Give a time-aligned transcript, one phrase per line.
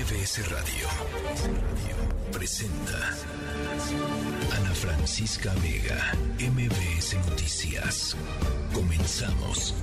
[0.00, 0.88] MBS Radio
[2.32, 2.96] presenta
[4.56, 8.16] Ana Francisca Vega, MBS Noticias.
[8.72, 9.74] Comenzamos.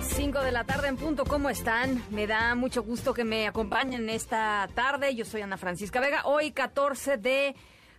[0.00, 2.02] 5 de la tarde en punto, ¿cómo están?
[2.10, 5.14] Me da mucho gusto que me acompañen esta tarde.
[5.14, 6.22] Yo soy Ana Francisca Vega.
[6.24, 7.54] Hoy 14 de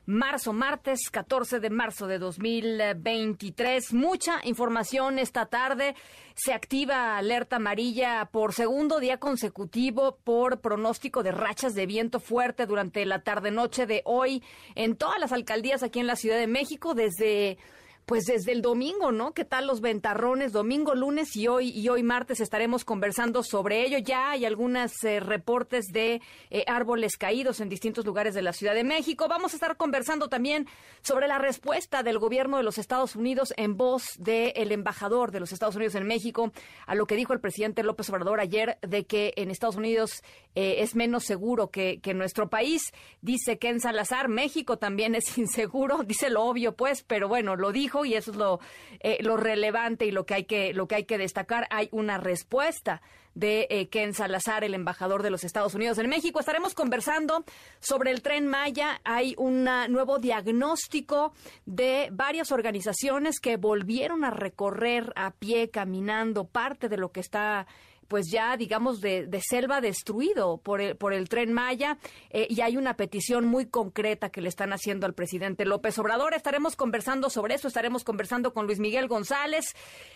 [0.05, 3.93] marzo, martes 14 de marzo de 2023.
[3.93, 5.95] Mucha información esta tarde.
[6.36, 12.65] Se activa alerta amarilla por segundo día consecutivo por pronóstico de rachas de viento fuerte
[12.65, 14.43] durante la tarde-noche de hoy
[14.75, 17.57] en todas las alcaldías aquí en la Ciudad de México, desde
[18.06, 19.34] pues desde el domingo, ¿no?
[19.34, 20.52] ¿Qué tal los ventarrones?
[20.52, 23.98] Domingo, lunes y hoy y hoy martes estaremos conversando sobre ello.
[23.98, 28.74] Ya hay algunos eh, reportes de eh, árboles caídos en distintos lugares de la Ciudad
[28.74, 29.28] de México.
[29.29, 30.68] Vamos a estar conversando también
[31.02, 35.54] sobre la respuesta del gobierno de los Estados Unidos en voz del embajador de los
[35.54, 36.52] Estados Unidos en México
[36.86, 40.23] a lo que dijo el presidente López Obrador ayer de que en Estados Unidos
[40.56, 42.94] eh, es menos seguro que, que nuestro país.
[43.22, 46.04] Dice que en Salazar, México también es inseguro.
[46.04, 48.59] Dice lo obvio, pues, pero bueno, lo dijo y eso es lo,
[48.99, 51.67] eh, lo relevante y lo que hay que, lo que hay que destacar.
[51.69, 53.02] Hay una respuesta
[53.36, 56.39] de eh, Ken Salazar, el embajador de los Estados Unidos en México.
[56.39, 57.44] Estaremos conversando
[57.80, 59.02] sobre el tren Maya.
[59.03, 61.33] Hay un nuevo diagnóstico
[61.66, 67.67] de varias organizaciones que volvieron a recorrer a pie, caminando, parte de lo que está
[68.08, 71.98] pues ya digamos de, selva destruido por el, por el tren Maya
[72.30, 76.34] eh, y hay una petición muy concreta que le están haciendo al presidente López Obrador.
[76.34, 79.76] Estaremos conversando sobre eso, estaremos conversando con Luis Miguel González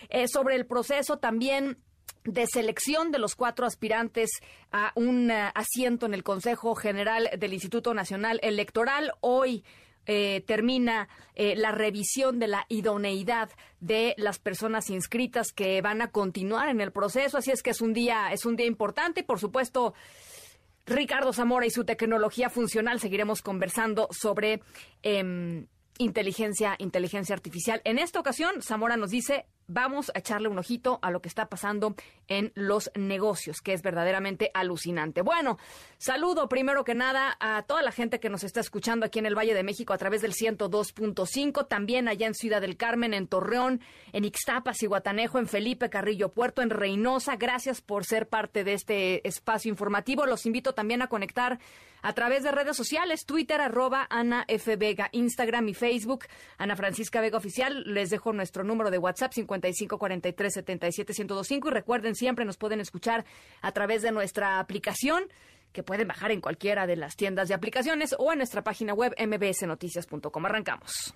[0.10, 1.78] eh, sobre el proceso también
[2.24, 4.30] de selección de los cuatro aspirantes
[4.72, 9.14] a un eh, asiento en el Consejo General del Instituto Nacional Electoral.
[9.22, 9.64] Hoy
[10.08, 13.50] eh, termina eh, la revisión de la idoneidad
[13.82, 17.38] de las personas inscritas que van a continuar en el proceso.
[17.38, 19.94] Así es que es un día, es un día importante y por supuesto.
[20.86, 23.02] Ricardo Zamora y su tecnología funcional.
[23.02, 24.62] Seguiremos conversando sobre
[25.04, 25.68] em,
[25.98, 27.82] inteligencia, inteligencia artificial.
[27.84, 31.48] En esta ocasión, Zamora nos dice vamos a echarle un ojito a lo que está
[31.48, 31.96] pasando
[32.28, 35.22] en los negocios, que es verdaderamente alucinante.
[35.22, 35.58] Bueno,
[35.98, 39.38] saludo primero que nada a toda la gente que nos está escuchando aquí en el
[39.38, 43.82] Valle de México a través del 102.5, también allá en Ciudad del Carmen, en Torreón,
[44.14, 47.36] en Ixtapas y Guatanejo, en Felipe Carrillo Puerto, en Reynosa.
[47.36, 50.26] Gracias por ser parte de este espacio informativo.
[50.26, 51.60] Los invito también a conectar
[52.02, 54.76] a través de redes sociales, Twitter, arroba Ana F.
[54.76, 56.26] Vega, Instagram y Facebook,
[56.58, 57.84] Ana Francisca Vega Oficial.
[57.86, 61.68] Les dejo nuestro número de WhatsApp, 55 43 77 1025.
[61.68, 63.26] Y recuerden, siempre nos pueden escuchar
[63.62, 65.24] a través de nuestra aplicación
[65.72, 69.14] que pueden bajar en cualquiera de las tiendas de aplicaciones o en nuestra página web
[69.20, 70.46] mbsnoticias.com.
[70.46, 71.14] Arrancamos.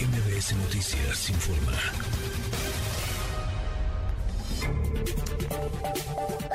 [0.00, 1.72] MBS Noticias informa.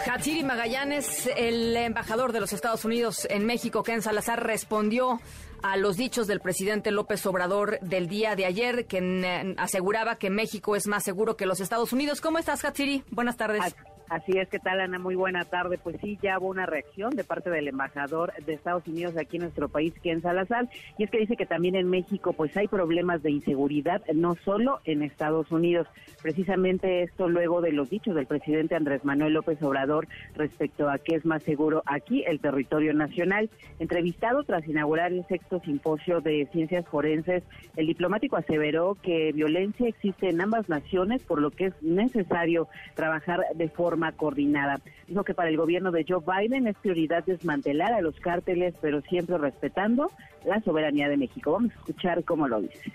[0.05, 5.19] Hatsiri Magallanes, el embajador de los Estados Unidos en México, Ken Salazar, respondió
[5.63, 10.29] a los dichos del presidente López Obrador del día de ayer, quien eh, aseguraba que
[10.29, 12.21] México es más seguro que los Estados Unidos.
[12.21, 13.03] ¿Cómo estás, Hatsiri?
[13.09, 13.75] Buenas tardes.
[14.13, 14.99] Así es, ¿qué tal Ana?
[14.99, 15.79] Muy buena tarde.
[15.79, 19.41] Pues sí, ya hubo una reacción de parte del embajador de Estados Unidos aquí en
[19.41, 20.69] nuestro país, Ken Salazar,
[20.99, 24.81] y es que dice que también en México pues hay problemas de inseguridad, no solo
[24.85, 25.87] en Estados Unidos.
[26.21, 31.15] Precisamente esto luego de los dichos del presidente Andrés Manuel López Obrador respecto a qué
[31.15, 33.49] es más seguro aquí, el territorio nacional.
[33.79, 37.41] Entrevistado tras inaugurar el sexto simposio de ciencias forenses,
[37.77, 43.41] el diplomático aseveró que violencia existe en ambas naciones, por lo que es necesario trabajar
[43.55, 44.79] de forma coordinada.
[45.07, 49.01] Dijo que para el gobierno de Joe Biden es prioridad desmantelar a los cárteles, pero
[49.01, 50.11] siempre respetando
[50.45, 51.53] la soberanía de México.
[51.53, 52.93] Vamos a escuchar cómo lo dice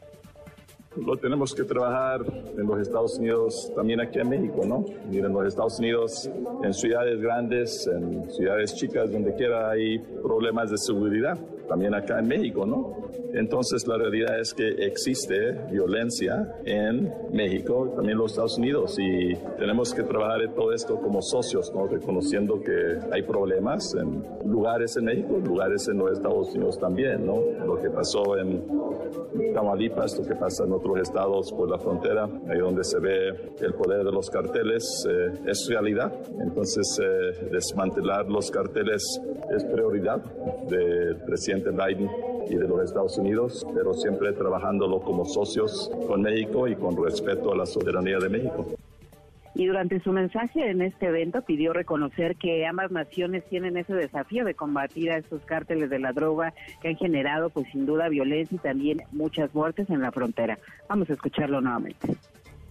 [0.96, 2.20] lo tenemos que trabajar
[2.56, 4.84] en los Estados Unidos, también aquí en México, ¿no?
[5.10, 6.30] Y en los Estados Unidos,
[6.62, 11.38] en ciudades grandes, en ciudades chicas, donde quiera hay problemas de seguridad,
[11.68, 12.96] también acá en México, ¿no?
[13.34, 19.34] Entonces la realidad es que existe violencia en México, también en los Estados Unidos, y
[19.58, 21.86] tenemos que trabajar en todo esto como socios, ¿no?
[21.86, 27.38] Reconociendo que hay problemas en lugares en México, lugares en los Estados Unidos también, ¿no?
[27.66, 28.64] Lo que pasó en
[29.52, 33.28] Tamaulipas, lo que pasa en otros estados por la frontera, ahí donde se ve
[33.60, 36.12] el poder de los carteles, eh, es realidad.
[36.40, 39.02] Entonces, eh, desmantelar los carteles
[39.50, 40.22] es prioridad
[40.68, 42.10] del presidente Biden
[42.48, 47.52] y de los Estados Unidos, pero siempre trabajándolo como socios con México y con respeto
[47.52, 48.66] a la soberanía de México.
[49.54, 54.44] Y durante su mensaje en este evento pidió reconocer que ambas naciones tienen ese desafío
[54.44, 58.56] de combatir a estos cárteles de la droga que han generado, pues sin duda, violencia
[58.56, 60.58] y también muchas muertes en la frontera.
[60.88, 62.16] Vamos a escucharlo nuevamente.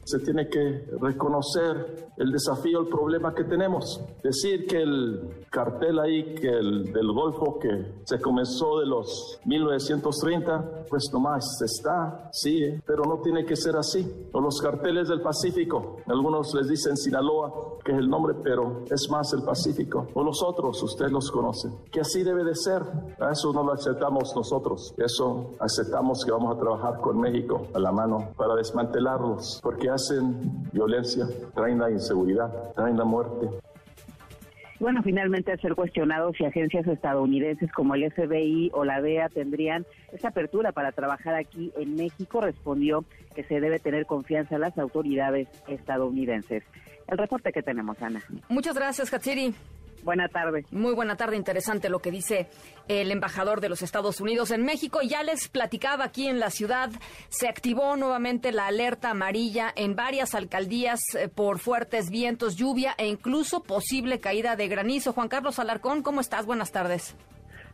[0.08, 4.02] Se tiene que reconocer el desafío, el problema que tenemos.
[4.24, 10.86] Decir que el cartel ahí, que el del Golfo, que se comenzó de los 1930,
[10.90, 14.30] pues nomás está, sí, pero no tiene que ser así.
[14.32, 19.10] O los carteles del Pacífico, algunos les dicen Sinaloa, que es el nombre, pero es
[19.12, 20.08] más el Pacífico.
[20.14, 21.74] O los otros, ustedes los conocen.
[21.92, 22.82] Que así debe de ser.
[23.20, 24.94] A eso no lo aceptamos nosotros.
[24.98, 30.70] Eso aceptamos que vamos a trabajar con México a la mano para desmantelarlos, porque hacen
[30.72, 33.50] violencia, traen la inseguridad, traen la muerte.
[34.80, 39.86] Bueno, finalmente al ser cuestionado si agencias estadounidenses como el FBI o la DEA tendrían
[40.12, 43.04] esa apertura para trabajar aquí en México, respondió
[43.36, 46.64] que se debe tener confianza en las autoridades estadounidenses.
[47.08, 48.22] El reporte que tenemos, Ana.
[48.50, 49.56] Muchas gracias, Katsiri.
[50.04, 50.66] Buena tarde.
[50.72, 52.50] Muy buena tarde, interesante lo que dice
[52.88, 55.02] el embajador de los Estados Unidos en México.
[55.02, 56.90] Ya les platicaba aquí en la ciudad,
[57.30, 63.08] se activó nuevamente la alerta amarilla en varias alcaldías eh, por fuertes vientos, lluvia e
[63.08, 65.14] incluso posible caída de granizo.
[65.14, 66.46] Juan Carlos Alarcón, ¿cómo estás?
[66.46, 67.16] Buenas tardes.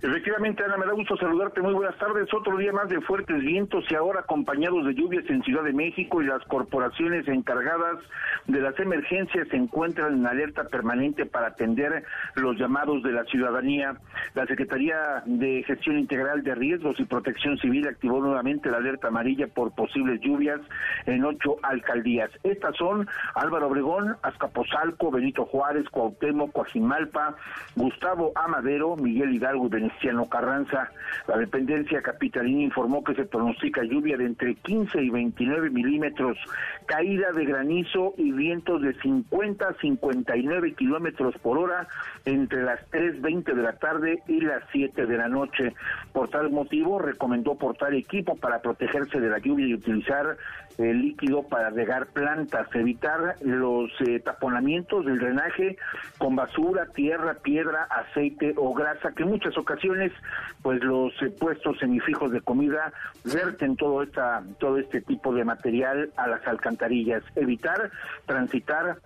[0.04, 1.62] Efectivamente, Ana, me da gusto saludarte.
[1.62, 2.28] Muy buenas tardes.
[2.34, 6.22] Otro día más de fuertes vientos y ahora acompañados de lluvias en Ciudad de México
[6.22, 8.00] y las corporaciones encargadas
[8.46, 12.04] de las emergencias se encuentran en alerta permanente para atender
[12.36, 13.96] los llamados de la ciudadanía.
[14.34, 19.48] La Secretaría de Gestión Integral de Riesgos y Protección Civil activó nuevamente la alerta amarilla
[19.48, 20.60] por posibles lluvias
[21.06, 22.30] en ocho alcaldías.
[22.44, 27.38] Estas son Álvaro Obregón, Azcapotzalco, Benito Juárez, Cuauhtémoc, Coajimalpa,
[27.78, 30.92] Gustavo Amadero, Miguel Hidalgo y Venezuela Cristiano Carranza.
[31.28, 36.38] La dependencia capitalina informó que se pronostica lluvia de entre 15 y 29 milímetros,
[36.86, 41.88] caída de granizo y vientos de 50 a 59 kilómetros por hora
[42.26, 45.74] entre las 3.20 de la tarde y las 7 de la noche.
[46.12, 50.38] Por tal motivo, recomendó portar equipo para protegerse de la lluvia y utilizar
[50.78, 55.78] el líquido para regar plantas, evitar los eh, taponamientos del drenaje
[56.18, 59.83] con basura, tierra, piedra, aceite o grasa, que en muchas ocasiones,
[60.62, 62.94] pues los eh, puestos semifijos de comida
[63.24, 67.24] verten todo, esta, todo este tipo de material a las alcantarillas.
[67.36, 67.92] Evitar
[68.26, 68.98] transitar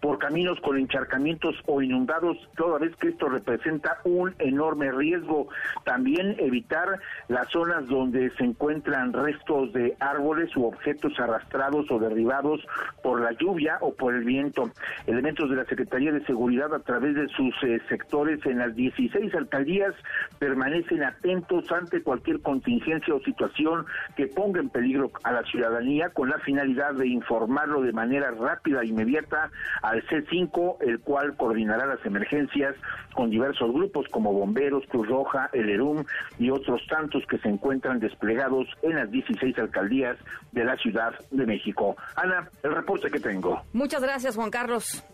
[0.00, 5.48] por caminos con encharcamientos o inundados, toda vez que esto representa un enorme riesgo.
[5.84, 12.60] También evitar las zonas donde se encuentran restos de árboles u objetos arrastrados o derribados
[13.02, 14.70] por la lluvia o por el viento.
[15.06, 19.34] Elementos de la Secretaría de Seguridad a través de sus eh, sectores en las 16
[19.34, 19.94] alcaldías
[20.38, 23.86] permanecen atentos ante cualquier contingencia o situación
[24.16, 28.82] que ponga en peligro a la ciudadanía con la finalidad de informarlo de manera rápida
[28.82, 29.50] e inmediata
[29.82, 32.74] al C5, el cual coordinará las emergencias
[33.14, 36.04] con diversos grupos como bomberos, Cruz Roja, el ERUM
[36.38, 40.16] y otros tantos que se encuentran desplegados en las 16 alcaldías
[40.52, 41.96] de la Ciudad de México.
[42.16, 43.62] Ana, el reporte que tengo.
[43.72, 45.04] Muchas gracias, Juan Carlos.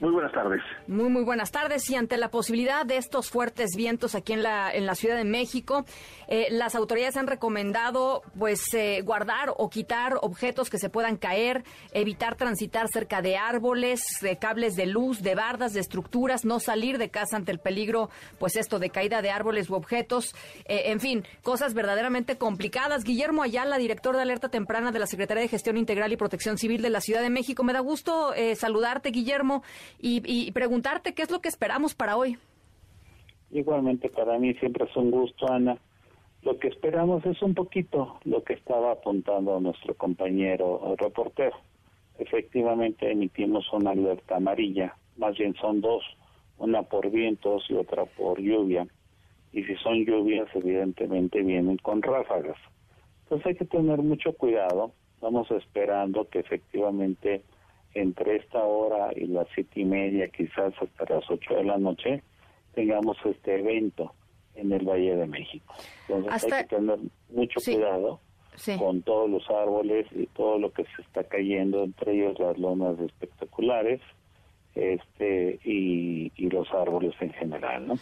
[0.00, 0.60] Muy buenas tardes.
[0.88, 1.88] Muy, muy buenas tardes.
[1.88, 5.24] Y ante la posibilidad de estos fuertes vientos aquí en la, en la Ciudad de
[5.24, 5.84] México,
[6.26, 11.62] eh, las autoridades han recomendado pues eh, guardar o quitar objetos que se puedan caer,
[11.92, 16.98] evitar transitar cerca de árboles, de cables de luz, de bardas, de estructuras, no salir
[16.98, 20.98] de casa ante el peligro, pues esto de caída de árboles u objetos, eh, en
[20.98, 23.04] fin, cosas verdaderamente complicadas.
[23.04, 26.82] Guillermo Ayala, director de alerta temprana de la Secretaría de Gestión Integral y Protección Civil
[26.82, 27.62] de la Ciudad de México.
[27.62, 29.62] Me da gusto saludarte, Guillermo
[30.00, 32.38] y, preguntarte qué es lo que esperamos para hoy.
[33.50, 35.76] Igualmente para mí siempre es un gusto, Ana.
[36.42, 41.56] Lo que esperamos es un poquito lo que estaba apuntando nuestro compañero reportero.
[42.18, 46.04] Efectivamente emitimos una alerta amarilla, más bien son dos,
[46.58, 48.86] una por vientos y otra por lluvia.
[49.52, 52.58] Y si son lluvias, evidentemente vienen con ráfagas.
[53.22, 54.92] Entonces hay que tener mucho cuidado.
[55.14, 57.42] Estamos esperando que efectivamente
[57.94, 62.22] entre esta hora y las siete y media, quizás hasta las ocho de la noche,
[62.74, 64.12] tengamos este evento
[64.54, 65.74] en el Valle de México.
[66.08, 66.98] Entonces hay que tener
[67.30, 68.20] mucho cuidado
[68.78, 72.98] con todos los árboles y todo lo que se está cayendo, entre ellos las lonas
[73.00, 74.00] espectaculares
[74.74, 77.94] este y, y los árboles en general, ¿no?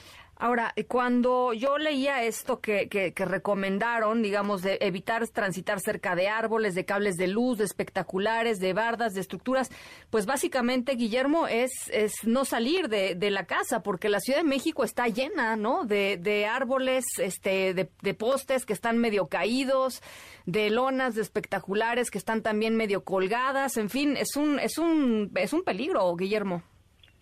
[0.43, 6.75] Ahora, cuando yo leía esto que, que, recomendaron, digamos, de evitar transitar cerca de árboles,
[6.75, 9.71] de cables de luz, de espectaculares, de bardas, de estructuras,
[10.11, 14.49] pues básicamente, Guillermo, es, es no salir de, de la casa, porque la Ciudad de
[14.49, 15.85] México está llena, ¿no?
[15.85, 20.03] De, de árboles, este, de, de postes que están medio caídos,
[20.45, 25.31] de lonas, de espectaculares que están también medio colgadas, en fin, es un, es un,
[25.37, 26.65] es un peligro, Guillermo.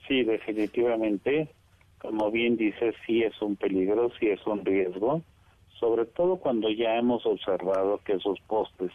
[0.09, 1.51] Sí, definitivamente
[2.01, 5.23] como bien dice, sí es un peligro, sí es un riesgo,
[5.79, 8.91] sobre todo cuando ya hemos observado que esos postes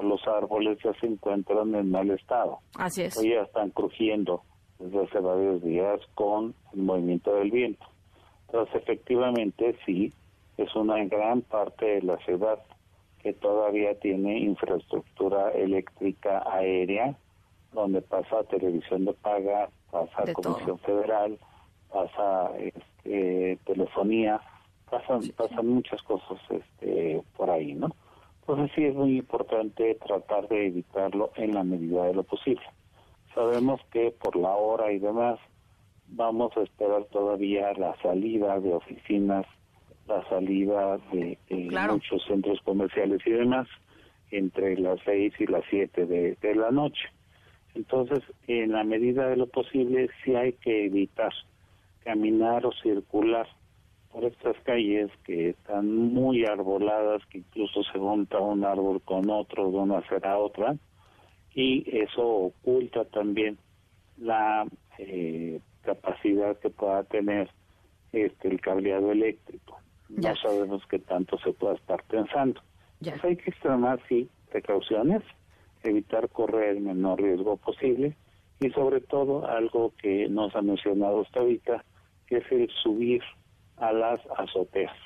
[0.00, 2.58] los árboles ya se encuentran en mal estado.
[2.76, 3.16] Así es.
[3.16, 4.42] O ya están crujiendo
[4.78, 7.86] desde hace varios días con el movimiento del viento.
[8.46, 10.12] Entonces, efectivamente, sí,
[10.56, 12.58] es una gran parte de la ciudad
[13.22, 17.16] que todavía tiene infraestructura eléctrica aérea,
[17.72, 21.38] donde pasa televisión de paga, pasa Comisión Federal,
[21.92, 24.40] pasa este, telefonía,
[24.90, 27.88] pasan, pasan muchas cosas este, por ahí, ¿no?
[28.40, 32.64] Entonces sí es muy importante tratar de evitarlo en la medida de lo posible.
[33.34, 35.38] Sabemos que por la hora y demás
[36.08, 39.46] vamos a esperar todavía la salida de oficinas,
[40.06, 41.38] la salida de,
[41.90, 43.68] muchos centros comerciales y demás
[44.30, 47.08] entre las seis y las siete de, de la noche.
[47.74, 51.32] Entonces, en la medida de lo posible, sí hay que evitar
[52.04, 53.46] caminar o circular
[54.12, 59.70] por estas calles que están muy arboladas, que incluso se monta un árbol con otro
[59.70, 60.76] de una a otra,
[61.54, 63.58] y eso oculta también
[64.18, 64.66] la
[64.98, 67.50] eh, capacidad que pueda tener
[68.12, 69.78] este el cableado eléctrico.
[70.10, 70.30] Ya.
[70.30, 72.60] No sabemos qué tanto se pueda estar pensando.
[73.00, 73.18] Ya.
[73.22, 75.22] hay que extremar, sí, precauciones,
[75.82, 78.14] evitar correr el menor riesgo posible
[78.60, 81.84] y sobre todo algo que nos ha mencionado hasta ahorita,
[82.32, 83.22] que es el subir
[83.76, 84.96] a las azoteas,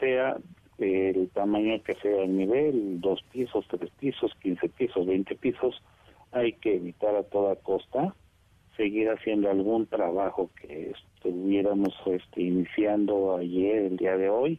[0.00, 0.38] sea
[0.78, 5.82] el tamaño que sea el nivel, dos pisos, tres pisos, quince pisos, veinte pisos,
[6.32, 8.14] hay que evitar a toda costa
[8.78, 14.58] seguir haciendo algún trabajo que estuviéramos este, iniciando ayer, el día de hoy,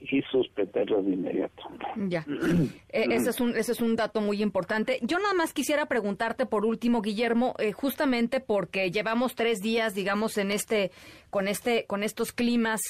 [0.00, 1.62] y suspenderlo de inmediato.
[1.96, 2.24] Ya,
[2.90, 4.98] eh, ese, es un, ese es un dato muy importante.
[5.02, 10.38] Yo nada más quisiera preguntarte por último, Guillermo, eh, justamente porque llevamos tres días, digamos,
[10.38, 10.92] en este,
[11.30, 12.80] con este, con estos climas,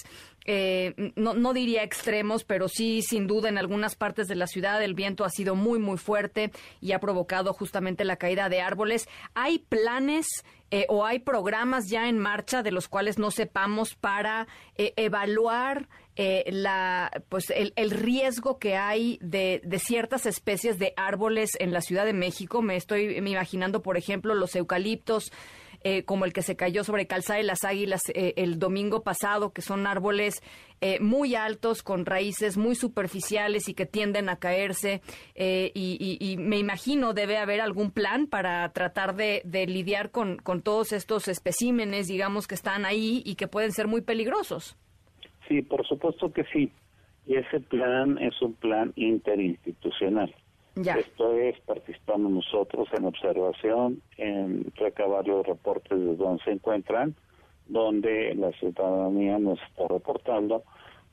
[0.45, 4.83] eh, no, no diría extremos, pero sí, sin duda, en algunas partes de la ciudad
[4.83, 6.51] el viento ha sido muy, muy fuerte
[6.81, 9.09] y ha provocado justamente la caída de árboles.
[9.35, 10.27] ¿Hay planes
[10.89, 15.89] o hay programas ya en marcha de los cuales no sepamos para evaluar
[16.21, 21.81] eh, la, pues el, el, riesgo que hay de, ciertas especies de árboles en la
[21.81, 22.61] Ciudad de México.
[22.61, 25.31] Me estoy imaginando, por ejemplo, los eucaliptos,
[25.85, 29.53] eh, como el que se cayó sobre Calzada de las Águilas eh, el domingo pasado,
[29.53, 30.43] que son árboles
[31.01, 35.03] muy altos, con raíces muy superficiales y que tienden a caerse.
[35.35, 41.27] Y, y, me imagino debe haber algún plan para tratar de, lidiar con todos estos
[41.27, 44.77] especímenes, digamos, que están ahí y que pueden ser muy peligrosos.
[45.49, 46.71] Sí, por supuesto que sí.
[47.27, 50.35] Y ese plan es un plan interinstitucional.
[50.77, 57.17] Esto es, participamos nosotros en observación, en recabar los reportes de dónde se encuentran,
[57.67, 60.63] donde la ciudadanía nos está reportando.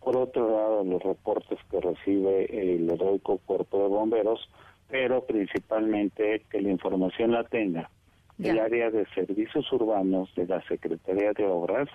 [0.02, 4.48] Por otro lado, los reportes que recibe el heroico cuerpo de bomberos,
[4.88, 7.90] pero principalmente que la información la tenga
[8.38, 11.88] el área de servicios urbanos de la Secretaría de Obras,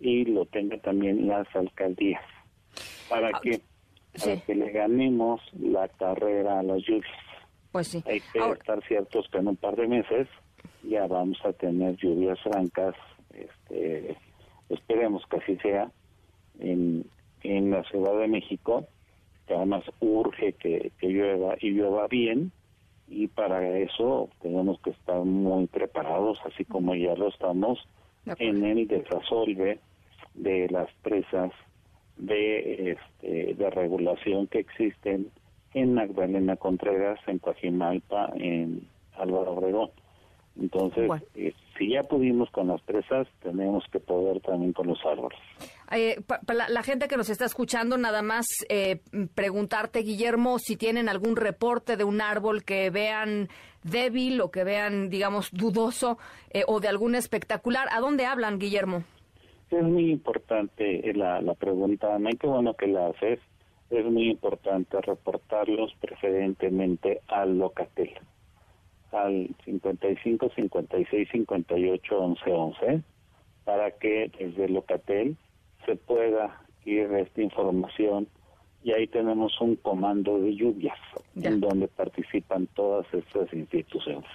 [0.00, 2.22] y lo tengan también las alcaldías
[3.08, 3.60] para ah, que
[4.46, 7.12] que le ganemos la carrera a las lluvias.
[7.72, 8.02] Pues sí.
[8.06, 10.28] Hay que estar ciertos que en un par de meses
[10.82, 12.94] ya vamos a tener lluvias francas,
[13.34, 14.16] este,
[14.68, 15.90] esperemos que así sea
[16.58, 17.04] en,
[17.42, 18.86] en la Ciudad de México,
[19.46, 22.52] que además urge que, que llueva y llueva bien,
[23.08, 27.86] y para eso tenemos que estar muy preparados, así como ya lo estamos
[28.38, 29.78] en el desasolve
[30.36, 31.50] de las presas
[32.16, 35.30] de, este, de regulación que existen
[35.74, 38.88] en Magdalena Contreras, en Coajimalpa, en
[39.18, 39.90] Álvaro Obregón.
[40.58, 45.38] Entonces, eh, si ya pudimos con las presas, tenemos que poder también con los árboles.
[45.90, 49.00] Eh, para la, gente que nos está escuchando, nada más eh,
[49.34, 53.48] preguntarte, Guillermo, si tienen algún reporte de un árbol que vean
[53.82, 56.18] débil o que vean, digamos, dudoso
[56.66, 57.86] o de algún espectacular.
[57.92, 59.04] ¿A dónde hablan, Guillermo?
[59.70, 63.40] Es muy importante la, la pregunta, Ana, qué bueno que la haces.
[63.90, 68.14] Es muy importante reportarlos preferentemente al Locatel,
[69.12, 73.02] al 55 56 58 11 11,
[73.64, 75.36] para que desde Locatel
[75.84, 78.28] se pueda ir esta información
[78.82, 80.98] y ahí tenemos un comando de lluvias
[81.34, 84.30] en donde participan todas estas instituciones.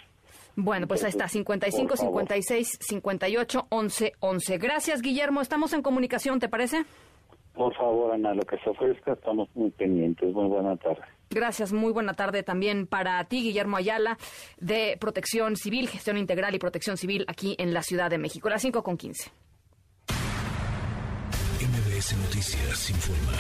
[0.56, 4.58] Bueno, pues ahí está, 55, 56, 58, 11, 11.
[4.58, 5.42] Gracias, Guillermo.
[5.42, 6.84] Estamos en comunicación, ¿te parece?
[7.54, 10.34] Por favor, Ana, lo que se ofrezca, estamos muy pendientes.
[10.34, 11.02] Muy buena tarde.
[11.30, 14.18] Gracias, muy buena tarde también para ti, Guillermo Ayala,
[14.58, 18.50] de Protección Civil, Gestión Integral y Protección Civil aquí en la Ciudad de México.
[18.50, 19.32] Las 5 con 15.
[21.62, 23.32] MBS Noticias informa.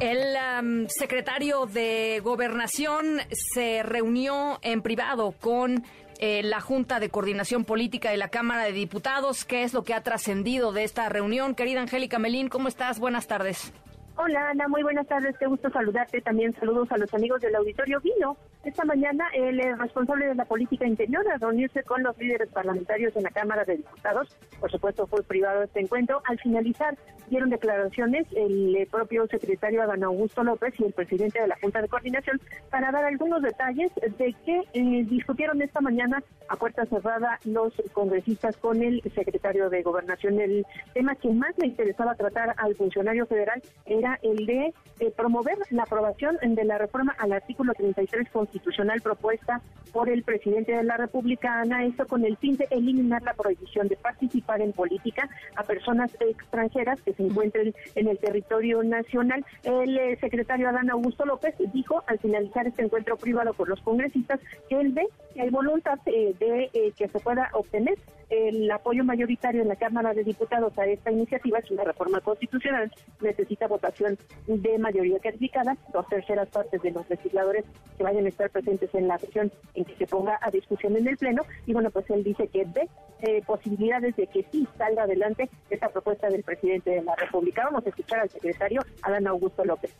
[0.00, 5.84] El secretario de Gobernación se reunió en privado con
[6.18, 9.46] eh, la Junta de Coordinación Política de la Cámara de Diputados.
[9.46, 11.54] ¿Qué es lo que ha trascendido de esta reunión?
[11.54, 13.00] Querida Angélica Melín, ¿cómo estás?
[13.00, 13.72] Buenas tardes.
[14.18, 16.20] Hola Ana, muy buenas tardes, qué gusto saludarte.
[16.20, 17.98] También saludos a los amigos del auditorio.
[18.00, 18.36] Vino
[18.66, 23.22] esta mañana el responsable de la política interior a reunirse con los líderes parlamentarios en
[23.22, 24.36] la Cámara de Diputados.
[24.58, 26.20] Por supuesto fue privado este encuentro.
[26.24, 26.96] Al finalizar
[27.28, 31.88] dieron declaraciones el propio secretario Adán Augusto López y el presidente de la Junta de
[31.88, 37.72] Coordinación para dar algunos detalles de qué eh, discutieron esta mañana a puerta cerrada los
[37.92, 40.40] congresistas con el secretario de Gobernación.
[40.40, 45.56] El tema que más le interesaba tratar al funcionario federal era el de eh, promover
[45.70, 48.55] la aprobación de la reforma al artículo 33 constitucional
[49.02, 49.60] propuesta
[49.92, 53.88] por el presidente de la República, Ana, esto con el fin de eliminar la prohibición
[53.88, 59.44] de participar en política a personas extranjeras que se encuentren en el territorio nacional.
[59.62, 64.40] El eh, secretario Adán Augusto López dijo al finalizar este encuentro privado con los congresistas
[64.68, 67.96] que él ve que hay voluntad eh, de que se pueda obtener
[68.30, 72.92] el apoyo mayoritario en la Cámara de Diputados a esta iniciativa, es una reforma constitucional,
[73.20, 77.64] necesita votación de mayoría calificada, dos terceras partes de los legisladores
[77.96, 81.06] que vayan a estar presentes en la sesión en que se ponga a discusión en
[81.08, 81.42] el Pleno.
[81.66, 82.88] Y bueno, pues él dice que ve
[83.22, 87.64] eh, posibilidades de que sí salga adelante esta propuesta del presidente de la República.
[87.64, 89.94] Vamos a escuchar al secretario Adán Augusto López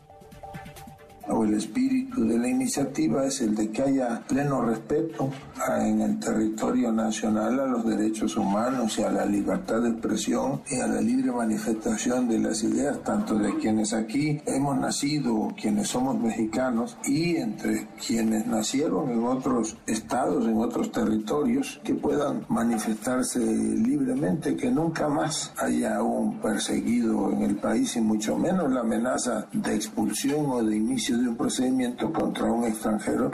[1.29, 5.29] o el espíritu de la iniciativa es el de que haya pleno respeto
[5.79, 10.79] en el territorio nacional a los derechos humanos y a la libertad de expresión y
[10.79, 16.19] a la libre manifestación de las ideas, tanto de quienes aquí hemos nacido, quienes somos
[16.19, 24.55] mexicanos, y entre quienes nacieron en otros estados, en otros territorios, que puedan manifestarse libremente,
[24.55, 29.75] que nunca más haya un perseguido en el país y mucho menos la amenaza de
[29.75, 33.31] expulsión o de inicio de un procedimiento contra un extranjero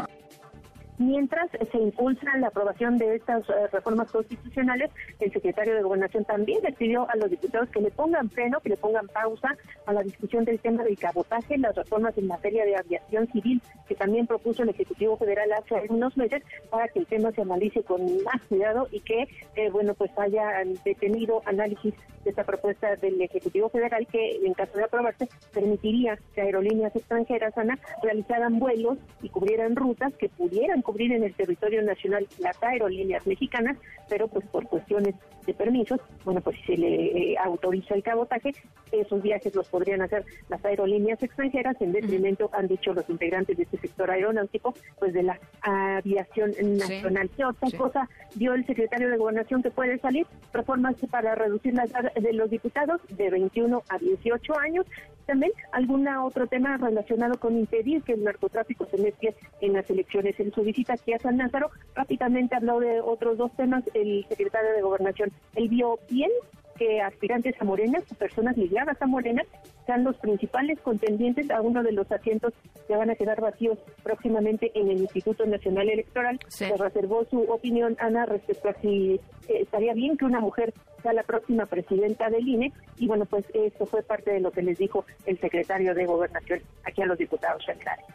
[0.99, 6.61] Mientras se impulsa la aprobación de estas eh, reformas constitucionales, el secretario de Gobernación también
[6.61, 10.03] le pidió a los diputados que le pongan freno, que le pongan pausa a la
[10.03, 14.63] discusión del tema del cabotaje, las reformas en materia de aviación civil, que también propuso
[14.63, 18.87] el Ejecutivo Federal hace algunos meses, para que el tema se analice con más cuidado
[18.91, 24.45] y que, eh, bueno, pues haya detenido análisis de esta propuesta del Ejecutivo Federal que,
[24.45, 30.29] en caso de aprobarse, permitiría que aerolíneas extranjeras, Ana, realizaran vuelos y cubrieran rutas que
[30.29, 33.77] pudieran cubrir en el territorio nacional las aerolíneas mexicanas,
[34.09, 35.15] pero pues por cuestiones
[35.45, 38.53] de permisos, bueno, pues si se le eh, autoriza el cabotaje,
[38.91, 43.63] esos viajes los podrían hacer las aerolíneas extranjeras en detrimento, han dicho los integrantes de
[43.63, 47.29] este sector aeronáutico, pues de la aviación nacional.
[47.35, 50.27] ¿Qué otra cosa dio el secretario de Gobernación que puede salir?
[50.53, 54.85] Reformas para reducir la edad de los diputados de 21 a 18 años
[55.25, 60.39] también algún otro tema relacionado con impedir que el narcotráfico se mezcle en las elecciones.
[60.39, 64.71] En su visita aquí a San Lázaro, rápidamente habló de otros dos temas el secretario
[64.71, 65.31] de Gobernación.
[65.55, 66.31] Él vio bien
[66.77, 69.43] que aspirantes a Morena, personas ligadas a Morena,
[69.85, 72.53] sean los principales contendientes a uno de los asientos
[72.87, 76.39] que van a quedar vacíos próximamente en el Instituto Nacional Electoral.
[76.47, 81.13] Se reservó su opinión, Ana, respecto a si eh, estaría bien que una mujer sea
[81.13, 82.71] la próxima presidenta del INE.
[82.97, 86.61] Y bueno, pues esto fue parte de lo que les dijo el secretario de Gobernación
[86.85, 88.05] aquí a los diputados federales.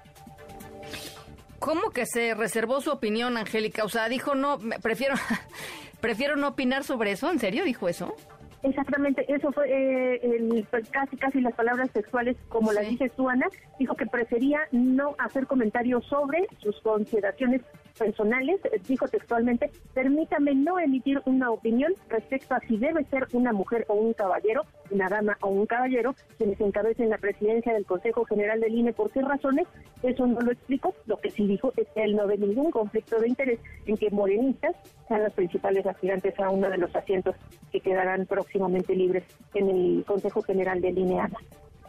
[1.58, 3.84] ¿Cómo que se reservó su opinión, Angélica?
[3.84, 5.14] O sea, dijo no, prefiero,
[6.00, 7.30] prefiero no opinar sobre eso.
[7.30, 8.14] ¿En serio dijo eso?
[8.62, 13.46] Exactamente, eso fue eh, pues, casi casi las palabras sexuales, como las dice tú, Ana,
[13.78, 17.62] dijo que prefería no hacer comentarios sobre sus consideraciones
[17.98, 23.84] personales, dijo textualmente, permítame no emitir una opinión respecto a si debe ser una mujer
[23.88, 28.60] o un caballero, una dama o un caballero, quienes encabecen la presidencia del Consejo General
[28.60, 28.92] del INE.
[28.92, 29.66] ¿Por qué razones?
[30.02, 30.94] Eso no lo explico.
[31.06, 34.10] Lo que sí dijo es que él no ve ningún conflicto de interés en que
[34.10, 34.76] morenistas
[35.08, 37.36] sean los principales aspirantes a uno de los asientos
[37.72, 41.18] que quedarán próximamente libres en el Consejo General del INE.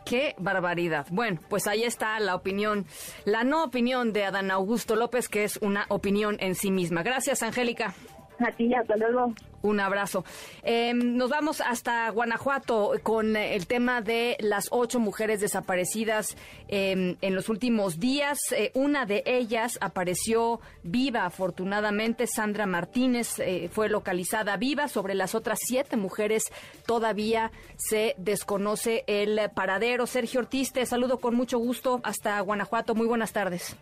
[0.09, 1.05] Qué barbaridad.
[1.11, 2.87] Bueno, pues ahí está la opinión,
[3.25, 7.03] la no opinión de Adán Augusto López, que es una opinión en sí misma.
[7.03, 7.93] Gracias, Angélica.
[8.39, 9.35] A ti, hasta luego.
[9.61, 10.23] Un abrazo.
[10.63, 17.35] Em, nos vamos hasta Guanajuato con el tema de las ocho mujeres desaparecidas em, en
[17.35, 18.39] los últimos días.
[18.51, 22.25] Eh, una de ellas apareció viva, afortunadamente.
[22.27, 24.87] Sandra Martínez eh, fue localizada viva.
[24.87, 26.43] Sobre las otras siete mujeres
[26.85, 30.07] todavía se desconoce el paradero.
[30.07, 32.95] Sergio Ortiz, te saludo con mucho gusto hasta Guanajuato.
[32.95, 33.75] Muy buenas tardes.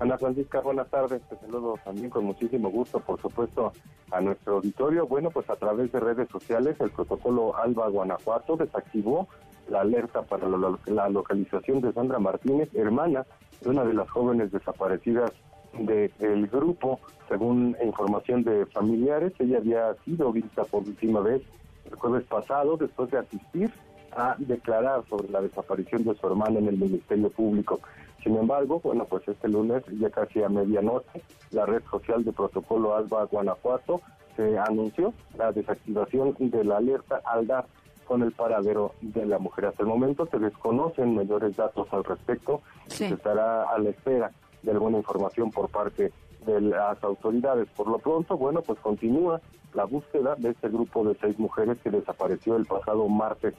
[0.00, 1.22] Ana Francisca, buenas tardes.
[1.28, 3.72] Te saludo también con muchísimo gusto, por supuesto,
[4.10, 5.06] a nuestro auditorio.
[5.06, 9.28] Bueno, pues a través de redes sociales, el protocolo Alba Guanajuato desactivó
[9.68, 13.24] la alerta para la, localización de Sandra Martínez, hermana
[13.60, 15.32] de una de las jóvenes desaparecidas
[15.78, 16.98] del grupo.
[17.28, 21.42] Según información de familiares, ella había sido vista por última vez
[21.84, 23.72] el jueves pasado después de asistir
[24.16, 27.80] a declarar sobre la desaparición de su hermana en el Ministerio Público.
[28.24, 32.96] Sin embargo, bueno, pues este lunes, ya casi a medianoche, la red social de Protocolo
[32.96, 34.00] Alba Guanajuato
[34.34, 37.66] se anunció la desactivación de la alerta al dar
[38.06, 39.66] con el paradero de la mujer.
[39.66, 44.30] Hasta el momento se desconocen mayores datos al respecto se estará a la espera
[44.62, 46.10] de alguna información por parte
[46.46, 47.68] de las autoridades.
[47.76, 49.40] Por lo pronto, bueno, pues continúa
[49.74, 53.54] la búsqueda de este grupo de seis mujeres que desapareció el pasado martes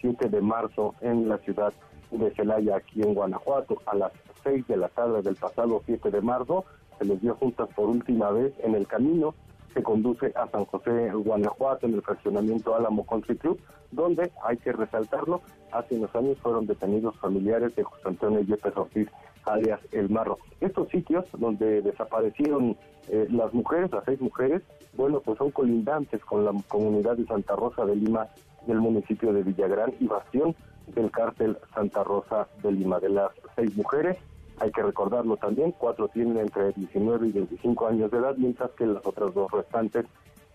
[0.00, 1.72] 7 de marzo en la ciudad
[2.10, 3.78] de Celaya, aquí en Guanajuato.
[3.86, 4.12] A las
[4.44, 6.64] 6 de la tarde del pasado 7 de marzo
[6.98, 9.34] se les vio juntas por última vez en el camino
[9.74, 13.60] que conduce a San José, Guanajuato, en el fraccionamiento Álamo Country Club,
[13.92, 15.42] donde, hay que resaltarlo,
[15.72, 19.08] hace unos años fueron detenidos familiares de José Antonio Yepes Ortiz,
[19.44, 20.38] alias El Marro.
[20.60, 22.76] Estos sitios donde desaparecieron
[23.08, 24.62] eh, las mujeres, las seis mujeres,
[24.94, 28.26] bueno, pues son colindantes con la comunidad de Santa Rosa de Lima
[28.66, 30.54] del municipio de Villagrán y bastión
[30.94, 33.00] del cártel Santa Rosa de Lima.
[33.00, 34.16] De las seis mujeres,
[34.60, 38.86] hay que recordarlo también, cuatro tienen entre 19 y 25 años de edad, mientras que
[38.86, 40.06] las otras dos restantes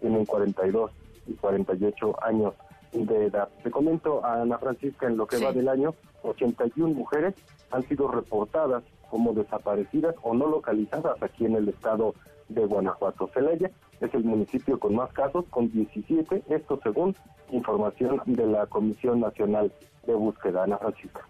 [0.02, 0.92] tienen 42
[1.28, 2.54] y 48 años
[2.92, 3.50] de edad.
[3.64, 7.36] Te comento a Ana Francisca, en lo que va del año, 81 mujeres
[7.72, 12.14] han sido reportadas como desaparecidas o no localizadas aquí en el estado
[12.54, 13.30] de Guanajuato.
[13.34, 17.16] Celaya es el municipio con más casos, con 17, esto según
[17.52, 19.72] información de la Comisión Nacional
[20.06, 20.64] de Búsqueda.
[20.64, 21.22] Ana Francisca.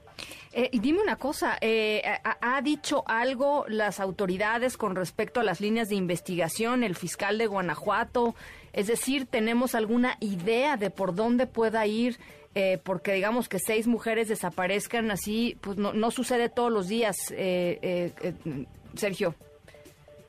[0.55, 5.59] Eh, y dime una cosa, eh, ha, dicho algo las autoridades con respecto a las
[5.59, 8.35] líneas de investigación, el fiscal de Guanajuato?
[8.71, 12.19] Es decir, ¿tenemos alguna idea de por dónde pueda ir?
[12.53, 17.15] Eh, porque digamos que seis mujeres desaparezcan así, pues no, no sucede todos los días,
[18.93, 19.33] Sergio.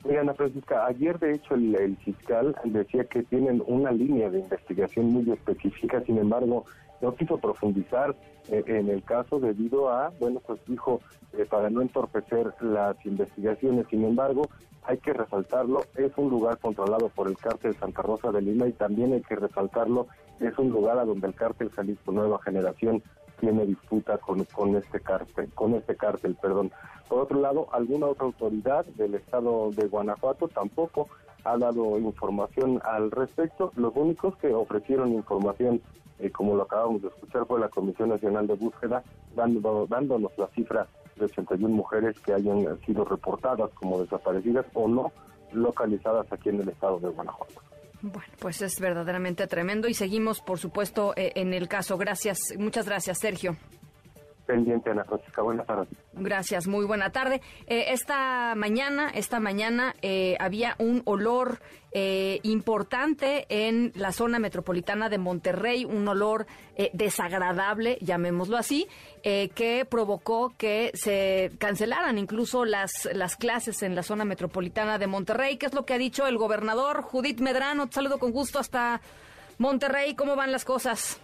[0.04, 5.06] Mira, Ana Francisca, ayer de hecho el, fiscal decía que tienen una línea de investigación
[5.06, 6.66] muy específica, sin embargo,
[7.00, 8.14] no quiso profundizar
[8.50, 11.00] eh, en el caso debido a, bueno, pues dijo,
[11.32, 14.42] eh, para no entorpecer las investigaciones, sin embargo,
[14.82, 18.72] hay que resaltarlo, es un lugar controlado por el cártel Santa Rosa de Lima y
[18.72, 23.02] también hay que resaltarlo, es un lugar a donde el cártel Jalisco Nueva Generación
[23.40, 26.72] tiene disputa con, con este cártel, con este cártel, perdón.
[27.08, 31.08] Por otro lado, alguna otra autoridad del estado de Guanajuato tampoco
[31.44, 33.72] ha dado información al respecto.
[33.76, 35.80] Los únicos que ofrecieron información,
[36.18, 39.02] eh, como lo acabamos de escuchar, fue la Comisión Nacional de Búsqueda,
[39.36, 45.12] dando, dándonos la cifra de 81 mujeres que hayan sido reportadas como desaparecidas o no
[45.52, 47.60] localizadas aquí en el estado de Guanajuato.
[48.06, 51.96] Bueno, pues es verdaderamente tremendo y seguimos, por supuesto, eh, en el caso.
[51.96, 53.56] Gracias, muchas gracias, Sergio
[54.44, 55.42] pendiente, Ana Francisca.
[55.42, 55.88] Buenas tardes.
[56.12, 57.40] Gracias, muy buena tarde.
[57.66, 61.60] Eh, esta mañana, esta mañana eh, había un olor
[61.92, 66.46] eh, importante en la zona metropolitana de Monterrey, un olor
[66.92, 68.88] desagradable, llamémoslo así,
[69.22, 75.56] que provocó que se cancelaran incluso las, las clases en la zona metropolitana de Monterrey.
[75.56, 77.86] ¿Qué es lo que ha dicho el gobernador Judith Medrano?
[77.86, 79.00] Te saludo con gusto hasta
[79.58, 80.16] Monterrey.
[80.16, 81.20] ¿Cómo van las cosas?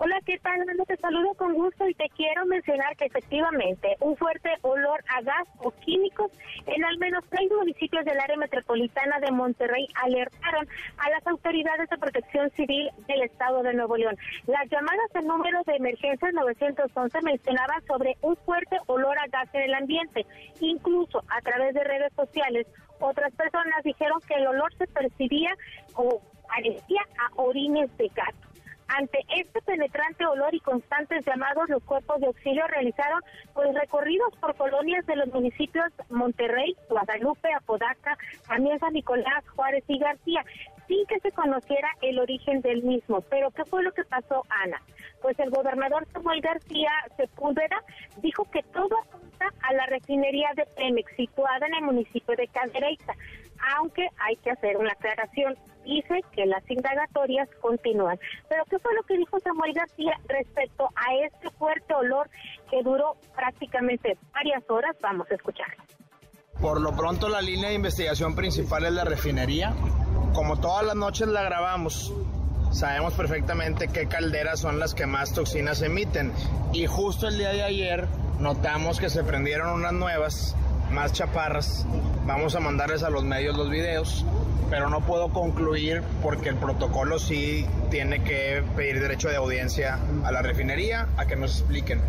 [0.00, 0.64] Hola, ¿qué tal?
[0.86, 5.48] te saludo con gusto y te quiero mencionar que efectivamente un fuerte olor a gas
[5.58, 6.30] o químicos
[6.66, 11.98] en al menos seis municipios del área metropolitana de Monterrey alertaron a las autoridades de
[11.98, 14.16] protección civil del estado de Nuevo León.
[14.46, 19.62] Las llamadas del número de emergencia 911 mencionaban sobre un fuerte olor a gas en
[19.62, 20.24] el ambiente.
[20.60, 22.68] Incluso a través de redes sociales,
[23.00, 25.50] otras personas dijeron que el olor se percibía
[25.94, 28.47] o parecía a orines de gato.
[28.88, 33.20] Ante este penetrante olor y constantes llamados, los cuerpos de auxilio realizaron
[33.52, 39.98] pues recorridos por colonias de los municipios Monterrey, Guadalupe, Apodaca, también San Nicolás, Juárez y
[39.98, 40.44] García,
[40.88, 43.20] sin que se conociera el origen del mismo.
[43.22, 44.82] Pero ¿qué fue lo que pasó, Ana?
[45.22, 47.82] Pues el gobernador Samuel García Sepúlveda
[48.22, 53.14] dijo que todo apunta a la refinería de Pemex situada en el municipio de Cadereyta
[53.76, 55.56] aunque hay que hacer una aclaración.
[55.84, 58.18] Dice que las indagatorias continúan.
[58.48, 62.28] Pero ¿qué fue lo que dijo Samuel García respecto a este fuerte olor
[62.70, 64.96] que duró prácticamente varias horas?
[65.00, 65.82] Vamos a escucharlo.
[66.60, 69.74] Por lo pronto la línea de investigación principal es la refinería.
[70.34, 72.12] Como todas las noches la grabamos,
[72.72, 76.32] sabemos perfectamente qué calderas son las que más toxinas emiten.
[76.72, 78.08] Y justo el día de ayer
[78.40, 80.56] notamos que se prendieron unas nuevas
[80.90, 81.86] más chaparras.
[82.26, 84.24] Vamos a mandarles a los medios los videos,
[84.68, 90.32] pero no puedo concluir porque el protocolo sí tiene que pedir derecho de audiencia a
[90.32, 92.00] la refinería a que nos expliquen.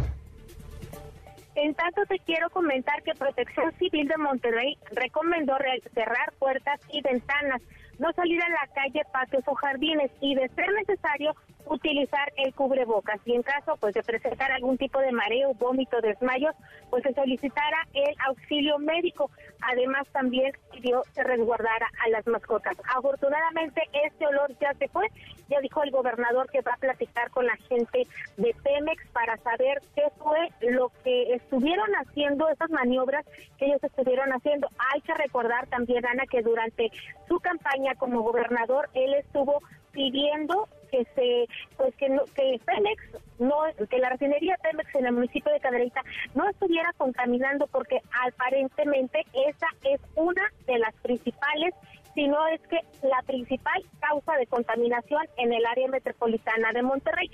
[1.62, 5.58] En tanto, te quiero comentar que Protección Civil de Monterrey recomendó
[5.94, 7.62] cerrar puertas y ventanas,
[7.98, 13.20] no salir a la calle, patios o jardines y, de ser necesario, utilizar el cubrebocas
[13.26, 16.56] y en caso pues de presentar algún tipo de mareo, vómito, desmayos,
[16.90, 19.30] pues se solicitara el auxilio médico.
[19.62, 22.78] Además también pidió se resguardara a las mascotas.
[22.96, 25.08] Afortunadamente este olor ya se fue,
[25.50, 29.82] ya dijo el gobernador que va a platicar con la gente de Pemex para saber
[29.96, 33.26] qué fue lo que estuvieron haciendo, esas maniobras
[33.58, 34.70] que ellos estuvieron haciendo.
[34.94, 36.92] Hay que recordar también, Ana, que durante
[37.28, 41.48] su campaña como gobernador él estuvo pidiendo que se
[41.78, 43.04] pues que que Pemex
[43.40, 46.02] no que la refinería Pemex en el municipio de Cadereyta
[46.36, 51.74] no estuviera contaminando porque aparentemente esa es una de las principales
[52.14, 57.30] sino es que la principal causa de contaminación en el área metropolitana de Monterrey.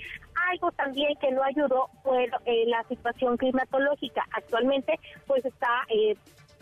[0.50, 4.24] Algo también que no ayudó fue eh, la situación climatológica.
[4.32, 6.14] Actualmente pues está eh,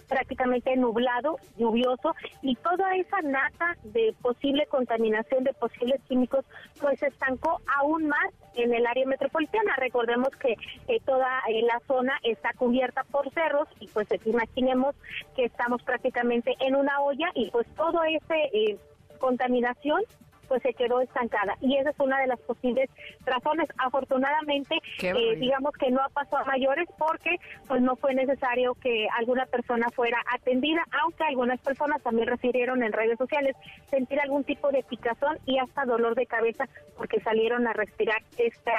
[0.09, 6.45] prácticamente nublado, lluvioso y toda esa nata de posible contaminación de posibles químicos
[6.81, 9.75] pues se estancó aún más en el área metropolitana.
[9.77, 10.57] Recordemos que
[11.05, 14.95] toda eh, la zona está cubierta por cerros y pues imaginemos
[15.37, 18.79] que estamos prácticamente en una olla y pues todo ese eh,
[19.19, 20.03] contaminación
[20.48, 21.57] pues se quedó estancada.
[21.61, 22.90] Y esa es una de las posibles
[23.24, 23.68] razones.
[23.78, 29.07] Afortunadamente, eh, digamos que no ha pasado a mayores porque pues no fue necesario que
[29.18, 33.57] alguna persona fuera atendida, aunque algunas personas también refirieron en redes sociales
[33.90, 38.72] sentir algún tipo de picazón y hasta dolor de cabeza porque salieron a respirar esta,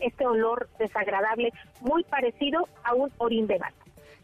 [0.00, 3.79] este olor desagradable muy parecido a un orín de gato.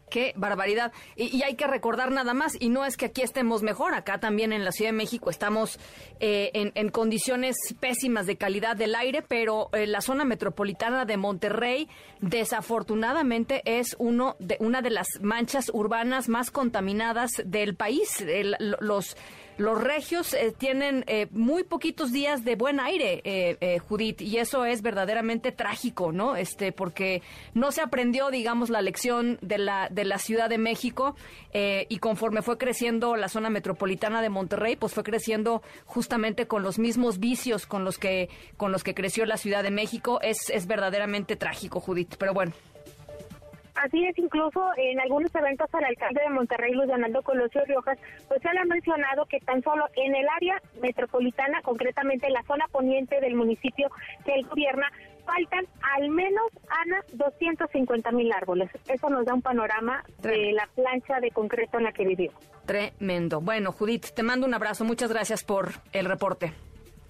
[0.09, 0.93] Qué barbaridad.
[1.17, 4.53] Y, hay que recordar nada más, y no es que aquí estemos mejor, acá también
[4.53, 5.79] en la Ciudad de México estamos
[6.21, 11.89] eh, en, condiciones pésimas de calidad del aire, pero eh, la zona metropolitana de Monterrey
[12.21, 18.23] desafortunadamente es uno de, una de las manchas urbanas más contaminadas del país.
[18.79, 19.17] los
[19.57, 24.65] los regios eh, tienen eh, muy poquitos días de buen aire, eh, Judith, y eso
[24.65, 26.35] es verdaderamente trágico, ¿no?
[26.35, 27.21] Este, porque
[27.53, 31.15] no se aprendió, digamos, la lección de la, de la Ciudad de México
[31.89, 36.77] y conforme fue creciendo la zona metropolitana de Monterrey, pues fue creciendo justamente con los
[36.77, 40.19] mismos vicios con los que, con los que creció la Ciudad de México.
[40.21, 42.53] Es, es verdaderamente trágico, Judith, pero bueno.
[43.77, 48.41] Así es, incluso en algunos eventos al alcalde de Monterrey, Luis Donaldo Colosio Riojas, pues
[48.41, 52.65] se le ha mencionado que tan solo en el área metropolitana, concretamente en la zona
[52.71, 53.89] poniente del municipio
[54.25, 54.91] que él gobierna,
[55.25, 56.47] faltan al menos,
[56.85, 58.71] Ana, 250 mil árboles.
[58.87, 62.31] Eso nos da un panorama de la plancha de concreto en la que vivió.
[62.65, 63.41] Tremendo.
[63.41, 64.85] Bueno, Judith, te mando un abrazo.
[64.85, 66.51] Muchas gracias por el reporte.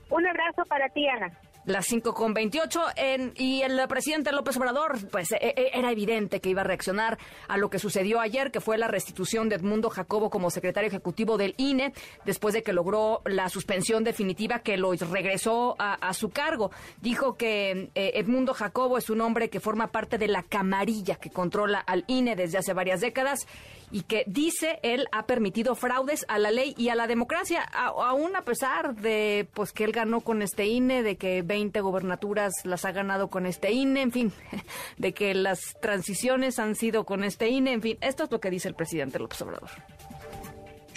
[0.09, 1.31] Un abrazo para ti, Ana
[1.67, 6.39] las 5 con 28 en, y el presidente López Obrador, pues e, e, era evidente
[6.39, 7.17] que iba a reaccionar
[7.49, 11.37] a lo que sucedió ayer, que fue la restitución de Edmundo Jacobo como secretario ejecutivo
[11.37, 11.93] del INE,
[12.25, 16.71] después de que logró la suspensión definitiva que lo regresó a, su cargo.
[17.01, 21.29] Dijo que eh, Edmundo Jacobo es un hombre que forma parte de la camarilla que
[21.29, 23.45] controla al INE desde hace varias décadas
[23.91, 28.35] y que dice él ha permitido fraudes a la ley y a la democracia, aún
[28.35, 32.85] a pesar de pues que él ganó con este INE, de que 20 gobernaturas las
[32.85, 34.31] ha ganado con este INE, en fin,
[34.97, 38.51] de que las transiciones han sido con este INE, en fin, esto es lo que
[38.51, 39.71] dice el presidente López Obrador.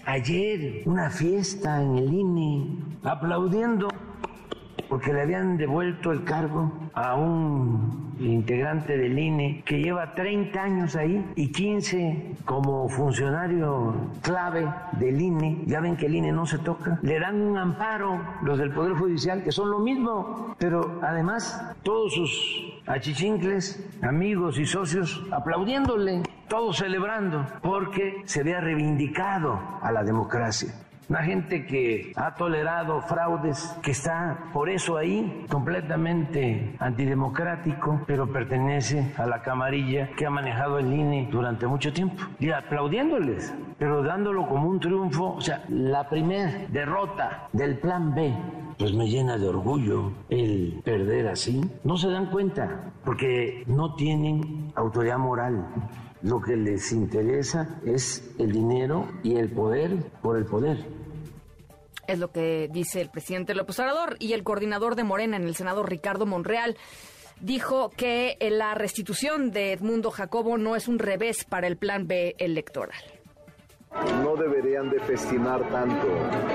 [0.04, 2.66] Ayer una fiesta en el INE
[3.04, 3.88] aplaudiendo
[4.90, 10.96] porque le habían devuelto el cargo a un integrante del INE que lleva 30 años
[10.96, 15.62] ahí y 15 como funcionario clave del INE.
[15.66, 16.98] Ya ven que el INE no se toca.
[17.02, 22.12] Le dan un amparo los del Poder Judicial, que son lo mismo, pero además todos
[22.12, 30.74] sus achichincles, amigos y socios aplaudiéndole, todos celebrando, porque se había reivindicado a la democracia
[31.10, 39.12] una gente que ha tolerado fraudes, que está por eso ahí completamente antidemocrático, pero pertenece
[39.16, 42.22] a la camarilla que ha manejado el INE durante mucho tiempo.
[42.38, 48.32] Y aplaudiéndoles, pero dándolo como un triunfo, o sea, la primera derrota del plan B
[48.78, 51.60] pues me llena de orgullo el perder así.
[51.84, 55.66] No se dan cuenta porque no tienen autoridad moral.
[56.22, 60.99] Lo que les interesa es el dinero y el poder por el poder.
[62.10, 65.54] Es lo que dice el presidente López Obrador y el coordinador de Morena en el
[65.54, 66.76] Senado, Ricardo Monreal
[67.38, 72.34] dijo que la restitución de Edmundo Jacobo no es un revés para el plan B
[72.38, 73.00] electoral.
[74.24, 76.08] no deberían de festinar tanto,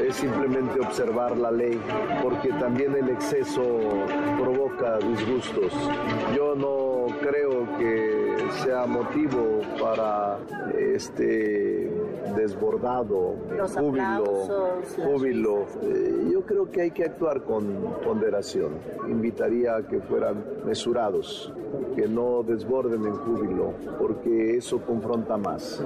[0.06, 1.80] es simplemente observar la ley,
[2.22, 3.64] porque también el exceso
[4.38, 5.72] provoca disgustos.
[6.36, 10.38] Yo no creo que sea motivo para
[10.78, 11.90] este
[12.36, 13.36] desbordado,
[13.78, 15.66] júbilo, júbilo.
[15.82, 18.74] Eh, yo creo que hay que actuar con ponderación.
[19.08, 21.54] Invitaría a que fueran mesurados,
[21.96, 25.84] que no desborden en júbilo, porque eso confronta más.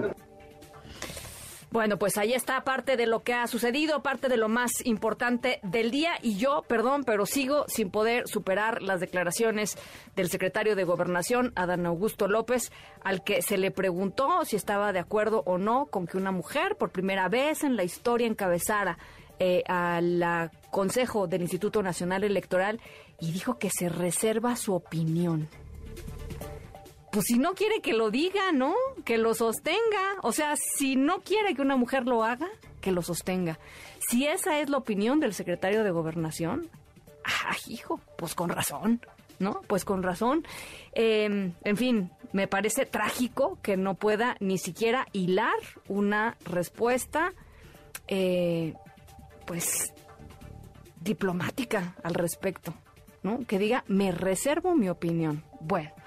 [1.72, 5.60] Bueno, pues ahí está parte de lo que ha sucedido, parte de lo más importante
[5.62, 6.14] del día.
[6.24, 9.78] Y yo, perdón, pero sigo sin poder superar las declaraciones
[10.16, 12.72] del secretario de Gobernación, Adán Augusto López,
[13.04, 16.76] al que se le preguntó si estaba de acuerdo o no con que una mujer,
[16.76, 18.98] por primera vez en la historia, encabezara
[19.38, 22.82] eh, al Consejo del Instituto Nacional Electoral
[23.20, 25.48] y dijo que se reserva su opinión
[27.12, 28.76] pues si no quiere que lo diga, ¿no?
[29.04, 30.18] Que lo sostenga.
[30.22, 32.48] O sea, si no quiere que una mujer lo haga,
[32.82, 33.60] que lo sostenga.
[34.10, 36.70] Si esa es la opinión del secretario de Gobernación,
[37.26, 39.02] ah, hijo, pues con razón,
[39.40, 39.62] ¿no?
[39.68, 40.46] Pues con razón.
[40.92, 47.34] Em, en fin, me parece trágico que no pueda ni siquiera hilar una respuesta,
[48.08, 48.74] eh,
[49.48, 49.94] pues,
[51.02, 52.76] diplomática al respecto,
[53.24, 53.40] ¿no?
[53.48, 55.44] Que diga, me reservo mi opinión.
[55.60, 55.99] Bueno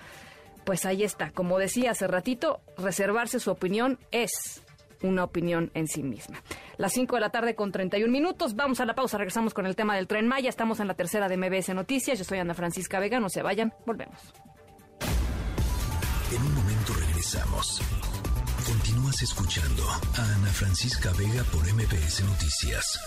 [0.65, 1.31] pues ahí está.
[1.31, 4.63] Como decía hace ratito, reservarse su opinión es
[5.03, 6.43] una opinión en sí misma.
[6.77, 8.55] Las 5 de la tarde con 31 minutos.
[8.55, 9.19] Vamos a la pausa.
[9.19, 10.49] Regresamos con el tema del tren Maya.
[10.49, 12.19] Estamos en la tercera de MBS Noticias.
[12.19, 13.21] Yo soy Ana Francisca Vega.
[13.21, 13.73] No se vayan.
[13.87, 14.19] Volvemos.
[16.33, 17.83] En un momento regresamos.
[18.67, 22.99] Continúas escuchando a Ana Francisca Vega por MBS Noticias.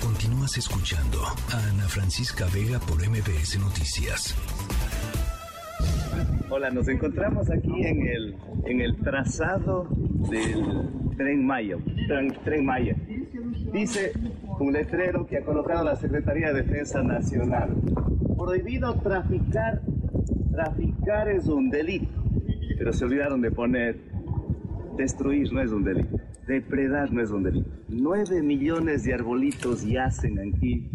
[0.00, 4.34] Continúas escuchando a Ana Francisca Vega por MBS Noticias.
[6.48, 9.88] Hola, nos encontramos aquí en el, en el trazado
[10.30, 11.76] del tren Maya,
[12.44, 12.96] tren, Maya.
[13.72, 14.12] Dice
[14.58, 17.70] un letrero que ha colocado la Secretaría de Defensa Nacional.
[18.38, 19.82] Prohibido traficar,
[20.52, 22.22] traficar es un delito,
[22.78, 23.96] pero se olvidaron de poner
[24.96, 27.68] destruir no es un delito, depredar no es un delito.
[27.88, 30.88] Nueve millones de arbolitos yacen aquí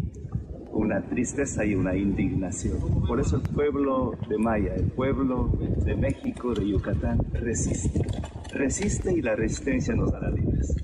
[0.72, 2.78] una tristeza y una indignación.
[3.06, 5.50] Por eso el pueblo de Maya, el pueblo
[5.84, 8.00] de México, de Yucatán, resiste.
[8.52, 10.74] Resiste y la resistencia nos dará libres.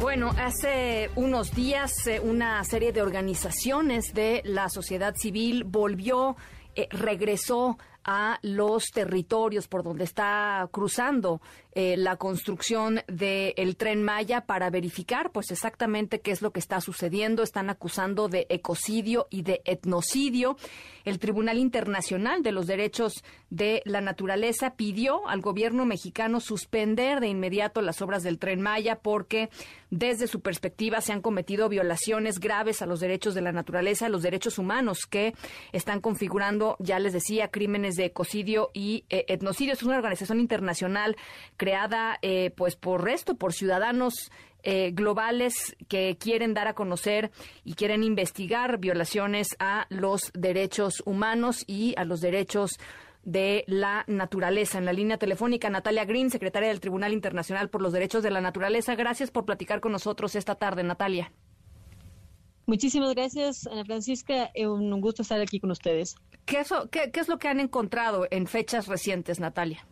[0.00, 6.36] Bueno, hace unos días eh, una serie de organizaciones de la sociedad civil volvió,
[6.74, 11.40] eh, regresó a los territorios por donde está cruzando
[11.74, 16.80] eh, la construcción del tren Maya para verificar pues exactamente qué es lo que está
[16.80, 17.42] sucediendo.
[17.42, 20.56] Están acusando de ecocidio y de etnocidio.
[21.04, 27.28] El Tribunal Internacional de los Derechos de la Naturaleza pidió al gobierno mexicano suspender de
[27.28, 29.50] inmediato las obras del tren Maya porque
[29.90, 34.08] desde su perspectiva se han cometido violaciones graves a los derechos de la naturaleza, a
[34.08, 35.34] los derechos humanos que
[35.72, 39.74] están configurando, ya les decía, crímenes de ecocidio y eh, etnocidio.
[39.74, 41.16] Es una organización internacional
[41.64, 44.30] creada eh, pues por resto, por ciudadanos
[44.62, 47.30] eh, globales que quieren dar a conocer
[47.64, 52.72] y quieren investigar violaciones a los derechos humanos y a los derechos
[53.22, 54.76] de la naturaleza.
[54.76, 58.42] En la línea telefónica, Natalia Green, secretaria del Tribunal Internacional por los Derechos de la
[58.42, 58.94] Naturaleza.
[58.94, 61.32] Gracias por platicar con nosotros esta tarde, Natalia.
[62.66, 64.50] Muchísimas gracias, Ana Francisca.
[64.52, 66.14] Es un gusto estar aquí con ustedes.
[66.44, 69.86] ¿Qué es, qué, es lo que han encontrado en fechas recientes, Natalia?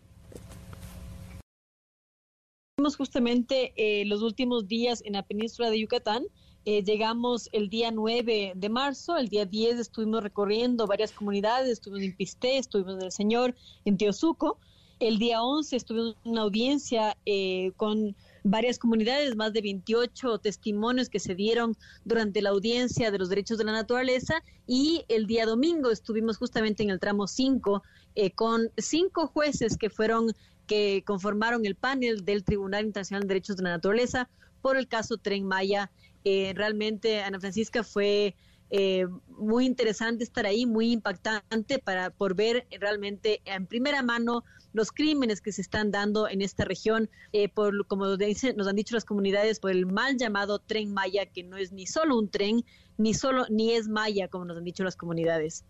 [2.90, 6.24] Justamente eh, los últimos días en la península de Yucatán.
[6.64, 12.04] Eh, llegamos el día 9 de marzo, el día 10 estuvimos recorriendo varias comunidades, estuvimos
[12.04, 14.58] en Pisté, estuvimos en El Señor, en Teosuco.
[15.00, 18.14] El día 11 estuvimos en una audiencia eh, con
[18.44, 23.58] varias comunidades, más de 28 testimonios que se dieron durante la audiencia de los derechos
[23.58, 27.82] de la naturaleza y el día domingo estuvimos justamente en el tramo 5
[28.14, 30.32] eh, con cinco jueces que fueron
[30.72, 34.30] que conformaron el panel del Tribunal Internacional de Derechos de la Naturaleza
[34.62, 35.90] por el caso Tren Maya.
[36.24, 38.34] Eh, realmente, Ana Francisca, fue
[38.70, 44.92] eh, muy interesante estar ahí, muy impactante para por ver realmente en primera mano los
[44.92, 48.94] crímenes que se están dando en esta región, eh, por como dicen, nos han dicho
[48.94, 52.64] las comunidades, por el mal llamado tren Maya, que no es ni solo un tren,
[52.96, 55.66] ni solo ni es Maya, como nos han dicho las comunidades.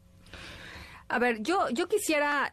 [1.13, 2.51] A ver, yo, yo quisiera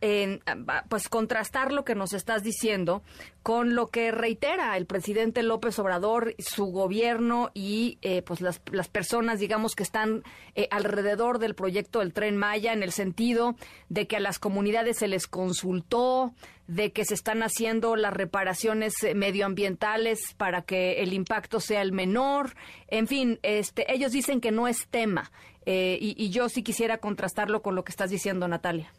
[0.89, 3.03] pues contrastar lo que nos estás diciendo
[3.41, 8.89] con lo que reitera el presidente López Obrador, su gobierno y eh, pues las, las,
[8.89, 10.23] personas, digamos, que están
[10.55, 13.55] eh, alrededor del proyecto del tren Maya, en el sentido
[13.87, 16.33] de que a las comunidades se les consultó,
[16.69, 22.55] de que se están haciendo las reparaciones medioambientales para que el impacto sea el menor.
[22.87, 25.31] En fin, este, ellos dicen que no es tema.
[25.65, 28.93] Eh, y yo sí quisiera contrastarlo con lo que estás diciendo, Natalia.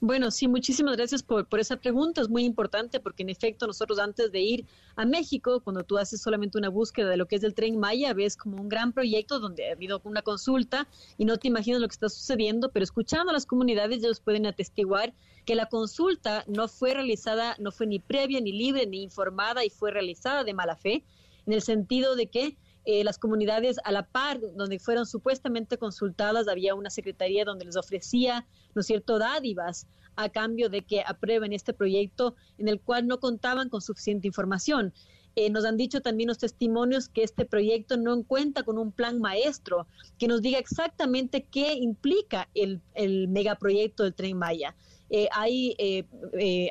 [0.00, 2.20] Bueno, sí, muchísimas gracias por, por, esa pregunta.
[2.20, 6.22] Es muy importante porque en efecto nosotros antes de ir a México, cuando tú haces
[6.22, 9.40] solamente una búsqueda de lo que es el tren Maya, ves como un gran proyecto
[9.40, 10.86] donde ha habido una consulta
[11.16, 14.46] y no te imaginas lo que está sucediendo, pero escuchando a las comunidades ellos pueden
[14.46, 15.12] atestiguar
[15.44, 19.70] que la consulta no fue realizada, no fue ni previa, ni libre, ni informada y
[19.70, 21.02] fue realizada de mala fe,
[21.44, 22.56] en el sentido de que
[22.90, 27.76] eh, las comunidades a la par, donde fueron supuestamente consultadas, había una secretaría donde les
[27.76, 29.86] ofrecía, ¿no es cierto?, dádivas
[30.16, 34.94] a cambio de que aprueben este proyecto en el cual no contaban con suficiente información.
[35.36, 39.20] Eh, nos han dicho también los testimonios que este proyecto no cuenta con un plan
[39.20, 39.86] maestro
[40.18, 44.74] que nos diga exactamente qué implica el, el megaproyecto del tren Maya.
[45.10, 45.76] Eh, hay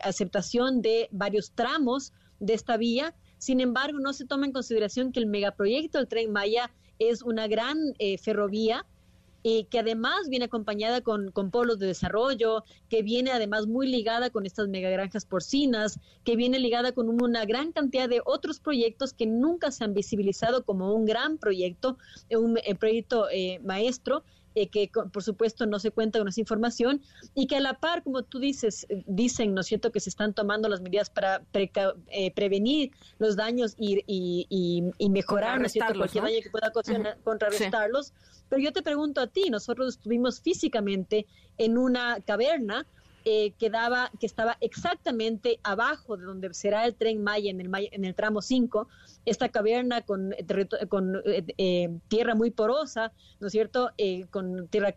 [0.02, 5.20] aceptación de varios tramos de esta vía, sin embargo, no se toma en consideración que
[5.20, 8.86] el megaproyecto del tren Maya es una gran eh, ferrovía
[9.70, 14.46] que además viene acompañada con, con, polos de desarrollo, que viene además muy ligada con
[14.46, 19.72] estas megagranjas porcinas, que viene ligada con una gran cantidad de otros proyectos que nunca
[19.72, 21.98] se han visibilizado como un gran proyecto,
[22.30, 24.24] un, eh, proyecto eh, maestro,
[24.60, 27.02] eh, que por supuesto no se cuenta con esa información
[27.36, 30.34] y que a la par, como tú dices, dicen, ¿no es cierto?, que se están
[30.34, 36.24] tomando las medidas para eh, prevenir los daños y, y, mejorar, ¿no es cierto?, cualquier
[36.24, 36.72] daño que pueda
[37.24, 38.14] contrarrestarlos.
[38.50, 41.28] Pero yo te pregunto a ti, nosotros estuvimos físicamente
[41.60, 42.88] en una caverna
[43.30, 43.70] eh, que,
[44.22, 48.88] que estaba exactamente abajo de donde será el tren Maya en el, tramo 5,
[49.26, 50.34] esta caverna con,
[50.88, 53.12] con eh, eh, tierra muy porosa,
[53.42, 53.92] ¿no es cierto?
[54.30, 54.96] con tierra,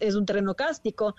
[0.00, 1.16] es un terreno cástico.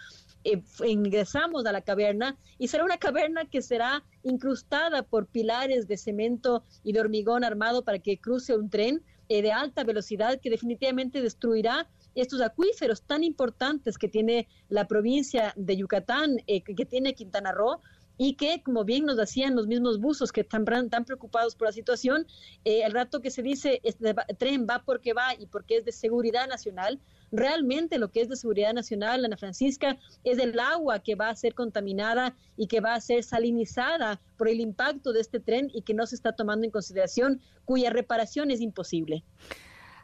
[0.86, 6.64] ingresamos a la caverna y será una caverna que será incrustada por pilares de cemento
[6.84, 11.88] y de hormigón armado para que cruce un tren de alta velocidad que definitivamente destruirá
[12.16, 17.82] estos acuíferos tan importantes que tiene la provincia de Yucatán, eh, que tiene Quintana Roo,
[18.22, 21.72] y que, como bien nos decían los mismos buzos que están tan preocupados por la
[21.72, 22.28] situación,
[22.66, 25.94] eh, el rato que se dice este tren va porque va y porque es de
[25.94, 27.00] seguridad nacional,
[27.32, 31.36] realmente lo que es de seguridad nacional, Ana Francisca, es el agua que va a
[31.36, 35.84] ser contaminada y que va a ser salinizada por el impacto de este tren y
[35.84, 39.24] que no se está tomando en consideración, cuya reparación es imposible.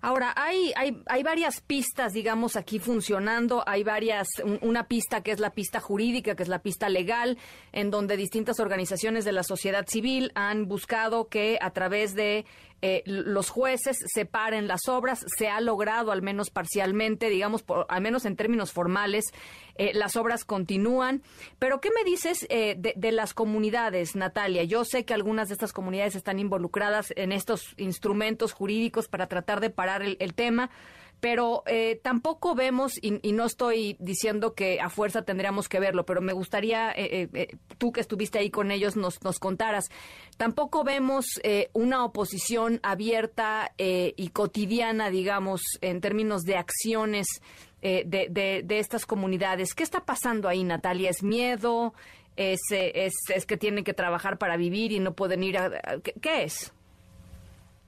[0.01, 3.63] Ahora, hay, hay, hay varias pistas, digamos, aquí funcionando.
[3.67, 4.27] Hay varias,
[4.61, 7.37] una pista que es la pista jurídica, que es la pista legal,
[7.71, 12.45] en donde distintas organizaciones de la sociedad civil han buscado que a través de
[12.87, 15.25] eh, los jueces separen las obras.
[15.39, 19.25] Se ha logrado, al menos parcialmente, digamos, al menos en términos formales,
[19.73, 21.23] eh, las obras continúan.
[21.57, 24.65] Pero, ¿qué me dices eh, de, las comunidades, Natalia?
[24.65, 29.61] Yo sé que algunas de estas comunidades están involucradas en estos instrumentos jurídicos para tratar
[29.61, 30.69] de parar el tema
[31.25, 36.21] pero eh, tampoco vemos, y, no estoy diciendo que a fuerza tendríamos que verlo, pero
[36.21, 39.89] me gustaría, eh, eh, tú que estuviste ahí con ellos, nos, nos contaras,
[40.37, 41.25] tampoco vemos
[41.73, 47.25] una oposición abierta y cotidiana, digamos, en términos de acciones
[47.81, 48.03] de,
[48.63, 49.73] de, estas comunidades.
[49.73, 51.09] ¿Qué está pasando ahí, Natalia?
[51.09, 51.95] ¿Es miedo?
[52.35, 55.71] ¿Es, es, es que tienen que trabajar para vivir y no pueden ir a...
[56.21, 56.74] ¿Qué es?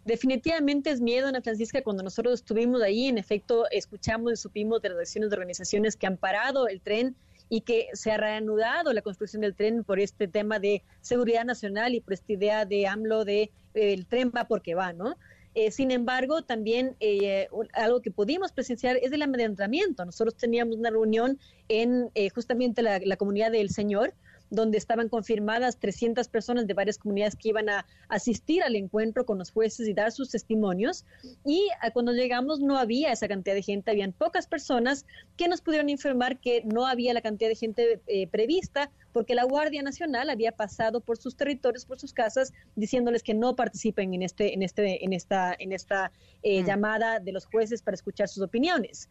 [0.07, 4.87] Definitivamente es miedo, Ana Francisca, cuando nosotros estuvimos ahí, en efecto, escuchamos y supimos de
[4.87, 7.13] las acciones de organizaciones que han parado el tren
[7.49, 11.93] y que se ha reanudado la construcción del tren por este tema de seguridad nacional
[11.93, 15.17] y por esta idea de AMLO de el tren va porque va, ¿no?
[15.55, 20.05] Eh, sin embargo, también eh, algo que pudimos presenciar es el amedrentamiento.
[20.05, 21.37] Nosotros teníamos una reunión
[21.67, 24.13] en eh, justamente la comunidad del Señor,
[24.49, 29.37] donde estaban confirmadas 300 personas de varias comunidades que iban a asistir al encuentro con
[29.37, 31.05] los jueces y dar sus testimonios.
[31.45, 35.61] Y ah, cuando llegamos no había esa cantidad de gente, habían pocas personas que nos
[35.61, 40.29] pudieron informar que no había la cantidad de gente eh, prevista porque la Guardia Nacional
[40.29, 44.61] había pasado por sus territorios, por sus casas, diciéndoles que no participen en este, en
[44.61, 46.11] este, en esta, en esta
[46.43, 46.65] eh, mm.
[46.67, 49.09] llamada de los jueces para escuchar sus opiniones.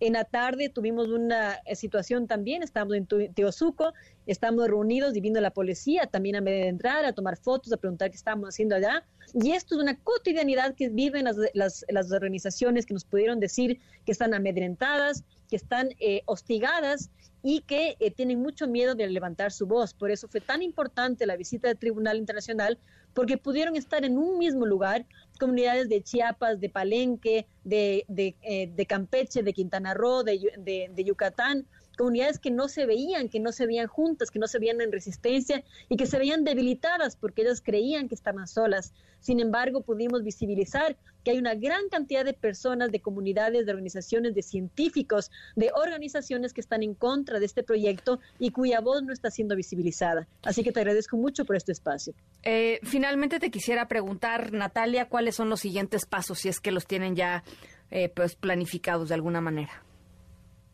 [0.00, 3.92] En la tarde tuvimos una eh, situación también, estábamos en Teosuco,
[4.26, 8.16] estamos reunidos y vino la policía también a entrar, a tomar fotos, a preguntar qué
[8.16, 9.04] estábamos haciendo allá.
[9.34, 14.34] Y esto es una cotidianidad que viven las organizaciones que nos pudieron decir que están
[14.34, 17.10] amedrentadas, que están eh, hostigadas
[17.42, 19.94] y que eh, tienen mucho miedo de levantar su voz.
[19.94, 22.78] Por eso fue tan importante la visita del Tribunal Internacional,
[23.14, 25.06] porque pudieron estar en un mismo lugar
[25.38, 31.66] comunidades de Chiapas, de Palenque, de, de, eh, Campeche, de Quintana Roo, de, de, Yucatán,
[31.98, 34.92] comunidades que no se veían, que no se veían juntas, que no se veían en
[34.92, 38.94] resistencia y que se veían debilitadas porque ellas creían que estaban solas.
[39.20, 44.34] Sin embargo, pudimos visibilizar que hay una gran cantidad de personas, de comunidades, de organizaciones,
[44.34, 49.12] de científicos, de organizaciones que están en contra de este proyecto y cuya voz no
[49.12, 50.28] está siendo visibilizada.
[50.44, 52.14] Así que te agradezco mucho por este espacio.
[52.44, 56.86] Eh, finalmente te quisiera preguntar, Natalia, cuáles son los siguientes pasos, si es que los
[56.86, 57.42] tienen ya
[57.90, 59.82] eh, pues planificados de alguna manera.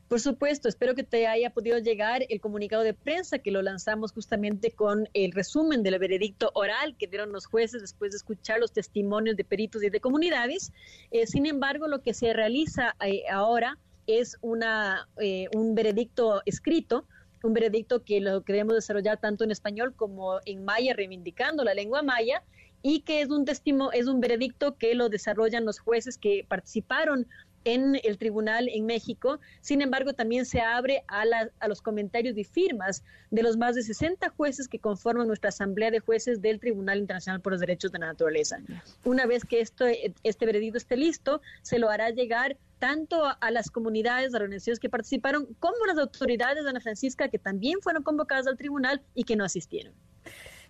[0.09, 4.13] Por supuesto, espero que te haya podido llegar el comunicado de prensa que lo lanzamos
[4.13, 8.73] justamente con el resumen del veredicto oral que dieron los jueces después de escuchar los
[8.73, 10.73] testimonios de peritos y de comunidades.
[11.11, 17.07] Eh, sin embargo, lo que se realiza eh, ahora es una, eh, un veredicto escrito
[17.45, 22.03] un veredicto que lo queremos desarrollar tanto en español como en maya, reivindicando la lengua
[22.03, 22.43] maya,
[22.83, 27.27] y que es un testimonio, es un veredicto que lo desarrollan los jueces que participaron
[27.65, 29.41] en el tribunal en México.
[29.61, 31.25] Sin embargo, también se abre a,
[31.59, 35.91] a, los comentarios y firmas de los más de 60 jueces que conforman nuestra Asamblea
[35.91, 38.59] de Jueces del Tribunal Internacional por los Derechos de la Naturaleza.
[39.05, 39.87] Una vez que esto,
[40.23, 44.79] este veredicto esté listo, se lo hará llegar tanto a, las comunidades, a las organizaciones
[44.79, 49.03] que participaron, como a las autoridades de Ana Francisca que también fueron convocadas al tribunal
[49.15, 49.95] y que no asistieron.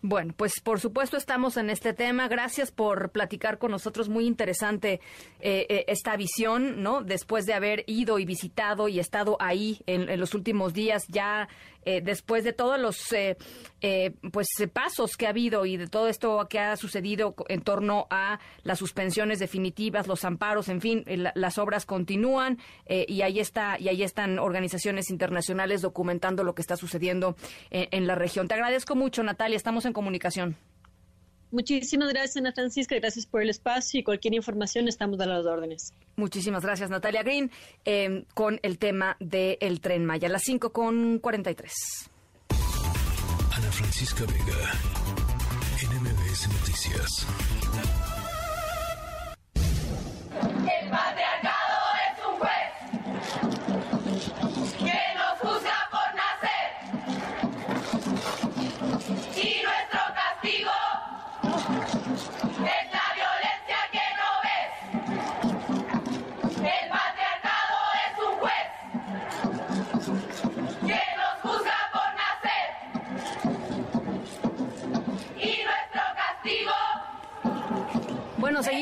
[0.07, 2.29] Bueno, pues por supuesto estamos en este tema.
[2.29, 4.11] Gracias por platicar con nosotros.
[4.11, 5.01] Muy interesante
[5.41, 7.03] eh, eh, esta visión, ¿no?
[7.03, 11.49] Después de haber ido y visitado y estado ahí en, en los últimos días, ya
[11.85, 13.37] eh, después de todos los eh,
[13.81, 18.07] eh, pues pasos que ha habido y de todo esto que ha sucedido en torno
[18.11, 23.89] a las suspensiones definitivas, los amparos, en fin, las obras continúan y ahí está y
[23.89, 27.37] ahí están organizaciones internacionales documentando lo que está sucediendo
[27.71, 28.49] en la región.
[28.49, 29.57] Te agradezco mucho, Natalia.
[29.57, 30.57] Estamos en comunicación.
[31.51, 32.95] Muchísimas gracias, Ana Francisca.
[32.97, 35.93] Gracias por el espacio y cualquier información estamos a las órdenes.
[36.17, 37.51] Muchísimas gracias, Natalia Green,
[37.85, 40.29] eh, con el tema del tren Maya.
[40.29, 41.73] Las 5 con 43.
[43.57, 44.73] Ana Francisca Vega,
[45.93, 47.27] NMBS Noticias.
[50.35, 51.34] El patriarcado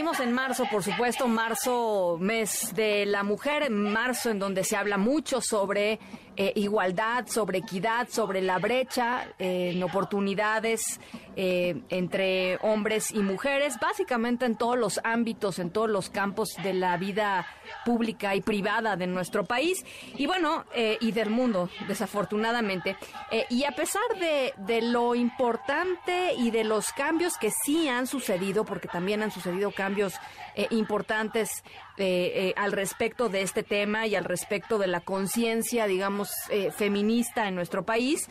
[0.03, 4.99] seguimos en marzo, por supuesto, marzo, mes de la mujer, marzo en donde se habla
[4.99, 6.01] mucho sobre
[6.37, 11.01] eh, igualdad, sobre equidad, sobre la brecha eh, en oportunidades
[11.35, 16.75] eh, entre hombres y mujeres, básicamente en todos los ámbitos, en todos los campos de
[16.75, 17.47] la vida
[17.87, 19.83] pública y privada de nuestro país
[20.19, 22.97] y bueno, eh, y del mundo, desafortunadamente.
[23.31, 28.07] Eh, y a pesar de, de lo importante y de los cambios que sí han
[28.07, 30.15] sucedido, porque también han sucedido cambios
[30.55, 31.63] eh, importantes
[31.97, 36.31] eh, eh, al respecto de este tema y al respecto de la conciencia, digamos,
[36.77, 38.29] feminista en nuestro país,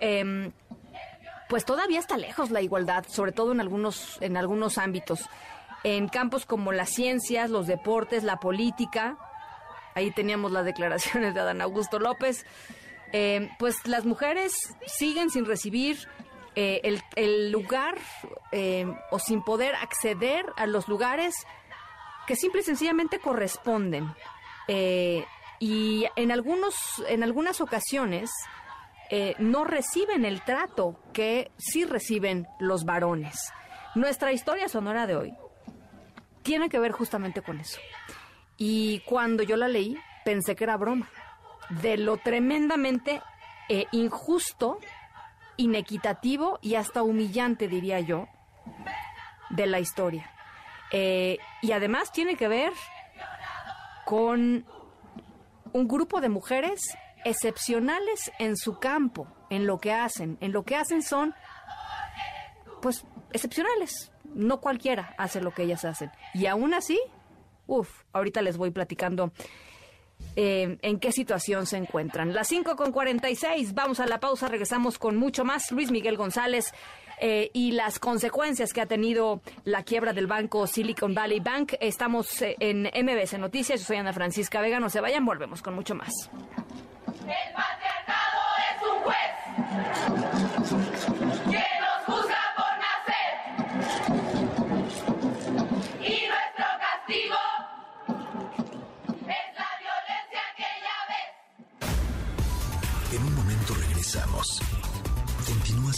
[0.00, 0.52] em,
[1.48, 5.28] pues todavía está lejos la igualdad, sobre todo en algunos, en algunos ámbitos.
[5.84, 9.16] En campos como las ciencias, los deportes, la política,
[9.94, 12.44] ahí teníamos las declaraciones de Adán Augusto López,
[13.12, 14.52] eh, pues las mujeres
[14.86, 16.08] siguen sin recibir
[16.60, 17.98] eh, el, lugar
[18.50, 21.32] eh, o sin poder acceder a los lugares
[22.26, 24.12] que simple y sencillamente corresponden.
[24.66, 25.24] Eh,
[25.60, 26.74] y en, algunos,
[27.06, 28.32] en algunas ocasiones
[29.08, 33.52] eh, no reciben el trato que sí reciben los varones.
[33.94, 35.34] Nuestra historia sonora de hoy
[36.42, 37.78] tiene que ver justamente con eso.
[38.56, 41.08] Y cuando yo la leí, pensé que era broma.
[41.70, 43.22] De lo tremendamente
[43.92, 44.80] injusto,
[45.58, 48.28] inequitativo y hasta humillante, diría yo,
[49.50, 50.30] de la historia.
[50.90, 52.72] Eh, y además tiene que ver
[54.06, 54.64] con
[55.72, 56.80] un grupo de mujeres
[57.24, 60.38] excepcionales en su campo, en lo que hacen.
[60.40, 61.34] En lo que hacen son,
[62.80, 64.12] pues, excepcionales.
[64.24, 66.10] No cualquiera hace lo que ellas hacen.
[66.32, 66.98] Y aún así,
[67.66, 69.32] uff, ahorita les voy platicando
[70.36, 72.32] eh, en qué situación se encuentran.
[72.32, 75.70] Las 5 con 46, vamos a la pausa, regresamos con mucho más.
[75.72, 76.72] Luis Miguel González
[77.20, 81.74] eh, y las consecuencias que ha tenido la quiebra del banco Silicon Valley Bank.
[81.80, 85.74] Estamos eh, en MBS Noticias, yo soy Ana Francisca Vega, no se vayan, volvemos con
[85.74, 86.12] mucho más.
[87.06, 88.40] El patriarcado
[88.70, 90.87] es un juez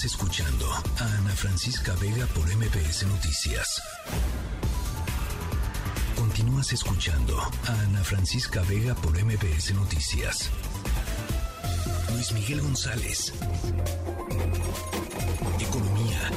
[0.05, 0.66] Escuchando
[0.98, 3.82] a Ana Francisca Vega por MBS Noticias.
[6.16, 10.51] Continúas escuchando a Ana Francisca Vega por MBS Noticias.
[12.12, 13.34] Luis Miguel González.
[15.61, 16.30] Economía.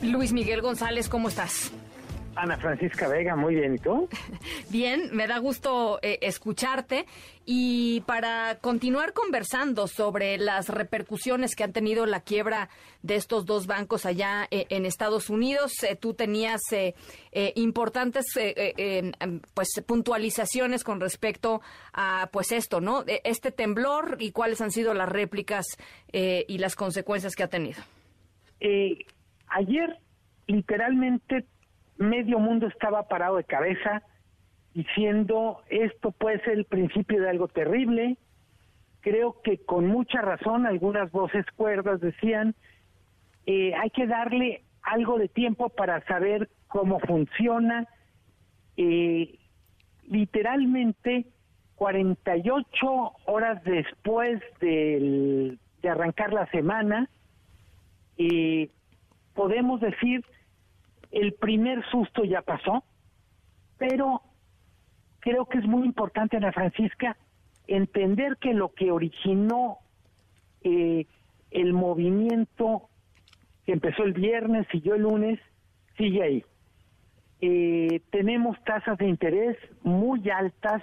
[0.00, 1.72] Luis Miguel González, ¿cómo estás?
[2.38, 4.08] Ana Francisca Vega, muy bien, ¿y tú?
[4.70, 7.04] Bien, me da gusto eh, escucharte
[7.44, 12.68] y para continuar conversando sobre las repercusiones que han tenido la quiebra
[13.02, 16.60] de estos dos bancos allá eh, en Estados Unidos, eh, tú tenías
[17.54, 18.26] importantes
[19.54, 21.60] pues puntualizaciones con respecto
[21.92, 23.04] a pues esto, ¿no?
[23.24, 25.64] Este temblor y cuáles han sido las réplicas
[26.12, 27.80] y las consecuencias que ha tenido.
[29.48, 29.98] ayer
[30.46, 31.46] literalmente
[31.98, 34.02] medio mundo estaba parado de cabeza
[34.74, 38.16] diciendo esto puede ser el principio de algo terrible.
[39.00, 42.54] Creo que con mucha razón algunas voces cuerdas decían
[43.46, 47.86] eh, hay que darle algo de tiempo para saber cómo funciona.
[48.76, 49.38] Eh,
[50.08, 51.26] literalmente
[51.76, 57.08] 48 horas después de arrancar la semana,
[58.18, 58.68] eh,
[59.34, 60.24] podemos decir
[61.10, 62.84] el primer susto ya pasó,
[63.78, 64.22] pero
[65.20, 67.16] creo que es muy importante, Ana Francisca,
[67.66, 69.78] entender que lo que originó
[70.62, 71.06] eh,
[71.50, 72.88] el movimiento
[73.64, 75.38] que empezó el viernes, siguió el lunes,
[75.96, 76.44] sigue ahí.
[77.40, 80.82] Eh, tenemos tasas de interés muy altas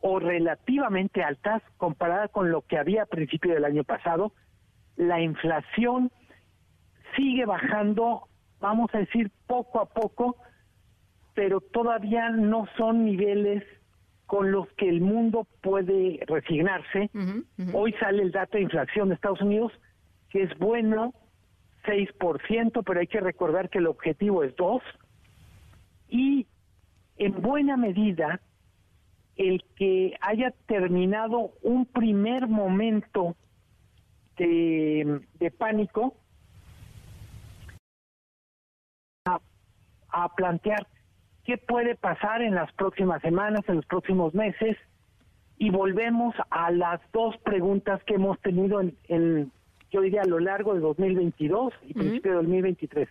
[0.00, 4.32] o relativamente altas comparada con lo que había a principio del año pasado.
[4.96, 6.10] La inflación
[7.16, 8.28] sigue bajando
[8.62, 10.36] vamos a decir, poco a poco,
[11.34, 13.62] pero todavía no son niveles
[14.26, 17.10] con los que el mundo puede resignarse.
[17.74, 19.72] Hoy sale el dato de inflación de Estados Unidos,
[20.30, 21.12] que es bueno,
[21.84, 24.80] 6%, pero hay que recordar que el objetivo es 2%.
[26.08, 26.46] Y
[27.16, 28.40] en buena medida,
[29.36, 33.34] el que haya terminado un primer momento
[34.36, 36.14] de, de pánico
[40.12, 40.86] a plantear
[41.44, 44.76] qué puede pasar en las próximas semanas, en los próximos meses,
[45.58, 49.52] y volvemos a las dos preguntas que hemos tenido en,
[49.90, 53.08] yo diría, a lo largo de 2022 y principio de 2023.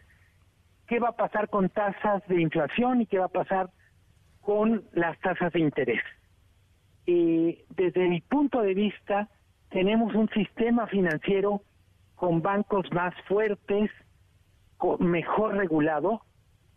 [0.87, 3.69] ¿Qué va a pasar con tasas de inflación y qué va a pasar
[4.41, 6.01] con las tasas de interés?
[7.05, 9.29] Eh, desde mi punto de vista,
[9.69, 11.61] tenemos un sistema financiero
[12.15, 13.89] con bancos más fuertes,
[14.99, 16.21] mejor regulado,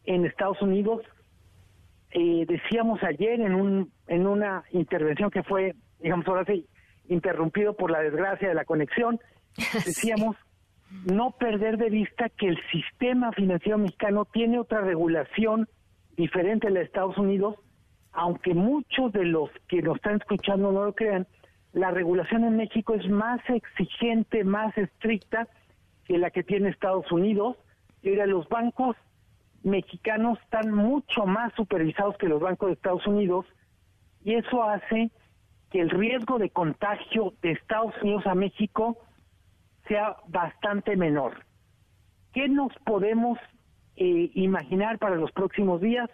[0.04, 1.02] en Estados Unidos.
[2.10, 6.66] Eh, decíamos ayer en, un, en una intervención que fue, digamos ahora sí,
[7.08, 9.20] interrumpido por la desgracia de la conexión,
[9.84, 10.36] decíamos
[11.04, 15.68] no perder de vista que el sistema financiero mexicano tiene otra regulación
[16.16, 17.56] diferente a la de Estados Unidos,
[18.12, 21.26] aunque muchos de los que nos están escuchando no lo crean,
[21.74, 25.48] la regulación en México es más exigente, más estricta
[26.04, 27.56] que la que tiene Estados Unidos.
[28.02, 28.96] Y los bancos
[29.64, 33.46] mexicanos están mucho más supervisados que los bancos de Estados Unidos
[34.24, 35.10] y eso hace
[35.70, 38.98] que el riesgo de contagio de Estados Unidos a México
[39.88, 41.44] sea bastante menor.
[42.32, 43.38] ¿Qué nos podemos
[43.96, 46.10] eh, imaginar para los próximos días?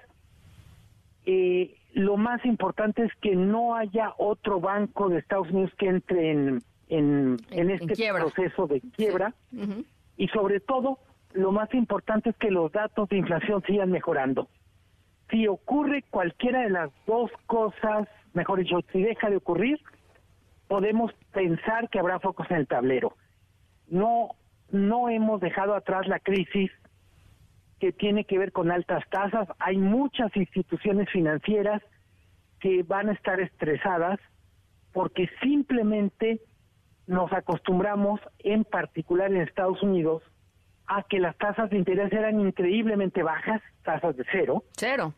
[1.26, 6.30] Eh, lo más importante es que no haya otro banco de Estados Unidos que entre
[6.30, 9.34] en, en, este proceso de quiebra
[10.16, 10.98] y sobre todo
[11.32, 14.48] lo más importante es que los datos de inflación sigan mejorando.
[15.30, 19.80] Si ocurre cualquiera de las dos cosas, mejor dicho, si deja de ocurrir,
[20.66, 23.14] podemos pensar que habrá focos en el tablero.
[23.88, 24.30] No,
[24.70, 26.70] no hemos dejado atrás la crisis
[27.78, 29.48] que tiene que ver con altas tasas.
[29.58, 31.82] Hay muchas instituciones financieras
[32.60, 34.20] que van a estar estresadas
[34.92, 36.40] porque simplemente
[37.06, 40.22] nos acostumbramos, en particular en Estados Unidos,
[40.92, 44.64] a que las tasas de interés eran increíblemente bajas, tasas de cero.
[44.72, 45.14] Cero.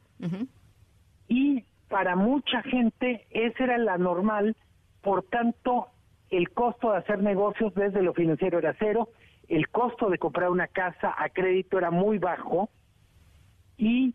[1.29, 4.55] Y para mucha gente esa era la normal,
[5.01, 5.87] por tanto
[6.29, 9.09] el costo de hacer negocios desde lo financiero era cero,
[9.49, 12.69] el costo de comprar una casa a crédito era muy bajo
[13.79, 14.15] y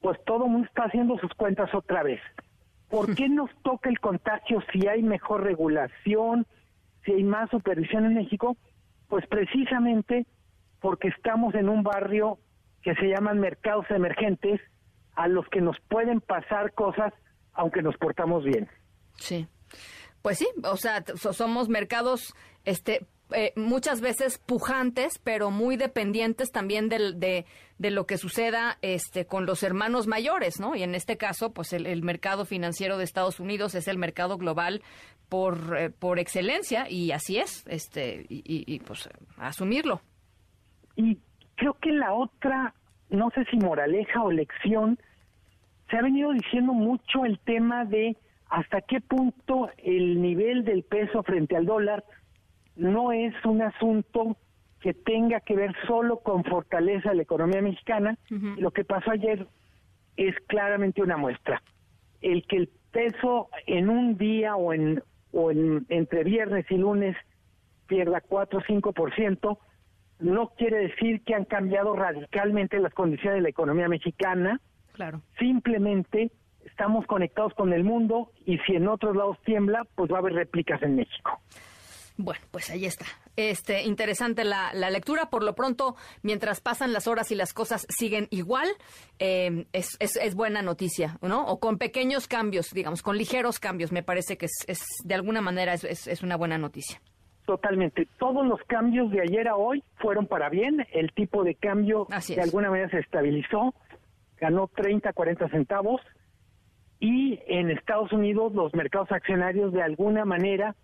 [0.00, 2.20] pues todo el mundo está haciendo sus cuentas otra vez.
[2.88, 6.46] ¿Por qué nos toca el contagio si hay mejor regulación,
[7.04, 8.56] si hay más supervisión en México?
[9.12, 10.26] Pues precisamente
[10.80, 12.38] porque estamos en un barrio
[12.80, 14.58] que se llaman mercados emergentes,
[15.14, 17.12] a los que nos pueden pasar cosas
[17.52, 18.70] aunque nos portamos bien.
[19.18, 19.46] Sí.
[20.22, 21.04] Pues sí, o sea,
[21.34, 22.34] somos mercados
[22.64, 27.46] este eh, muchas veces pujantes, pero muy dependientes también del, de,
[27.78, 30.74] de, lo que suceda este, con los hermanos mayores, ¿no?
[30.74, 34.82] Y en este caso, pues el, mercado financiero de Estados Unidos es el mercado global
[35.32, 39.08] por, eh, por excelencia y así es, este, y, y, pues
[39.38, 40.02] asumirlo.
[40.94, 41.16] Y
[41.54, 42.74] creo que la otra,
[43.08, 44.98] no sé si moraleja o lección,
[45.88, 48.14] se ha venido diciendo mucho el tema de
[48.50, 52.04] hasta qué punto el nivel del peso frente al dólar
[52.76, 54.36] no es un asunto
[54.80, 58.18] que tenga que ver solo con fortaleza de la economía mexicana.
[58.58, 59.46] Lo que pasó ayer
[60.18, 61.62] es claramente una muestra.
[62.20, 65.02] El que el peso en un día o en
[65.32, 67.16] o en, entre viernes y lunes
[67.86, 69.58] pierda 4 o 5%,
[70.20, 74.60] no quiere decir que han cambiado radicalmente las condiciones de la economía mexicana.
[74.92, 75.20] Claro.
[75.38, 76.30] Simplemente
[76.64, 80.34] estamos conectados con el mundo y si en otros lados tiembla, pues va a haber
[80.34, 81.40] réplicas en México.
[82.16, 83.06] Bueno, pues ahí está.
[83.36, 85.30] Este, interesante la, lectura.
[85.30, 88.68] Por lo pronto, mientras pasan las horas y las cosas siguen igual,
[89.18, 91.46] eh, es, es, buena noticia, ¿no?
[91.46, 93.92] O con pequeños cambios, digamos, con ligeros cambios.
[93.92, 97.00] Me parece que es, de alguna manera es, es una buena noticia.
[97.46, 98.06] Totalmente.
[98.18, 100.86] Todos los cambios de ayer a hoy fueron para bien.
[100.92, 103.74] El tipo de cambio de alguna manera se estabilizó,
[104.38, 106.00] ganó 30, 40 centavos.
[107.00, 110.76] Y en Estados Unidos los mercados accionarios de alguna manera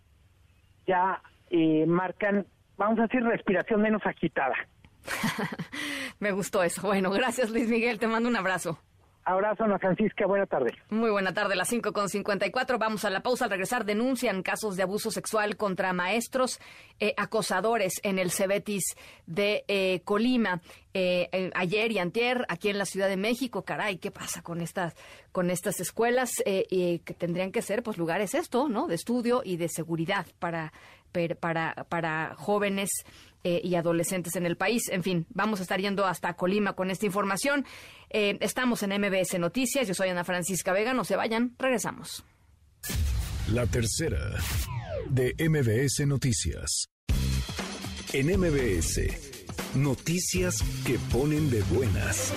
[0.89, 4.57] ya eh, marcan, vamos a decir, respiración menos agitada.
[6.19, 6.83] Me gustó eso.
[6.83, 8.81] Bueno, gracias Luis Miguel, te mando un abrazo.
[9.29, 10.27] Abrazo, Ana Francisca.
[10.27, 10.73] Buena tarde.
[10.89, 12.79] Muy buena tarde, las 5 con 54.
[12.79, 13.45] Vamos a la pausa.
[13.45, 16.59] Al regresar, denuncian casos de abuso sexual contra maestros
[16.99, 20.63] eh, acosadores en el Cebetis de eh, Colima.
[20.95, 23.67] Eh, ayer y antier, aquí en la Ciudad de México.
[23.67, 24.97] Caray, ¿qué pasa con estas,
[25.31, 28.87] con estas escuelas que tendrían que ser, pues, lugares esto, ¿no?
[28.87, 30.73] De estudio y de seguridad para,
[31.39, 32.89] para, para jóvenes
[33.45, 34.89] eh, y adolescentes en el país.
[34.89, 37.65] En fin, vamos a estar yendo hasta Colima con esta información.
[38.11, 39.87] Eh, estamos en MBS Noticias.
[39.87, 40.93] Yo soy Ana Francisca Vega.
[40.95, 41.55] No se vayan.
[41.59, 42.25] Regresamos.
[43.53, 44.19] La tercera
[45.09, 46.89] de MBS Noticias.
[48.13, 49.01] En MBS,
[49.75, 52.33] noticias que ponen de buenas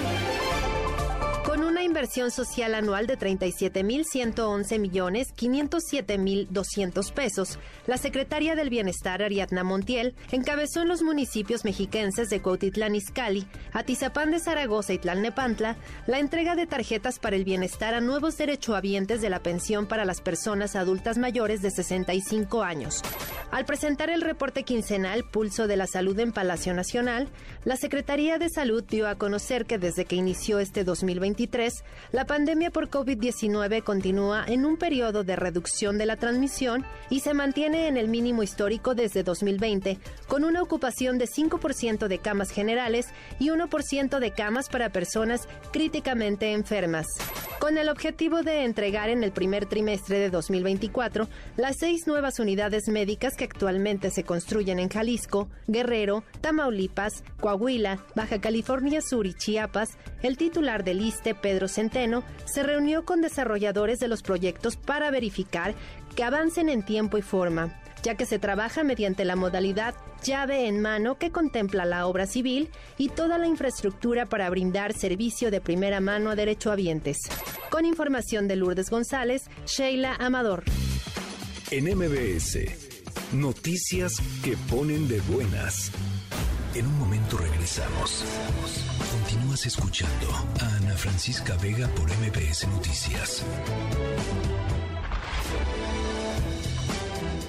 [1.91, 10.83] inversión social anual de 37.111 millones 507.200 pesos, la secretaria del Bienestar Ariadna Montiel encabezó
[10.83, 15.75] en los municipios mexiquenses de Cuautitlán Izcalli, Atizapán de Zaragoza y Tlalnepantla
[16.07, 20.21] la entrega de tarjetas para el bienestar a nuevos derechohabientes de la pensión para las
[20.21, 23.01] personas adultas mayores de 65 años.
[23.51, 27.27] Al presentar el reporte quincenal Pulso de la Salud en Palacio Nacional,
[27.65, 31.83] la Secretaría de Salud dio a conocer que desde que inició este 2023
[32.13, 37.33] la pandemia por COVID-19 continúa en un periodo de reducción de la transmisión y se
[37.33, 39.99] mantiene en el mínimo histórico desde 2020,
[40.29, 46.53] con una ocupación de 5% de camas generales y 1% de camas para personas críticamente
[46.53, 47.05] enfermas.
[47.59, 51.27] Con el objetivo de entregar en el primer trimestre de 2024
[51.57, 58.39] las seis nuevas unidades médicas que actualmente se construyen en Jalisco, Guerrero, Tamaulipas, Coahuila, Baja
[58.39, 64.07] California Sur y Chiapas, el titular del ISTE, Pedro Centeno, se reunió con desarrolladores de
[64.07, 65.73] los proyectos para verificar
[66.15, 70.79] que avancen en tiempo y forma, ya que se trabaja mediante la modalidad llave en
[70.79, 72.69] mano que contempla la obra civil
[72.99, 77.17] y toda la infraestructura para brindar servicio de primera mano a derechohabientes.
[77.71, 80.63] Con información de Lourdes González, Sheila Amador.
[81.71, 82.90] En MBS,
[83.33, 85.91] noticias que ponen de buenas.
[86.73, 88.23] En un momento regresamos.
[89.11, 90.27] Continúas escuchando
[90.61, 93.43] a Ana Francisca Vega por MBS Noticias.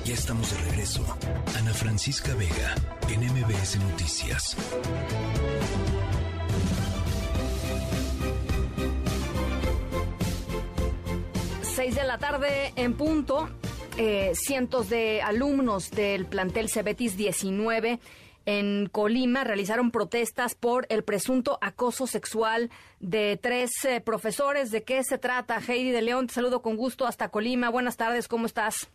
[0.05, 1.05] Ya estamos de regreso.
[1.57, 2.75] Ana Francisca Vega
[3.09, 4.57] en MBS Noticias.
[11.63, 13.49] Seis de la tarde en punto.
[13.99, 18.01] Eh, cientos de alumnos del plantel Cebetis 19
[18.47, 22.70] en Colima realizaron protestas por el presunto acoso sexual
[23.01, 24.70] de tres eh, profesores.
[24.70, 25.59] ¿De qué se trata?
[25.59, 27.68] Heidi de León, te saludo con gusto hasta Colima.
[27.68, 28.90] Buenas tardes, ¿cómo estás?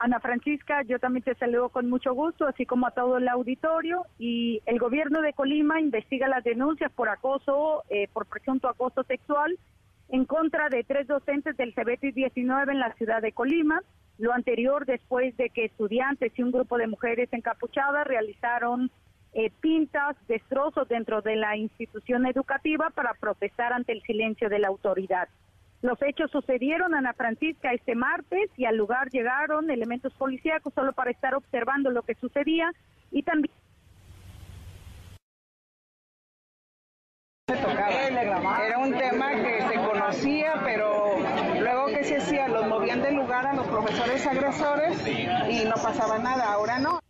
[0.00, 4.04] Ana Francisca, yo también te saludo con mucho gusto, así como a todo el auditorio.
[4.18, 9.56] Y el gobierno de Colima investiga las denuncias por acoso, eh, por presunto acoso sexual
[10.08, 13.80] en contra de tres docentes del CBT 19 en la ciudad de Colima.
[14.18, 18.90] Lo anterior después de que estudiantes y un grupo de mujeres encapuchadas realizaron
[19.32, 24.68] eh, pintas, destrozos dentro de la institución educativa para protestar ante el silencio de la
[24.68, 25.28] autoridad.
[25.82, 31.10] Los hechos sucedieron, Ana Francisca, este martes y al lugar llegaron elementos policíacos solo para
[31.10, 32.72] estar observando lo que sucedía
[33.10, 33.52] y también
[37.46, 41.18] Era un tema que se conocía, pero
[41.60, 46.18] luego que se hacía, los movían del lugar a los profesores agresores y no pasaba
[46.18, 46.52] nada.
[46.52, 47.03] Ahora no.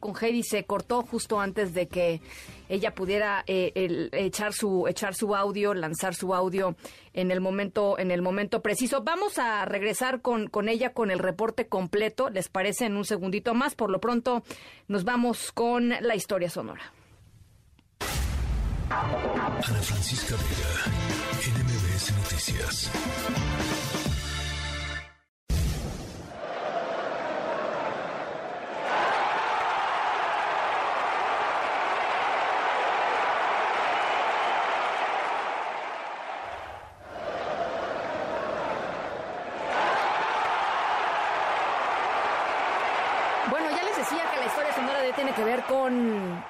[0.00, 2.20] Con Heidi se cortó justo antes de que
[2.68, 6.76] ella pudiera eh, echar su echar su audio, lanzar su audio
[7.14, 9.02] en el momento en el momento preciso.
[9.02, 12.86] Vamos a regresar con, con ella con el reporte completo, ¿les parece?
[12.86, 13.74] En un segundito más.
[13.74, 14.42] Por lo pronto
[14.86, 16.92] nos vamos con la historia sonora.
[18.90, 20.88] Ana Francisca Vega,
[21.58, 22.90] NMBS Noticias.
[45.68, 46.44] Con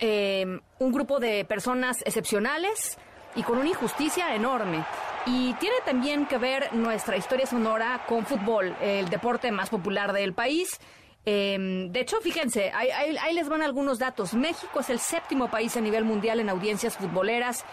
[0.00, 2.98] em, un grupo de personas excepcionales
[3.34, 4.84] y con una injusticia enorme.
[5.26, 10.32] Y tiene también que ver nuestra historia sonora con fútbol, el deporte más popular del
[10.32, 10.80] país.
[11.24, 14.34] Em, de hecho, fíjense, ahí, les van algunos datos.
[14.34, 17.64] México es el séptimo país a nivel mundial en audiencias futboleras.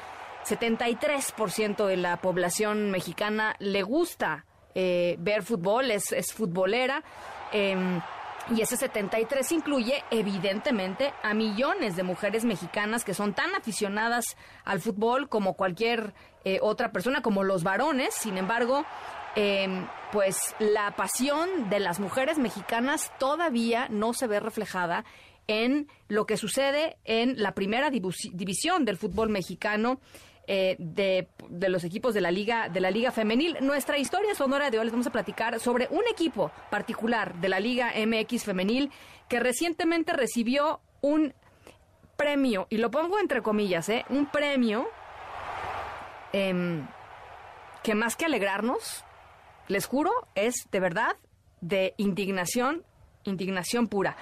[0.44, 7.04] 73% de la población mexicana le gusta eh, ver fútbol, es, es futbolera.
[7.52, 8.02] Em,
[8.54, 14.80] y ese 73 incluye, evidentemente, a millones de mujeres mexicanas que son tan aficionadas al
[14.80, 18.14] fútbol como cualquier eh, otra persona, como los varones.
[18.14, 18.86] Sin embargo,
[19.36, 25.06] em, pues la pasión de las mujeres mexicanas todavía no se ve reflejada
[25.48, 30.00] en lo que sucede en la primera división del fútbol mexicano
[30.48, 31.28] eh, de,
[31.70, 33.58] los equipos de la liga de la liga femenil.
[33.62, 37.60] Nuestra historia sonora de hoy les vamos a platicar sobre un equipo particular de la
[37.60, 38.92] liga MX femenil
[39.28, 41.34] que recientemente recibió un
[42.16, 44.06] premio y lo pongo entre comillas, ¿eh?
[44.10, 44.88] un premio
[46.34, 46.88] em,
[47.84, 49.04] que más que alegrarnos,
[49.68, 51.18] les juro, es de verdad
[51.62, 52.84] de indignación,
[53.24, 54.16] indignación pura.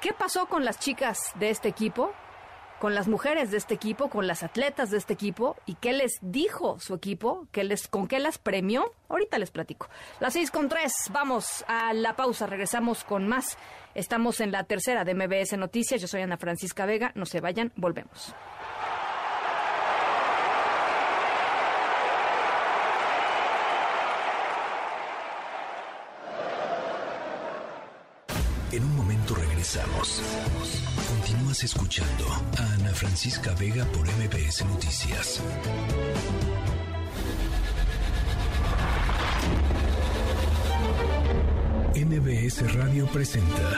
[0.00, 2.12] ¿Qué pasó con las chicas de este equipo?
[2.86, 6.20] Con las mujeres de este equipo, con las atletas de este equipo y qué les
[6.20, 8.94] dijo su equipo, qué les, con qué las premió.
[9.08, 9.88] Ahorita les platico.
[10.20, 13.58] Las seis con tres, vamos a la pausa, regresamos con más.
[13.96, 16.00] Estamos en la tercera de MBS Noticias.
[16.00, 17.10] Yo soy Ana Francisca Vega.
[17.16, 18.32] No se vayan, volvemos.
[28.70, 30.22] En un momento regresamos.
[31.56, 32.26] Continúas escuchando
[32.58, 35.40] a Ana Francisca Vega por MBS Noticias.
[41.94, 43.70] MBS Radio presenta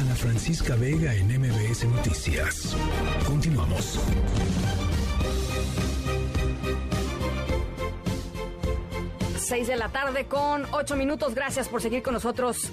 [0.00, 2.74] Ana Francisca Vega en MBS Noticias.
[3.26, 4.00] Continuamos.
[9.38, 11.32] Seis de la tarde con ocho minutos.
[11.32, 12.72] Gracias por seguir con nosotros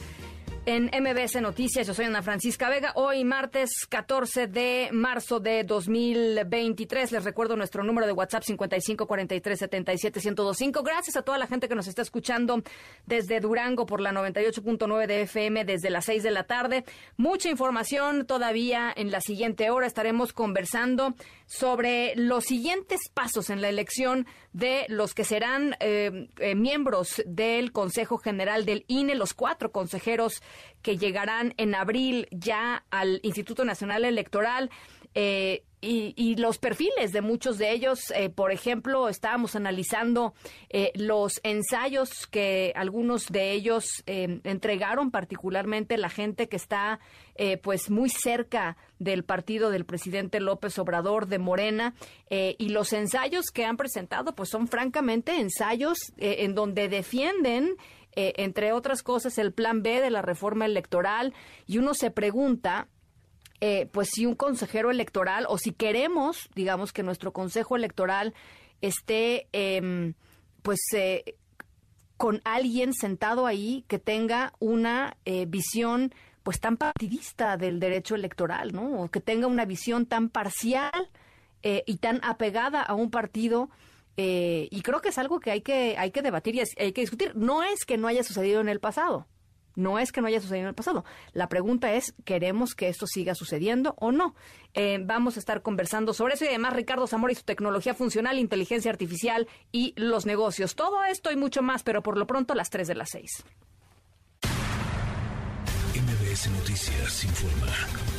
[0.67, 1.87] en MBS Noticias.
[1.87, 2.91] Yo soy Ana Francisca Vega.
[2.95, 7.13] Hoy, martes 14 de marzo de 2023.
[7.13, 10.83] Les recuerdo nuestro número de WhatsApp 5543771025.
[10.83, 12.61] Gracias a toda la gente que nos está escuchando
[13.05, 16.83] desde Durango por la 98.9 de FM desde las 6 de la tarde.
[17.15, 19.87] Mucha información todavía en la siguiente hora.
[19.87, 21.15] Estaremos conversando
[21.45, 27.71] sobre los siguientes pasos en la elección de los que serán eh, eh, miembros del
[27.71, 30.41] Consejo General del INE, los cuatro consejeros
[30.81, 34.69] que llegarán en abril ya al Instituto Nacional Electoral.
[35.19, 40.33] Eh, y, los perfiles de muchos de ellos, eh, por ejemplo, estábamos analizando
[40.69, 46.99] eh, los ensayos que algunos de ellos entregaron, particularmente la gente que está
[47.61, 51.93] pues muy cerca del partido del presidente López Obrador de Morena
[52.29, 57.77] y los ensayos que han presentado pues son francamente ensayos en donde defienden
[58.19, 61.35] eh, entre otras cosas, el plan B de la reforma electoral
[61.67, 62.87] y uno se pregunta,
[63.61, 68.33] eh, pues si un consejero electoral o si queremos, digamos, que nuestro consejo electoral
[68.81, 70.15] esté, em,
[70.63, 71.35] pues, eh,
[72.17, 75.15] con alguien sentado ahí que tenga una
[75.47, 76.11] visión
[76.41, 79.03] pues tan partidista del derecho electoral, ¿no?
[79.03, 81.11] O que tenga una visión tan parcial
[81.61, 83.69] y tan apegada a un partido
[84.17, 87.01] eh, y creo que es algo que hay que, hay que debatir y hay que
[87.01, 87.35] discutir.
[87.35, 89.27] No es que no haya sucedido en el pasado.
[89.75, 91.05] No es que no haya sucedido en el pasado.
[91.33, 94.33] La pregunta es, ¿queremos que esto siga sucediendo o no?
[94.73, 98.39] Eh, vamos a estar conversando sobre eso y además Ricardo Zamora y su tecnología funcional,
[98.39, 100.75] inteligencia artificial y los negocios.
[100.75, 103.43] Todo esto y mucho más, pero por lo pronto las 3 de las 6.
[105.93, 108.16] MBS Noticias informa.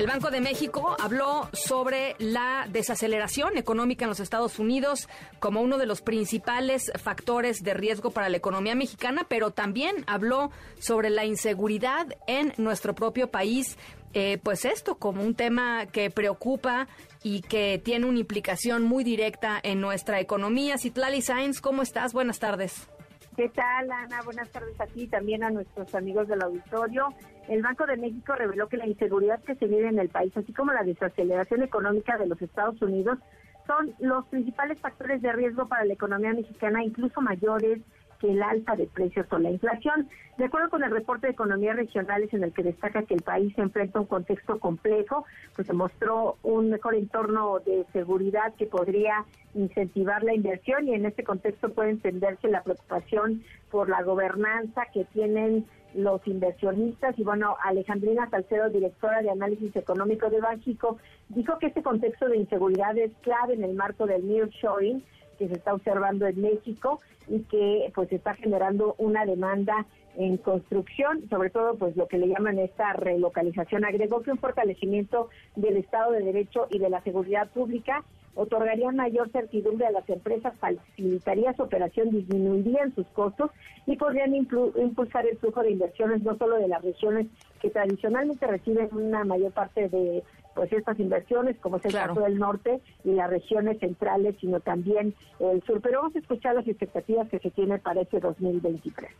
[0.00, 5.76] El Banco de México habló sobre la desaceleración económica en los Estados Unidos como uno
[5.76, 11.26] de los principales factores de riesgo para la economía mexicana, pero también habló sobre la
[11.26, 13.76] inseguridad en nuestro propio país.
[14.14, 16.88] Eh, pues esto como un tema que preocupa
[17.22, 20.78] y que tiene una implicación muy directa en nuestra economía.
[20.78, 22.14] Citlali Sainz, ¿cómo estás?
[22.14, 22.88] Buenas tardes.
[23.36, 24.22] ¿Qué tal, Ana?
[24.24, 27.08] Buenas tardes a ti también a nuestros amigos del auditorio.
[27.48, 30.52] El Banco de México reveló que la inseguridad que se vive en el país, así
[30.52, 33.18] como la desaceleración económica de los Estados Unidos,
[33.66, 37.80] son los principales factores de riesgo para la economía mexicana, incluso mayores
[38.20, 40.08] que el alza de precios o la inflación.
[40.38, 43.52] De acuerdo con el reporte de economías regionales en el que destaca que el país
[43.54, 48.66] se enfrenta a un contexto complejo, pues se mostró un mejor entorno de seguridad que
[48.66, 54.86] podría incentivar la inversión y en este contexto puede entenderse la preocupación por la gobernanza
[54.92, 60.98] que tienen los inversionistas y bueno, Alejandrina Salcedo, directora de análisis económico de Básico,
[61.28, 65.02] dijo que este contexto de inseguridad es clave en el marco del nearshoring
[65.40, 69.86] que se está observando en México y que pues está generando una demanda
[70.16, 73.86] en construcción, sobre todo pues lo que le llaman esta relocalización.
[73.86, 79.30] Agregó que un fortalecimiento del Estado de Derecho y de la seguridad pública otorgaría mayor
[79.30, 83.50] certidumbre a las empresas, facilitaría su operación, disminuirían sus costos
[83.86, 87.26] y podrían impulsar el flujo de inversiones no solo de las regiones
[87.60, 90.22] que tradicionalmente reciben una mayor parte de
[90.60, 95.14] pues estas inversiones, como es el caso del norte y las regiones centrales, sino también
[95.38, 95.80] el sur.
[95.80, 99.10] Pero vamos a escuchar las expectativas que se tienen para este 2023.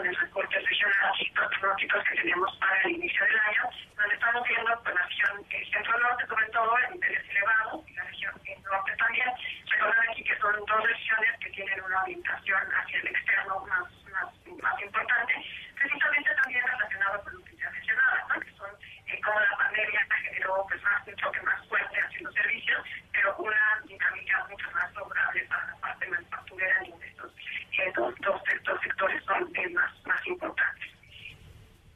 [0.00, 4.48] en el reporte regional y pronósticos que tenemos para el inicio del año, donde estamos
[4.48, 8.32] viendo pues, la región centro-norte, sobre todo, en niveles elevados, y la región
[8.72, 9.28] norte también.
[9.68, 14.28] Recordar aquí que son dos regiones que tienen una orientación hacia el externo más, más,
[14.62, 15.34] más importante,
[15.76, 18.40] precisamente también relacionado con lo que ya mencionaba, ¿no?
[18.40, 18.70] que son
[19.06, 22.80] eh, como la pandemia generó pues, más, un choque más fuerte hacia los servicios,
[23.12, 27.32] pero una dinámica mucho más favorable para la parte manufacturera y de estos
[27.78, 30.88] eh, dos, dos, dos sectores son eh, más, más importantes.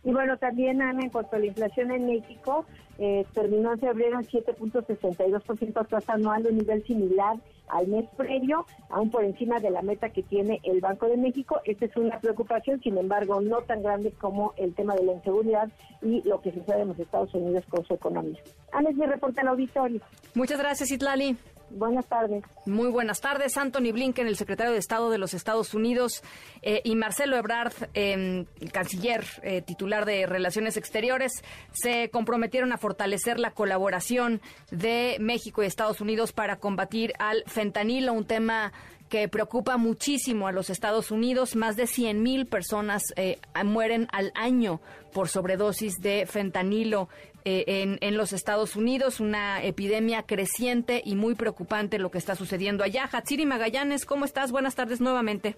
[0.07, 2.65] Y bueno, también, Ana, en cuanto a la inflación en México,
[2.99, 7.37] eh, terminó en febrero en 7.62% tasa anual, un nivel similar
[7.69, 11.61] al mes previo, aún por encima de la meta que tiene el Banco de México.
[11.67, 15.69] Esta es una preocupación, sin embargo, no tan grande como el tema de la inseguridad
[16.01, 18.41] y lo que sucede en los Estados Unidos con su economía.
[18.73, 20.01] Ana, es mi reporte al auditorio.
[20.35, 21.37] Muchas gracias, Itlali.
[21.71, 22.45] Buenas tardes.
[22.65, 23.57] Muy buenas tardes.
[23.57, 26.23] Anthony Blinken, el secretario de Estado de los Estados Unidos,
[26.63, 31.43] eh, y Marcelo Ebrard, eh, canciller eh, titular de Relaciones Exteriores,
[31.73, 34.41] se comprometieron a fortalecer la colaboración
[34.71, 38.73] de México y Estados Unidos para combatir al fentanilo, un tema
[39.09, 41.57] que preocupa muchísimo a los Estados Unidos.
[41.57, 44.81] Más de 100 mil personas eh, mueren al año
[45.13, 47.09] por sobredosis de fentanilo
[47.49, 52.35] eh, en, en, los Estados Unidos, una epidemia creciente y muy preocupante lo que está
[52.35, 53.05] sucediendo allá.
[53.05, 54.51] Hatsiri Magallanes, ¿cómo estás?
[54.51, 55.55] Buenas tardes nuevamente.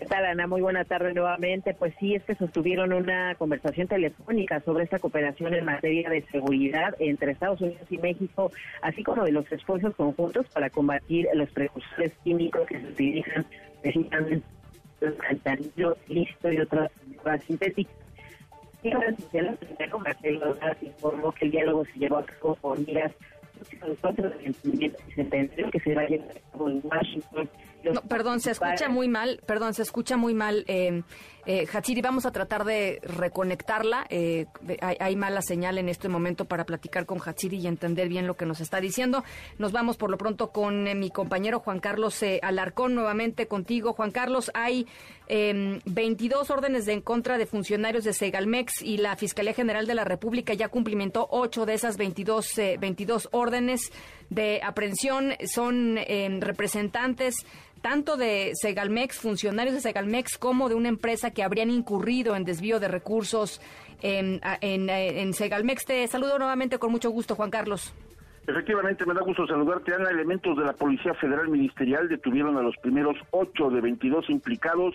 [0.00, 0.48] ¿Qué tal, Ana?
[0.48, 1.72] Muy buena tarde nuevamente.
[1.72, 6.96] Pues sí, es que sostuvieron una conversación telefónica sobre esta cooperación en materia de seguridad
[6.98, 8.50] entre Estados Unidos y México,
[8.82, 13.46] así como de los esfuerzos conjuntos para combatir los precursores químicos que se utilizan
[13.82, 14.42] precisamente
[15.28, 17.94] fentanilo, listo y otras drogas sintéticas.
[18.82, 19.14] Y ahora,
[19.60, 23.12] primero, Marcelo informó que el diálogo se llevó a cabo por miras
[23.70, 23.76] que
[25.80, 27.48] se va a llevar a cabo en Washington
[27.84, 30.64] no, perdón, se escucha muy mal, perdón, se escucha muy mal.
[30.68, 31.02] Eh,
[31.46, 34.06] eh, Hachiri, vamos a tratar de reconectarla.
[34.10, 34.46] Eh,
[34.80, 38.46] hay, mala señal en este momento para platicar con Hachiri y entender bien lo que
[38.46, 39.24] nos está diciendo.
[39.58, 43.92] Nos vamos por lo pronto con eh, mi compañero Juan Carlos Alarcón, nuevamente contigo.
[43.92, 44.86] Juan Carlos, hay
[45.28, 49.94] 22 em, órdenes de en contra de funcionarios de Segalmex y la Fiscalía General de
[49.94, 53.92] la República ya cumplimentó ocho de esas 22, 22 órdenes
[54.28, 55.34] de aprehensión.
[55.46, 57.36] Son em, representantes
[57.80, 62.80] tanto de Segalmex, funcionarios de Segalmex, como de una empresa que habrían incurrido en desvío
[62.80, 63.60] de recursos
[64.02, 65.84] en, en, en Segalmex.
[65.84, 67.92] Te saludo nuevamente con mucho gusto, Juan Carlos.
[68.50, 70.10] Efectivamente, me da gusto saludarte, Ana.
[70.10, 74.92] Elementos de la Policía Federal Ministerial detuvieron a los primeros ocho de 22 implicados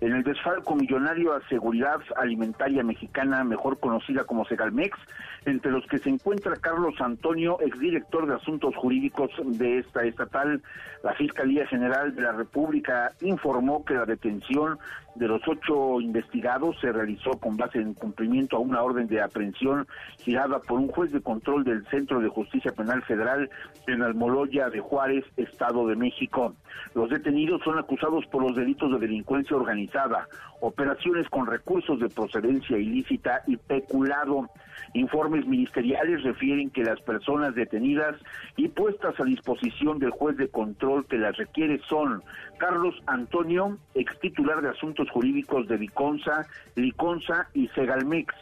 [0.00, 4.98] en el desfalco millonario a seguridad alimentaria mexicana, mejor conocida como Segalmex,
[5.44, 10.62] entre los que se encuentra Carlos Antonio, exdirector de Asuntos Jurídicos de esta estatal.
[11.02, 14.78] La Fiscalía General de la República informó que la detención
[15.14, 19.86] de los ocho investigados se realizó con base en cumplimiento a una orden de aprehensión
[20.18, 23.48] girada por un juez de control del Centro de Justicia Penal Federal
[23.86, 26.54] en Almoloya de Juárez, Estado de México.
[26.94, 30.28] Los detenidos son acusados por los delitos de delincuencia organizada,
[30.60, 34.48] operaciones con recursos de procedencia ilícita y peculado.
[34.94, 38.16] Informes ministeriales refieren que las personas detenidas
[38.56, 42.22] y puestas a disposición del juez de control que las requiere son
[42.58, 46.46] Carlos Antonio, ex titular de Asuntos Jurídicos de Viconza,
[46.76, 48.34] Liconza y Segalmex.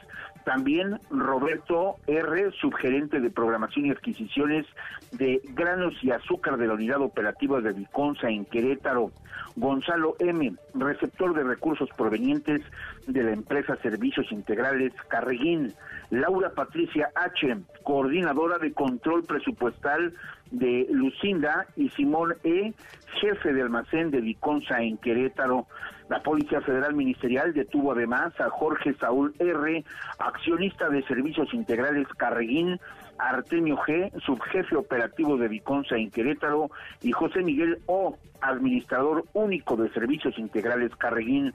[0.45, 4.67] También Roberto R., subgerente de programación y adquisiciones
[5.13, 9.13] de granos y azúcar de la unidad operativa de Viconza en Querétaro.
[9.55, 12.63] Gonzalo M., receptor de recursos provenientes
[13.07, 15.75] de la empresa Servicios Integrales Carreguín.
[16.11, 20.13] Laura Patricia H., coordinadora de control presupuestal
[20.51, 22.75] de Lucinda y Simón E.,
[23.21, 25.67] jefe de almacén de Viconza en Querétaro.
[26.13, 29.83] La Policía Federal Ministerial detuvo además a Jorge Saúl R.,
[30.19, 32.79] accionista de Servicios Integrales Carreguín,
[33.17, 39.89] Artemio G., subjefe operativo de Viconza en Querétaro, y José Miguel O., administrador único de
[39.91, 41.55] Servicios Integrales Carreguín.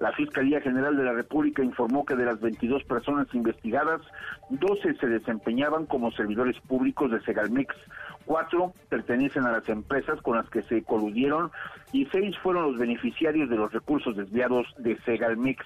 [0.00, 4.00] La Fiscalía General de la República informó que de las 22 personas investigadas,
[4.48, 7.74] 12 se desempeñaban como servidores públicos de Segalmex,
[8.28, 11.50] cuatro pertenecen a las empresas con las que se coludieron
[11.92, 15.64] y seis fueron los beneficiarios de los recursos desviados de Segalmex.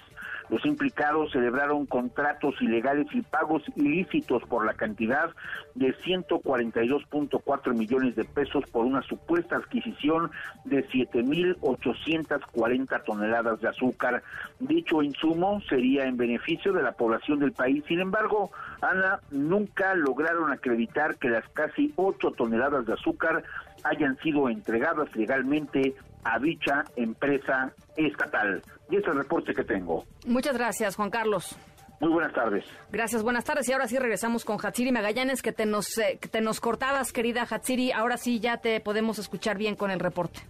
[0.53, 5.31] Los implicados celebraron contratos ilegales y pagos ilícitos por la cantidad
[5.73, 10.29] de 142.4 millones de pesos por una supuesta adquisición
[10.65, 14.21] de 7.840 toneladas de azúcar.
[14.59, 17.83] Dicho insumo sería en beneficio de la población del país.
[17.87, 18.51] Sin embargo,
[18.81, 23.43] Ana, nunca lograron acreditar que las casi 8 toneladas de azúcar
[23.85, 28.61] hayan sido entregadas legalmente a dicha empresa estatal.
[28.89, 30.05] Y ese es el reporte que tengo.
[30.25, 31.55] Muchas gracias, Juan Carlos.
[31.99, 32.65] Muy buenas tardes.
[32.91, 33.69] Gracias, buenas tardes.
[33.69, 37.13] Y ahora sí regresamos con Hatsiri Magallanes, que te nos, eh, que te nos cortabas,
[37.13, 37.91] querida Hatsiri.
[37.93, 40.41] Ahora sí ya te podemos escuchar bien con el reporte.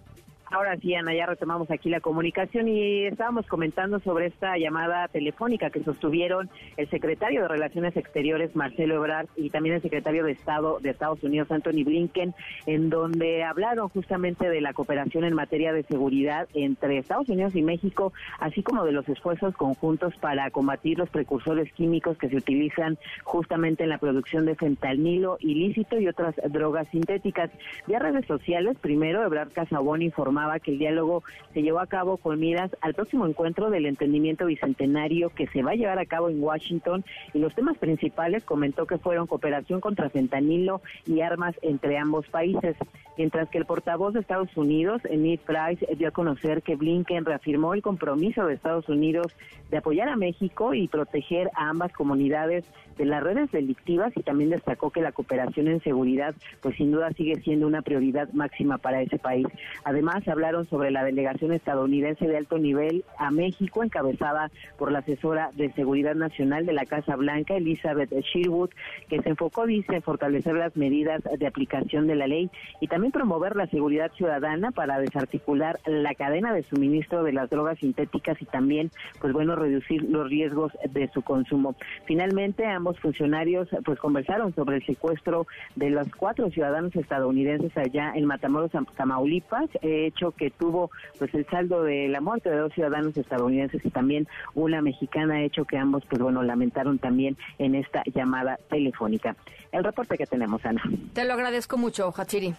[0.53, 5.71] Ahora sí, Ana, ya retomamos aquí la comunicación y estábamos comentando sobre esta llamada telefónica
[5.71, 6.47] que sostuvieron
[6.77, 11.23] el secretario de Relaciones Exteriores, Marcelo Ebrard, y también el secretario de Estado de Estados
[11.23, 12.35] Unidos, Anthony Blinken,
[12.67, 17.63] en donde hablaron justamente de la cooperación en materia de seguridad entre Estados Unidos y
[17.63, 22.99] México, así como de los esfuerzos conjuntos para combatir los precursores químicos que se utilizan
[23.23, 27.49] justamente en la producción de fentanilo ilícito y otras drogas sintéticas.
[27.87, 30.03] Vía redes sociales, primero, Ebrard Casabón
[30.43, 31.23] informaba que el diálogo
[31.53, 35.71] se llevó a cabo con miras al próximo encuentro del entendimiento bicentenario que se va
[35.71, 40.09] a llevar a cabo en Washington y los temas principales comentó que fueron cooperación contra
[40.09, 42.75] fentanilo y armas entre ambos países,
[43.17, 47.73] mientras que el portavoz de Estados Unidos, Ned Price, dio a conocer que Blinken reafirmó
[47.73, 49.33] el compromiso de Estados Unidos
[49.69, 52.65] de apoyar a México y proteger a ambas comunidades
[52.97, 57.11] de las redes delictivas y también destacó que la cooperación en seguridad pues sin duda
[57.13, 59.47] sigue siendo una prioridad máxima para ese país.
[59.83, 65.51] Además, hablaron sobre la delegación estadounidense de alto nivel a México, encabezada por la asesora
[65.55, 68.71] de Seguridad Nacional de la Casa Blanca, Elizabeth Sherwood,
[69.09, 72.49] que se enfocó, dice, en fortalecer las medidas de aplicación de la ley
[72.81, 77.79] y también promover la seguridad ciudadana para desarticular la cadena de suministro de las drogas
[77.79, 81.75] sintéticas y también, pues bueno, reducir los riesgos de su consumo.
[82.05, 88.25] Finalmente, ambos funcionarios pues conversaron sobre el secuestro de los cuatro ciudadanos estadounidenses allá en
[88.25, 89.69] Matamoros, Tamaulipas,
[90.13, 94.27] hecho que tuvo pues el saldo de la muerte de dos ciudadanos estadounidenses y también
[94.53, 99.35] una mexicana, hecho que ambos pues bueno lamentaron también en esta llamada telefónica.
[99.71, 100.81] El reporte que tenemos, Ana.
[101.13, 102.53] Te lo agradezco mucho, Hachiri.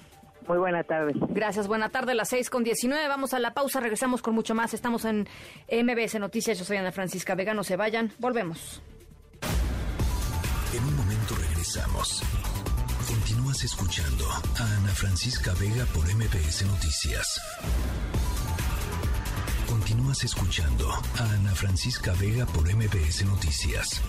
[0.46, 1.14] Muy buena tarde.
[1.30, 3.08] Gracias, buena tarde, las seis con 19.
[3.08, 4.74] Vamos a la pausa, regresamos con mucho más.
[4.74, 5.26] Estamos en
[5.70, 6.58] MBS Noticias.
[6.58, 7.54] Yo soy Ana Francisca Vega.
[7.54, 8.82] No se vayan, volvemos.
[10.74, 12.43] En un momento regresamos.
[13.54, 14.28] Continúas escuchando
[14.58, 17.40] a Ana Francisca Vega por MBS Noticias.
[19.68, 24.02] Continúas escuchando a Ana Francisca Vega por MBS Noticias.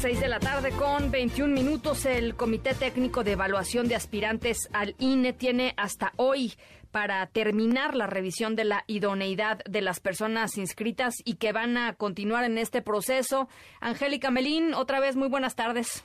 [0.00, 2.06] Seis de la tarde con 21 minutos.
[2.06, 6.54] El Comité Técnico de Evaluación de Aspirantes al INE tiene hasta hoy
[6.96, 11.92] para terminar la revisión de la idoneidad de las personas inscritas y que van a
[11.92, 13.50] continuar en este proceso.
[13.82, 16.02] Angélica Melín, otra vez muy buenas tardes.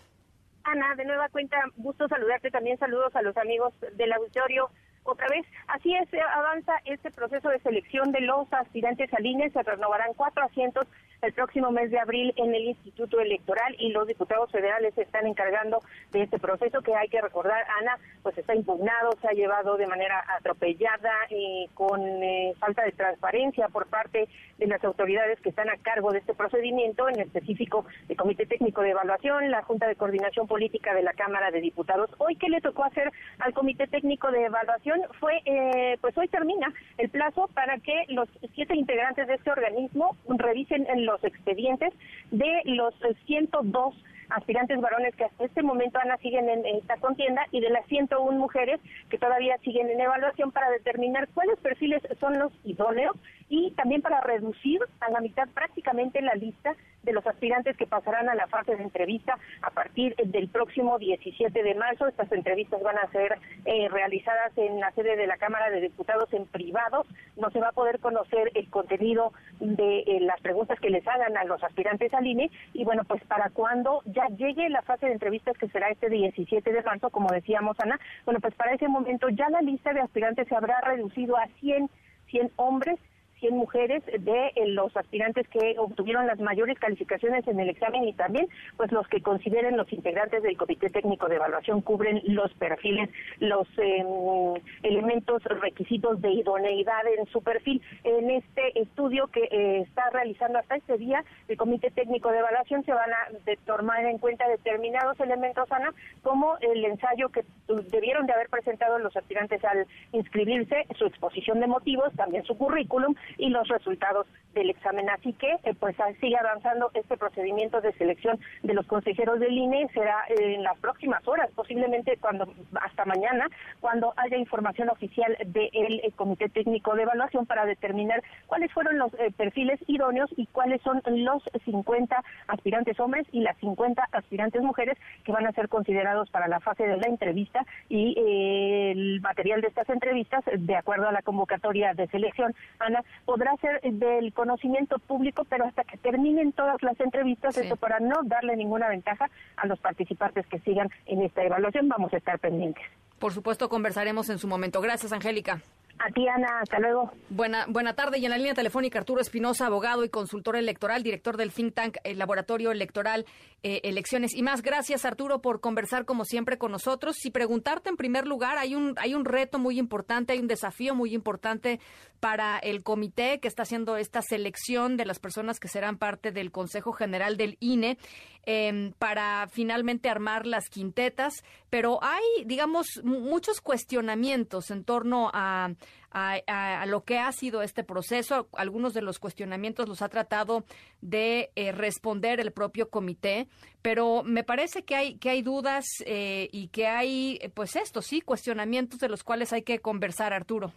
[0.65, 4.69] Ana, de nueva cuenta, gusto saludarte también, saludos a los amigos del auditorio
[5.03, 5.45] otra vez.
[5.67, 9.49] Así es, avanza este proceso de selección de los aspirantes al INE.
[9.51, 10.89] Se renovarán cuatro asientos
[11.21, 15.27] el próximo mes de abril en el Instituto Electoral y los diputados federales se están
[15.27, 15.79] encargando
[16.11, 19.85] de este proceso que hay que recordar, Ana, pues está impugnado, se ha llevado de
[19.85, 24.27] manera atropellada y con eh, falta de transparencia por parte
[24.57, 28.81] de las autoridades que están a cargo de este procedimiento, en específico el Comité Técnico
[28.81, 32.09] de Evaluación, la Junta de Coordinación Política de la Cámara de Diputados.
[32.17, 35.01] Hoy, ¿qué le tocó hacer al Comité Técnico de Evaluación?
[35.19, 40.15] Fue, eh, pues hoy termina el plazo para que los siete integrantes de este organismo
[40.27, 41.93] revisen en los expedientes
[42.31, 42.93] de los
[43.25, 43.95] 102
[44.29, 48.37] aspirantes varones que hasta este momento, Ana, siguen en, esta contienda y de las 101
[48.37, 48.79] mujeres
[49.09, 53.15] que todavía siguen en evaluación para determinar cuáles perfiles son los idóneos
[53.51, 56.73] y también para reducir a la mitad prácticamente la lista
[57.03, 61.61] de los aspirantes que pasarán a la fase de entrevista a partir del próximo 17
[61.61, 62.07] de marzo.
[62.07, 66.31] Estas entrevistas van a ser eh, realizadas en la sede de la Cámara de Diputados
[66.31, 67.05] en privado.
[67.35, 71.35] No se va a poder conocer el contenido de eh, las preguntas que les hagan
[71.35, 75.13] a los aspirantes al INE y bueno, pues para cuando ya llegue la fase de
[75.13, 79.27] entrevistas que será este 17 de marzo, como decíamos Ana, bueno, pues para ese momento
[79.27, 81.89] ya la lista de aspirantes se habrá reducido a 100
[82.31, 82.97] 100 hombres
[83.41, 88.13] 100 mujeres de eh, los aspirantes que obtuvieron las mayores calificaciones en el examen y
[88.13, 88.47] también
[88.77, 93.09] pues los que consideren los integrantes del Comité Técnico de Evaluación cubren los perfiles,
[93.39, 97.81] los em, elementos requisitos de idoneidad en su perfil.
[98.03, 102.85] En este estudio que eh, está realizando hasta este día el Comité Técnico de Evaluación
[102.85, 103.27] se van a
[103.65, 107.43] tomar en cuenta determinados elementos, Ana, como el ensayo que
[107.91, 113.15] debieron de haber presentado los aspirantes al inscribirse, su exposición de motivos, también su currículum
[113.37, 115.09] y los resultados del examen.
[115.09, 119.87] Así que, eh, pues sigue avanzando este procedimiento de selección de los consejeros del INE.
[119.93, 122.51] Será en las próximas horas, posiblemente cuando
[122.81, 123.47] hasta mañana,
[123.79, 129.13] cuando haya información oficial del eh, Comité Técnico de Evaluación para determinar cuáles fueron los
[129.15, 134.97] eh, perfiles idóneos y cuáles son los 50 aspirantes hombres y las 50 aspirantes mujeres
[135.23, 139.67] que van a ser considerados para la fase de la entrevista y el material de
[139.67, 145.45] estas entrevistas, de acuerdo a la convocatoria de selección, Ana, podrá ser del conocimiento público,
[145.45, 149.79] pero hasta que terminen todas las entrevistas, esto para no darle ninguna ventaja a los
[149.79, 152.83] participantes que sigan en esta evaluación, vamos a estar pendientes.
[153.19, 154.81] Por supuesto, conversaremos en su momento.
[154.81, 155.61] Gracias, Angélica.
[155.99, 157.11] A ti, Ana, hasta luego.
[157.29, 158.17] Buena, buena tarde.
[158.17, 161.97] Y en la línea telefónica, Arturo Espinosa, abogado y consultor electoral, director del think tank
[162.03, 163.25] el Laboratorio Electoral
[163.63, 164.33] eh, Elecciones.
[164.33, 167.23] Y más, gracias, Arturo, por conversar como siempre con nosotros.
[167.25, 170.95] Y preguntarte en primer lugar, hay un, hay un reto muy importante, hay un desafío
[170.95, 171.79] muy importante
[172.19, 176.51] para el comité que está haciendo esta selección de las personas que serán parte del
[176.51, 177.97] Consejo General del INE
[178.45, 181.33] em, para finalmente armar las quintetas.
[181.69, 185.71] Pero hay, digamos, muchos cuestionamientos en torno a
[186.11, 188.47] a, lo que ha sido este proceso.
[188.53, 190.63] Algunos de los cuestionamientos los ha tratado
[191.01, 193.47] de eh, responder el propio comité,
[193.81, 198.21] pero me parece que hay, que hay dudas eh, y que hay, pues esto, sí,
[198.21, 200.71] cuestionamientos de los cuales hay que conversar, Arturo.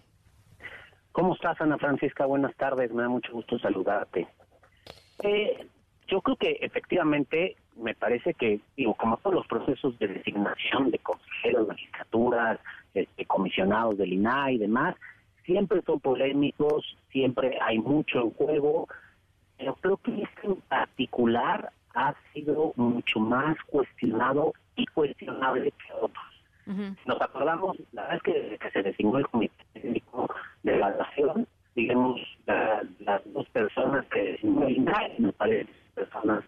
[1.12, 2.26] ¿Cómo estás, Ana Francisca?
[2.26, 4.26] Buenas tardes, me da mucho gusto saludarte.
[5.22, 5.68] Eh,
[6.08, 10.98] yo creo que efectivamente me parece que, digo, como todos los procesos de designación de
[10.98, 12.60] consejeros, magistraturas,
[12.94, 14.96] este, comisionados del INAI y demás,
[15.44, 18.88] siempre son polémicos, siempre hay mucho en juego,
[19.58, 26.24] pero creo que este en particular ha sido mucho más cuestionado y cuestionable que otros.
[27.06, 31.46] Nos acordamos, la verdad es que desde que se designó el Comité Técnico de Evaluación,
[31.74, 36.42] digamos, las dos personas que designó el INAI, me parece, personas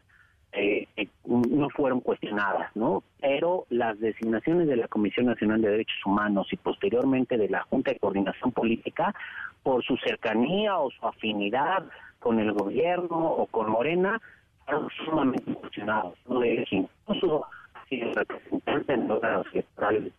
[0.57, 3.03] eh, eh, no fueron cuestionadas, ¿no?
[3.21, 7.93] Pero las designaciones de la Comisión Nacional de Derechos Humanos y posteriormente de la Junta
[7.93, 9.15] de Coordinación Política,
[9.63, 11.85] por su cercanía o su afinidad
[12.21, 14.19] con el gobierno o con Morena,
[14.65, 16.43] fueron sumamente cuestionados, ¿no?
[16.45, 19.23] Incluso ha sido representante en los
[19.53, 20.13] electorales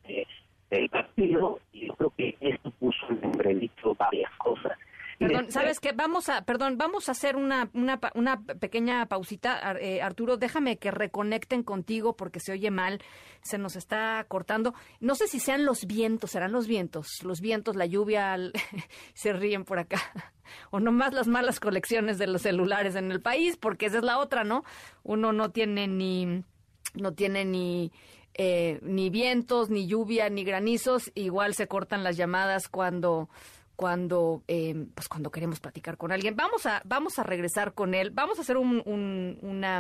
[0.70, 4.78] del partido, yo creo que esto puso en entredicho varias cosas.
[5.18, 5.92] Perdón, ¿sabes qué?
[5.92, 10.38] Vamos a, perdón, vamos a hacer una, una, una pequeña pausita, eh, Arturo.
[10.38, 13.02] Déjame que reconecten contigo porque se oye mal,
[13.42, 14.74] se nos está cortando.
[15.00, 18.38] No sé si sean los vientos, serán los vientos, los vientos, la lluvia,
[19.14, 20.02] se ríen por acá.
[20.72, 24.18] O nomás las malas colecciones de los celulares en el país, porque esa es la
[24.18, 24.64] otra, ¿no?
[25.04, 26.42] Uno no tiene ni,
[26.94, 27.92] no tiene ni
[28.40, 33.30] eh, ni vientos, ni lluvia, ni granizos, igual se cortan las llamadas cuando
[33.78, 36.36] cuando eh, pues cuando queremos platicar con alguien.
[36.36, 38.10] Vamos a vamos a regresar con él.
[38.10, 39.80] Vamos a hacer un, un, una,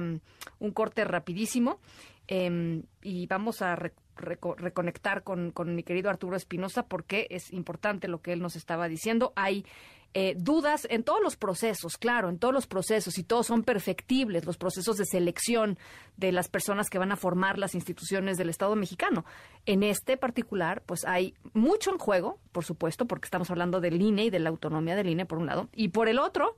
[0.59, 1.79] un corte rapidísimo
[2.27, 3.75] em, y vamos a
[4.15, 8.87] reconectar con, con mi querido Arturo Espinosa porque es importante lo que él nos estaba
[8.87, 9.33] diciendo.
[9.35, 9.65] Hay
[10.13, 14.45] eh, dudas en todos los procesos, claro, en todos los procesos, y todos son perfectibles,
[14.45, 15.77] los procesos de selección
[16.15, 19.25] de las personas que van a formar las instituciones del Estado mexicano.
[19.65, 24.25] En este particular, pues hay mucho en juego, por supuesto, porque estamos hablando del INE
[24.25, 26.55] y de la autonomía del INE, por un lado, y por el otro,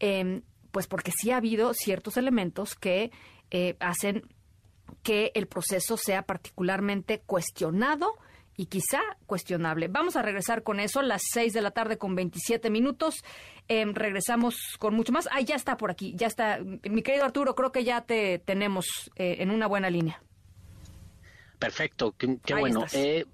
[0.00, 0.42] em,
[0.72, 3.10] pues porque sí ha habido ciertos elementos que
[3.50, 4.28] eh, hacen
[5.02, 8.12] que el proceso sea particularmente cuestionado
[8.56, 9.88] y quizá cuestionable.
[9.88, 13.22] Vamos a regresar con eso, las 6 de la tarde con 27 minutos.
[13.68, 15.28] Em, regresamos con mucho más.
[15.32, 16.58] Ah, ya está por aquí, ya está.
[16.58, 20.22] Mi querido Arturo, creo que ya te tenemos eh, en una buena línea.
[21.58, 22.84] Perfecto, qué, bueno.
[22.92, 23.24] Eh,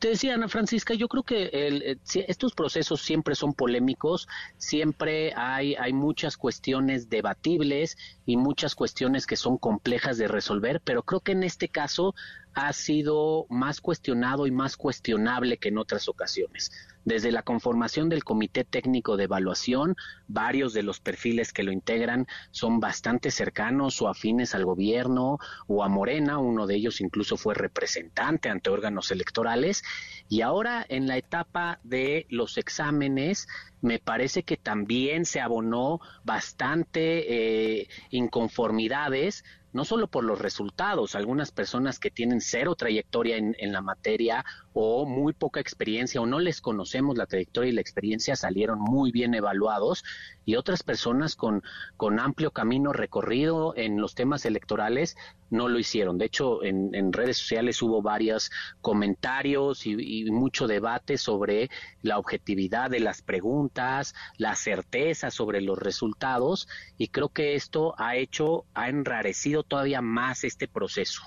[0.00, 5.76] te decía Ana Francisca, yo creo que eh, estos procesos siempre son polémicos, siempre hay,
[5.76, 11.32] hay muchas cuestiones debatibles y muchas cuestiones que son complejas de resolver, pero creo que
[11.32, 12.16] en este caso
[12.54, 16.72] ha sido más cuestionado y más cuestionable que en otras ocasiones.
[17.06, 19.94] Desde la conformación del Comité Técnico de Evaluación,
[20.26, 25.38] varios de los perfiles que lo integran son bastante cercanos o afines al gobierno
[25.68, 29.84] o a Morena, uno de ellos incluso fue representante ante órganos electorales,
[30.28, 33.46] y ahora en la etapa de los exámenes,
[33.82, 39.44] me parece que también se abonó bastante eh, inconformidades
[39.76, 44.42] no solo por los resultados, algunas personas que tienen cero trayectoria en, la materia
[44.72, 49.12] o muy poca experiencia o no les conocemos la trayectoria y la experiencia salieron muy
[49.12, 50.02] bien evaluados
[50.46, 51.62] y otras personas con,
[51.98, 55.14] con amplio camino recorrido en los temas electorales
[55.50, 56.18] no lo hicieron.
[56.18, 58.50] De hecho, en, redes sociales hubo varios
[58.80, 61.70] comentarios y, y, mucho debate sobre
[62.02, 68.16] la objetividad de las preguntas, la certeza sobre los resultados y creo que esto ha
[68.16, 71.22] hecho, ha enrarecido todavía más este proceso.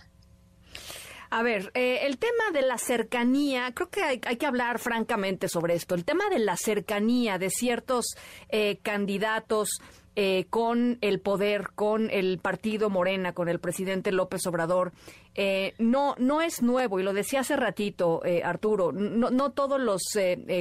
[1.32, 5.76] A ver, eh, el tema de la cercanía, creo que hay, que hablar francamente sobre
[5.76, 5.94] esto.
[5.94, 8.16] El tema de la cercanía de ciertos
[8.50, 9.80] eh, candidatos
[10.16, 14.92] eh, con el poder, con el partido Morena, con el presidente López Obrador,
[15.36, 19.80] eh, no, no es nuevo, y lo decía hace ratito, eh, Arturo, no, no, todos
[19.80, 20.02] los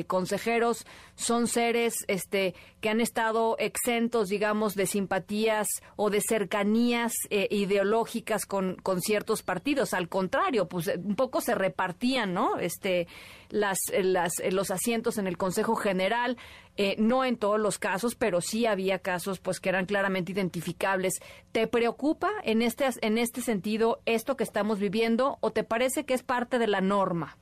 [0.07, 5.67] consejeros son seres este, que han estado exentos, digamos, de simpatías
[5.97, 9.95] o de cercanías ideológicas con, con ciertos partidos.
[9.95, 12.59] Al contrario, pues un poco se repartían, ¿no?
[12.59, 13.09] Este,
[13.51, 16.37] las, las, los asientos en el Consejo General.
[16.81, 21.15] Eh, no en todos los casos, pero sí había casos pues que eran claramente identificables.
[21.51, 26.15] ¿Te preocupa en este, en este sentido esto que estamos viviendo o te parece que
[26.15, 27.39] es parte de la norma?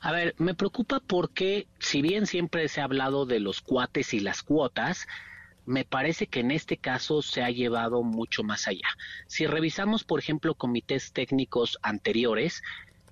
[0.00, 4.20] A ver, me preocupa porque si bien siempre se ha hablado de los cuates y
[4.20, 5.06] las cuotas,
[5.66, 8.88] me parece que en este caso se ha llevado mucho más allá.
[9.26, 12.62] Si revisamos, por ejemplo, comités técnicos anteriores,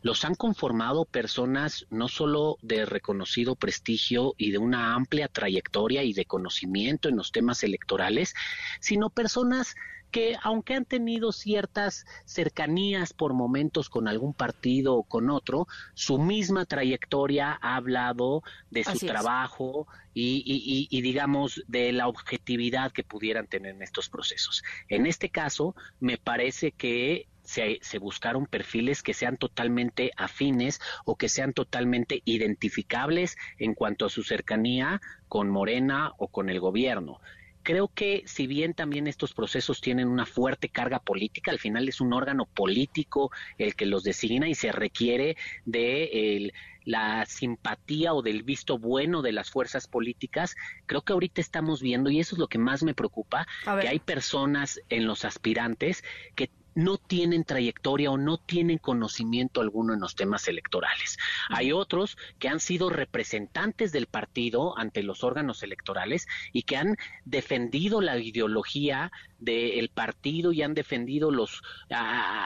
[0.01, 6.12] los han conformado personas no solo de reconocido prestigio y de una amplia trayectoria y
[6.12, 8.35] de conocimiento en los temas electorales,
[8.81, 9.74] sino personas
[10.17, 16.19] que aunque han tenido ciertas cercanías por momentos con algún partido o con otro, su
[16.19, 23.47] misma trayectoria ha hablado de su trabajo y, y, digamos de la objetividad que pudieran
[23.47, 24.65] tener en estos procesos.
[24.89, 31.17] En este caso, me parece que se, se, buscaron perfiles que sean totalmente afines o
[31.17, 37.21] que sean totalmente identificables en cuanto a su cercanía con Morena o con el gobierno.
[37.67, 42.01] Creo que si bien también estos procesos tienen una fuerte carga política, al final es
[42.01, 46.53] un órgano político el que los designa y se requiere de
[46.85, 50.55] la simpatía o del visto bueno de las fuerzas políticas,
[50.87, 53.49] creo que ahorita estamos viendo, y eso es lo que más me preocupa,
[53.81, 56.05] que hay personas en los aspirantes
[56.37, 61.19] que no tienen trayectoria o no tienen conocimiento alguno en los temas electorales.
[61.48, 66.97] Hay otros que han sido representantes del partido ante los órganos electorales y que han
[67.24, 71.62] defendido la ideología del partido y han defendido los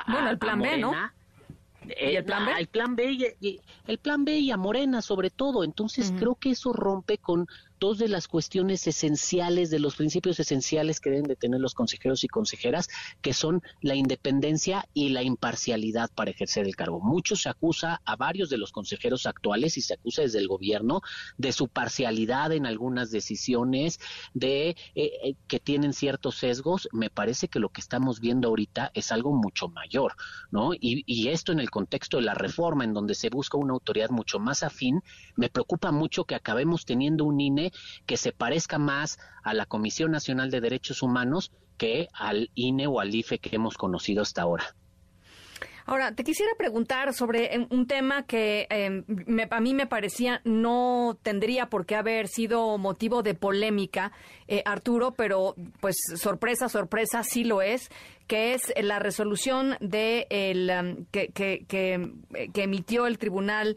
[0.07, 0.93] bueno el plan B, ¿no?
[1.89, 2.53] ¿Y el plan B?
[2.59, 5.65] El plan B y, el plan B y a Morena sobre todo.
[5.65, 7.49] Entonces creo que eso rompe con
[7.81, 12.23] dos de las cuestiones esenciales, de los principios esenciales que deben de tener los consejeros
[12.25, 12.89] y consejeras,
[13.23, 17.01] que son la independencia y la imparcialidad para ejercer el cargo.
[17.01, 21.01] Mucho se acusa a varios de los consejeros actuales y se acusa desde el gobierno
[21.39, 23.99] de su parcialidad en algunas decisiones,
[24.35, 26.89] de eh, eh, que tienen ciertos sesgos.
[26.93, 30.17] Me parece que lo que estamos viendo ahorita es algo mucho mayor,
[30.51, 30.75] ¿no?
[30.75, 34.11] Y, y esto en el contexto de la reforma, en donde se busca una autoridad
[34.11, 35.03] mucho más afín,
[35.35, 37.70] me preocupa mucho que acabemos teniendo un INE
[38.07, 43.01] que se parezca más a la Comisión Nacional de Derechos Humanos que al INE o
[43.01, 44.75] al IFE que hemos conocido hasta ahora.
[45.87, 49.05] Ahora, te quisiera preguntar sobre em, un tema que em,
[49.51, 54.13] a mí me parecía no tendría por qué haber sido motivo de polémica,
[54.47, 57.91] eh, Arturo, pero pues sorpresa, sorpresa, sí lo es,
[58.29, 63.77] que es la resolución de el, em, que, que, que emitió el Tribunal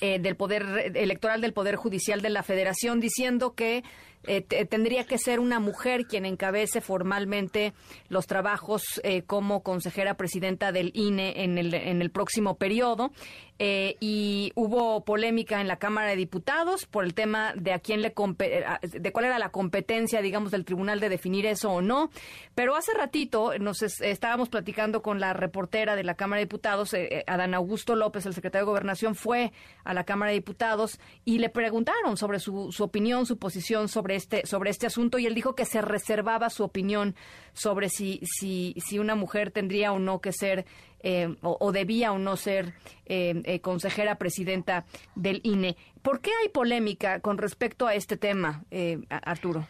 [0.00, 3.82] eh, del Poder Electoral del Poder Judicial de la Federación diciendo que
[4.26, 7.72] eh, tendría que ser una mujer quien encabece formalmente
[8.08, 13.12] los trabajos eh, como consejera presidenta del INE en el, en el próximo periodo.
[13.58, 18.02] Eh, y hubo polémica en la Cámara de Diputados por el tema de a quién
[18.02, 22.10] le de cuál era la competencia, digamos, del tribunal de definir eso o no.
[22.54, 26.94] Pero hace ratito nos estábamos platicando con la reportera de la Cámara de Diputados,
[27.26, 29.52] Adán Augusto López, el secretario de Gobernación, fue
[29.84, 34.16] a la Cámara de Diputados y le preguntaron sobre su, su opinión, su posición sobre
[34.16, 37.14] este, sobre este asunto y él dijo que se reservaba su opinión
[37.52, 40.66] sobre si, si, si una mujer tendría o no que ser
[41.00, 42.74] eh, o, debía o no ser
[43.06, 44.84] eh, eh, consejera presidenta
[45.14, 45.76] del INE.
[46.02, 48.64] ¿Por qué hay polémica con respecto a este tema,
[49.08, 49.66] Arturo?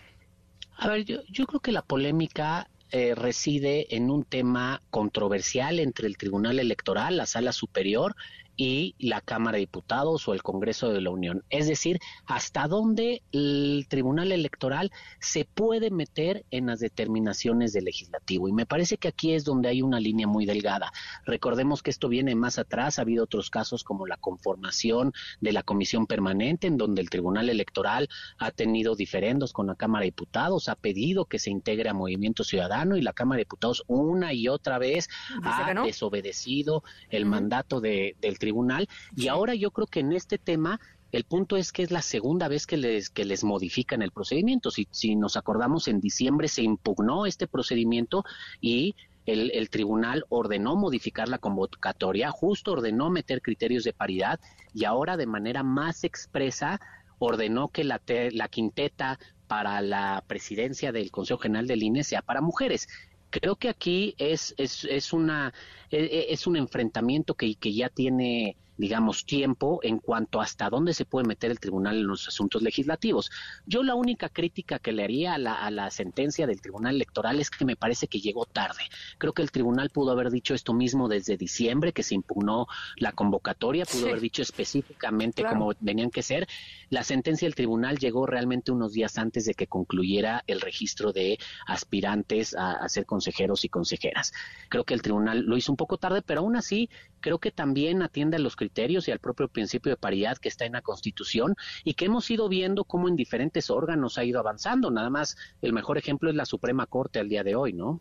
[0.76, 6.16] A ver, yo, yo creo que la polémica reside en un tema controversial entre el
[6.16, 8.16] Tribunal Electoral, la Sala Superior
[8.58, 11.44] y la Cámara de Diputados o el Congreso de la Unión.
[11.48, 14.90] Es decir, hasta dónde el Tribunal Electoral
[15.20, 18.48] se puede meter en las determinaciones del legislativo.
[18.48, 20.92] Y me parece que aquí es donde hay una línea muy delgada.
[21.24, 22.98] Recordemos que esto viene más atrás.
[22.98, 27.50] Ha habido otros casos como la conformación de la Comisión Permanente, en donde el Tribunal
[27.50, 28.08] Electoral
[28.38, 32.42] ha tenido diferendos con la Cámara de Diputados, ha pedido que se integre a Movimiento
[32.42, 35.08] Ciudadano y la Cámara de Diputados una y otra vez
[35.44, 40.38] ha desobedecido el mandato de, del Tribunal tribunal y ahora yo creo que en este
[40.38, 40.80] tema
[41.12, 44.70] el punto es que es la segunda vez que les, que les modifican el procedimiento.
[44.70, 48.24] Si, si nos acordamos, en diciembre se impugnó este procedimiento
[48.60, 48.94] y
[49.26, 54.40] el, el, tribunal ordenó modificar la convocatoria, justo ordenó meter criterios de paridad
[54.72, 56.80] y ahora de manera más expresa
[57.18, 58.00] ordenó que la,
[58.32, 62.88] la quinteta para la presidencia del Consejo General del INE sea para mujeres.
[63.30, 65.52] Creo que aquí es, es, es, una,
[65.90, 70.94] e, e, es un enfrentamiento que, que ya tiene digamos, tiempo en cuanto hasta dónde
[70.94, 73.30] se puede meter el tribunal en los asuntos legislativos.
[73.66, 77.40] Yo la única crítica que le haría a la, a la sentencia del tribunal electoral
[77.40, 78.84] es que me parece que llegó tarde.
[79.18, 83.12] Creo que el tribunal pudo haber dicho esto mismo desde diciembre, que se impugnó la
[83.12, 86.46] convocatoria, pudo haber dicho específicamente cómo venían que ser.
[86.88, 91.38] La sentencia del tribunal llegó realmente unos días antes de que concluyera el registro de
[91.66, 94.32] aspirantes a, a ser consejeros y consejeras.
[94.68, 96.88] Creo que el tribunal lo hizo un poco tarde, pero aún así
[97.20, 100.64] creo que también atiende a los criterios y al propio principio de paridad que está
[100.64, 104.90] en la Constitución y que hemos ido viendo cómo en diferentes órganos ha ido avanzando.
[104.90, 108.00] Nada más el mejor ejemplo es la Suprema Corte al día de hoy, ¿no?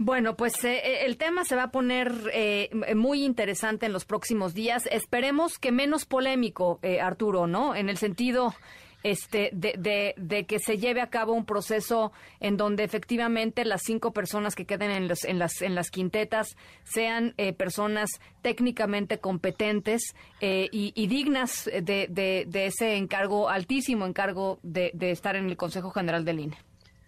[0.00, 4.04] Bueno, pues eh, eh, el tema se va a poner eh, muy interesante en los
[4.04, 4.88] próximos días.
[4.92, 7.74] Esperemos que menos polémico, Arturo, ¿no?
[7.74, 8.54] En el sentido
[9.02, 14.12] este, de, de, que se lleve a cabo un proceso en donde efectivamente las cinco
[14.12, 18.10] personas que queden en, los, en, las, en las quintetas sean eh, personas
[18.42, 22.08] técnicamente competentes eh, y, dignas de,
[22.46, 26.58] de, ese encargo, altísimo encargo de, de estar en el Consejo General del INE.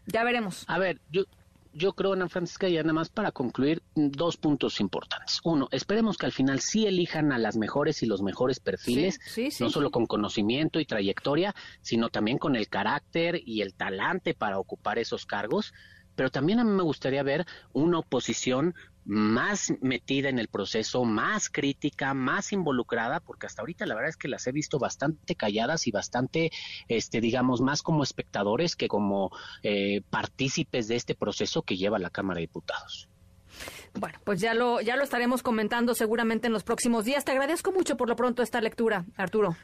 [0.07, 0.65] Ya veremos.
[0.69, 1.25] A ver, yo,
[1.73, 5.41] yo creo, Ana Francisca, y nada más para concluir, dos puntos importantes.
[5.45, 9.21] Uno, esperemos que al final sí elijan a las mejores y los mejores perfiles,
[9.61, 14.59] no solo con conocimiento y trayectoria, sino también con el carácter y el talante para
[14.59, 15.73] ocupar esos cargos.
[16.17, 21.49] Pero también a mí me gustaría ver una oposición más metida en el proceso, más
[21.49, 25.87] crítica, más involucrada, porque hasta ahorita la verdad es que las he visto bastante calladas
[25.87, 26.51] y bastante,
[26.89, 29.31] este, digamos, más como espectadores que como
[29.63, 33.09] eh, partícipes de este proceso que lleva la Cámara de Diputados.
[33.95, 37.25] Bueno, pues ya lo, ya lo estaremos comentando seguramente en los próximos días.
[37.25, 39.57] Te agradezco mucho por lo pronto esta lectura, Arturo.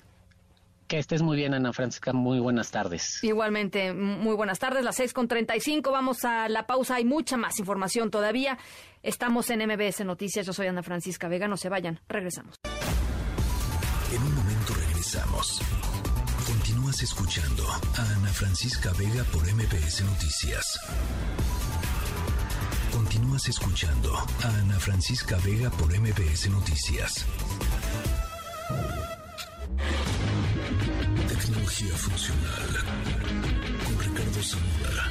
[0.89, 2.13] Que estés muy bien, Ana Francisca.
[2.13, 3.19] Muy buenas tardes.
[3.23, 4.85] Igualmente, muy buenas tardes.
[4.85, 5.91] Las seis con treinta y cinco.
[5.91, 6.97] Vamos a la pausa.
[6.97, 8.57] Hay mucha más información todavía.
[9.03, 10.47] Estamos en MBS Noticias.
[10.47, 11.49] Yo soy Ana Francisca Vega.
[11.49, 12.01] No se vayan.
[12.09, 12.55] Regresamos.
[14.13, 15.61] En un momento regresamos.
[16.47, 20.79] Continúas escuchando a Ana Francisca Vega por MBS Noticias.
[22.93, 27.27] Continúas escuchando a Ana Francisca Vega por MBS Noticias.
[31.69, 32.69] Funcional
[33.85, 35.03] con Ricardo Zamora.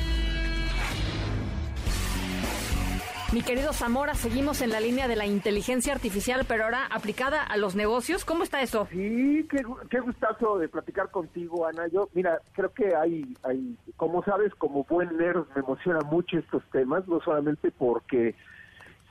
[3.33, 7.57] Mi querido Zamora, seguimos en la línea de la inteligencia artificial, pero ahora aplicada a
[7.57, 8.23] los negocios.
[8.23, 8.87] ¿Cómo está eso?
[8.89, 11.87] Sí, qué, qué gustazo de platicar contigo, Ana.
[11.87, 16.63] Yo, mira, creo que hay, hay, como sabes, como buen nerd me emociona mucho estos
[16.71, 18.33] temas, no solamente porque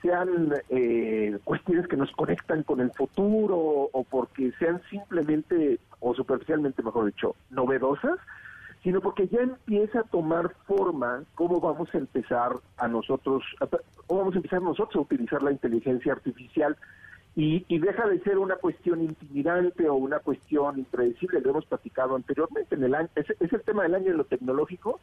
[0.04, 3.56] sean eh, cuestiones que nos conectan con el futuro
[3.90, 8.18] o porque sean simplemente o superficialmente, mejor dicho, novedosas,
[8.82, 13.42] sino porque ya empieza a tomar forma cómo vamos a empezar a nosotros,
[14.06, 16.76] cómo vamos a empezar nosotros a utilizar la inteligencia artificial.
[17.36, 22.76] Y, deja de ser una cuestión intimidante o una cuestión impredecible, lo hemos platicado anteriormente,
[22.76, 25.00] en el año, es, es el tema del año de lo tecnológico,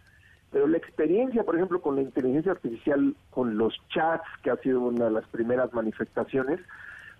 [0.52, 4.82] pero la experiencia, por ejemplo, con la inteligencia artificial, con los chats, que ha sido
[4.82, 6.60] una de las primeras manifestaciones,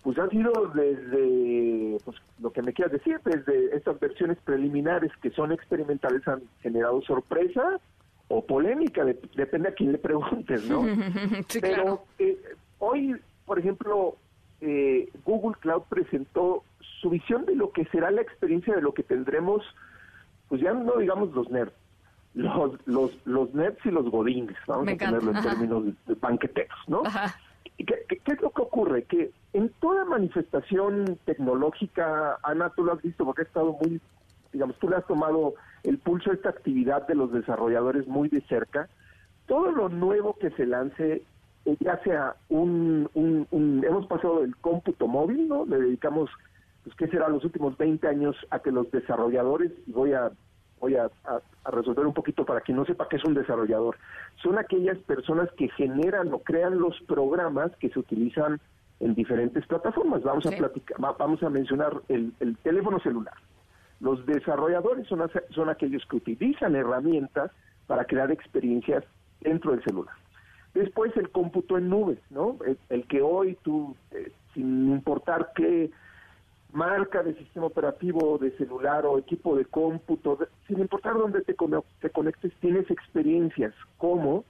[0.04, 5.30] pues ha sido desde, pues lo que me quieras decir, desde estas versiones preliminares que
[5.32, 7.80] son experimentales han generado sorpresa
[8.28, 9.06] o polémica,
[9.36, 10.84] depende a quién le preguntes, ¿no?
[11.62, 12.38] Pero eh,
[12.80, 14.16] hoy, por ejemplo,
[14.60, 16.64] eh, Google Cloud presentó
[17.02, 19.64] su visión de lo que será la experiencia de lo que tendremos,
[20.50, 21.74] pues ya no digamos los nerds,
[22.34, 27.04] los, los, los nerds y los godines, vamos a ponerlo en términos de, banqueteros, ¿no?
[27.78, 29.04] ¿Qué, ¿Qué, es lo que ocurre?
[29.04, 34.00] Que en toda manifestación tecnológica, Ana, tú lo has visto porque ha estado muy,
[34.54, 38.42] digamos, tú le has tomado el pulso a esta actividad de los desarrolladores muy de
[38.42, 38.88] cerca.
[39.48, 41.24] Todo lo nuevo que se lance,
[41.66, 45.66] eh, ya sea un, un, hemos pasado del cómputo móvil, ¿no?
[45.66, 46.30] Le dedicamos,
[46.84, 47.28] pues, ¿qué será?
[47.30, 50.32] Los últimos 20 años a que los desarrolladores, y voy a
[50.82, 51.10] voy a,
[51.72, 53.96] resolver un poquito para quien no sepa qué es un desarrollador.
[54.42, 58.60] Son aquellas personas que generan o crean los programas que se utilizan
[59.00, 60.24] en diferentes plataformas.
[60.24, 62.34] Vamos a platicar, vamos a mencionar el,
[62.64, 63.36] teléfono celular.
[64.00, 65.22] Los desarrolladores son,
[65.52, 67.52] son aquellos que utilizan herramientas
[67.86, 69.04] para crear experiencias
[69.42, 70.16] dentro del celular.
[70.74, 72.58] Después el cómputo en nubes, ¿no?
[72.90, 75.92] El, que hoy tú, eh, sin importar qué
[76.74, 80.38] marca de sistema operativo, de celular o equipo de cómputo,
[80.68, 81.56] sin importar dónde te,
[82.00, 84.46] te conectes, tienes experiencias como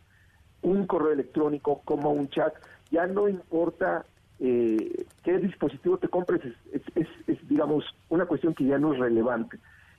[0.61, 2.53] un correo electrónico, como un chat.
[2.91, 4.06] Ya no importa
[4.39, 6.41] eh, qué dispositivo te compres,
[6.72, 9.57] es, digamos, una cuestión que ya no es relevante.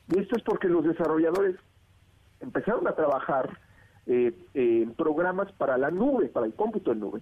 [0.08, 1.56] Y esto es porque los desarrolladores
[2.40, 3.58] empezaron a trabajar
[4.06, 7.20] eh, en programas para la nube, para el cómputo en nube.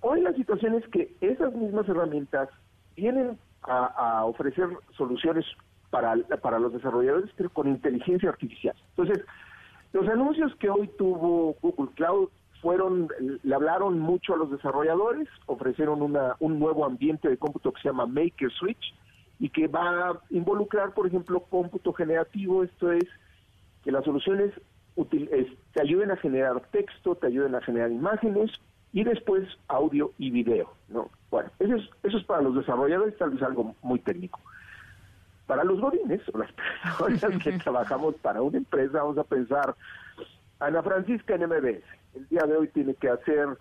[0.00, 2.48] Hoy la situación es que esas mismas herramientas
[2.96, 5.44] vienen a, ofrecer soluciones
[5.90, 8.76] para, para los desarrolladores, pero con inteligencia artificial.
[8.96, 9.24] Entonces,
[9.92, 12.28] los anuncios que hoy tuvo Google Cloud
[12.60, 13.08] fueron,
[13.42, 17.88] le hablaron mucho a los desarrolladores, ofrecieron una, un nuevo ambiente de cómputo que se
[17.88, 18.94] llama Maker Switch
[19.38, 23.04] y que va a involucrar, por ejemplo, cómputo generativo, esto es
[23.84, 24.52] que las soluciones
[25.08, 28.50] te ayuden a generar texto, te ayuden a generar imágenes
[28.92, 31.10] y después audio y video, ¿no?
[31.30, 34.40] Bueno, eso es, eso es para los desarrolladores tal vez algo muy técnico.
[35.46, 36.50] Para los godines, o las
[36.98, 39.74] personas que trabajamos para una empresa, vamos a pensar,
[40.60, 41.84] Ana Francisca en MBS,
[42.14, 43.56] el día de hoy tiene que hacer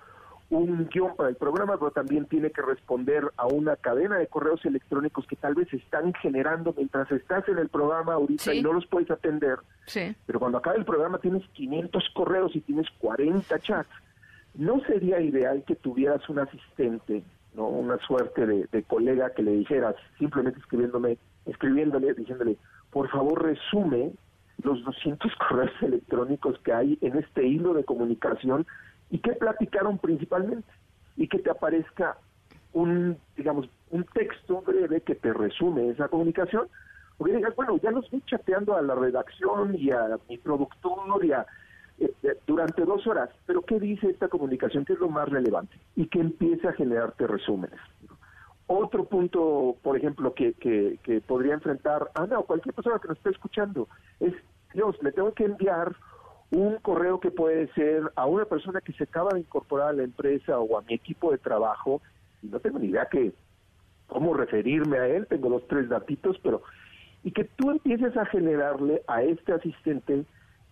[0.50, 4.64] un guion para el programa, pero también tiene que responder a una cadena de correos
[4.66, 8.88] electrónicos que tal vez están generando mientras estás en el programa ahorita y no los
[8.88, 9.60] puedes atender.
[9.88, 10.16] Sí.
[10.26, 13.90] Pero cuando acabe el programa tienes 500 correos y tienes 40 chats.
[14.58, 17.24] ¿No sería ideal que tuvieras un asistente
[17.58, 17.68] ¿no?
[17.68, 22.56] Una suerte de, colega que le dijeras, simplemente escribiéndome, escribiéndole, diciéndole,
[22.92, 24.14] por favor resume
[24.64, 28.66] los 200 correos electrónicos que hay en este hilo de comunicación
[29.10, 30.70] y que platicaron principalmente
[31.16, 32.18] y que te aparezca
[32.74, 36.68] un, digamos, un texto breve que te resume esa comunicación,
[37.18, 41.26] o que digas, bueno, ya los vi chateando a la redacción y a mi productor
[41.26, 41.48] y a
[42.46, 44.86] durante dos horas, pero ¿qué dice esta comunicación?
[44.86, 45.78] ¿Qué es lo más relevante?
[45.96, 47.80] Y que empiece a generarte resúmenes.
[48.68, 53.18] Otro punto, por ejemplo, que, que, que podría enfrentar Ana o cualquier persona que nos
[53.18, 53.88] esté escuchando
[54.20, 54.34] es,
[54.74, 55.96] Dios, le tengo que enviar
[56.52, 60.04] un correo que puede ser a una persona que se acaba de incorporar a la
[60.04, 62.02] empresa o a mi equipo de trabajo
[62.42, 63.34] y no tengo ni idea que
[64.08, 66.62] cómo referirme a él, tengo los tres datitos, pero
[67.24, 70.26] y que tú empieces a generarle a este asistente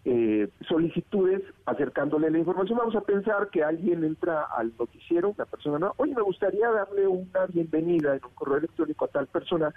[0.06, 2.77] eh, solicitudes acercándole la información.
[2.77, 7.07] Vamos a pensar que alguien entra al noticiero, una persona, no, oye, me gustaría darle
[7.07, 9.73] una bienvenida en un correo electrónico a tal persona,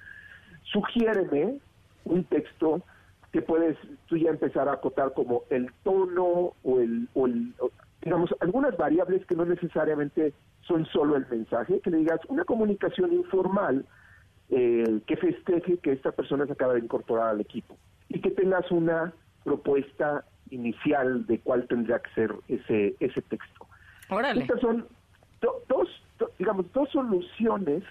[0.65, 1.61] sugiéreme
[2.05, 2.83] un texto
[3.33, 3.77] que puedes
[4.07, 7.55] tú ya empezar a acotar como el tono o el, o el
[8.03, 10.33] digamos, algunas variables que no necesariamente
[10.63, 13.87] son solo el mensaje, que le digas una comunicación informal
[14.51, 17.77] eh, que festeje que esta persona se acaba de incorporar al equipo
[18.09, 19.13] y que tengas una
[19.49, 23.67] propuesta inicial de cuál tendría que ser ese, ese texto.
[24.11, 24.43] Órale.
[24.43, 24.87] Estas son
[25.41, 25.89] do- dos,
[26.19, 27.83] do- digamos, dos soluciones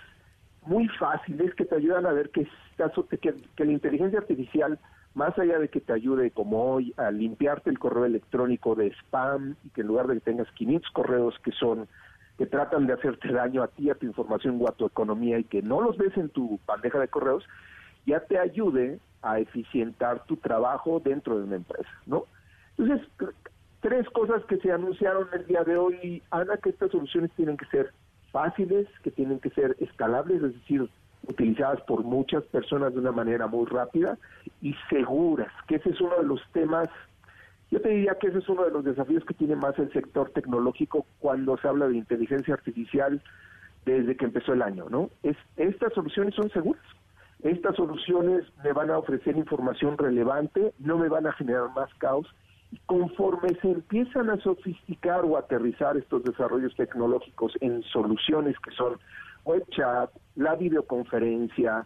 [0.61, 3.17] muy fáciles que te ayudan a ver que, estás- que,
[3.55, 4.79] que la inteligencia artificial,
[5.15, 9.55] más allá de que te ayude como hoy a limpiarte el correo electrónico de spam
[9.63, 11.87] y que en lugar de que tengas 500 correos que son
[12.37, 15.43] que tratan de hacerte daño a ti, a tu información o a tu economía y
[15.45, 17.43] que no los ves en tu bandeja de correos,
[18.05, 22.25] ya te ayude a eficientar tu trabajo dentro de una empresa, ¿no?
[22.77, 23.33] Entonces, tr-
[23.81, 27.65] tres cosas que se anunciaron el día de hoy, Ana, que estas soluciones tienen que
[27.65, 27.91] ser
[28.31, 30.89] fáciles, que tienen que ser escalables, es decir,
[31.27, 34.17] utilizadas por muchas personas de una manera muy rápida
[34.61, 36.87] y seguras, que ese es uno de los temas,
[37.71, 40.29] yo te diría que ese es uno de los desafíos que tiene más el sector
[40.29, 43.21] tecnológico cuando se habla de inteligencia artificial
[43.85, 45.09] desde que empezó el año, ¿no?
[45.23, 46.83] Es, estas soluciones son seguras.
[47.43, 52.27] Estas soluciones me van a ofrecer información relevante, no me van a generar más caos.
[52.71, 58.97] Y conforme se empiezan a sofisticar o aterrizar estos desarrollos tecnológicos en soluciones que son
[59.45, 61.85] web chat, la videoconferencia,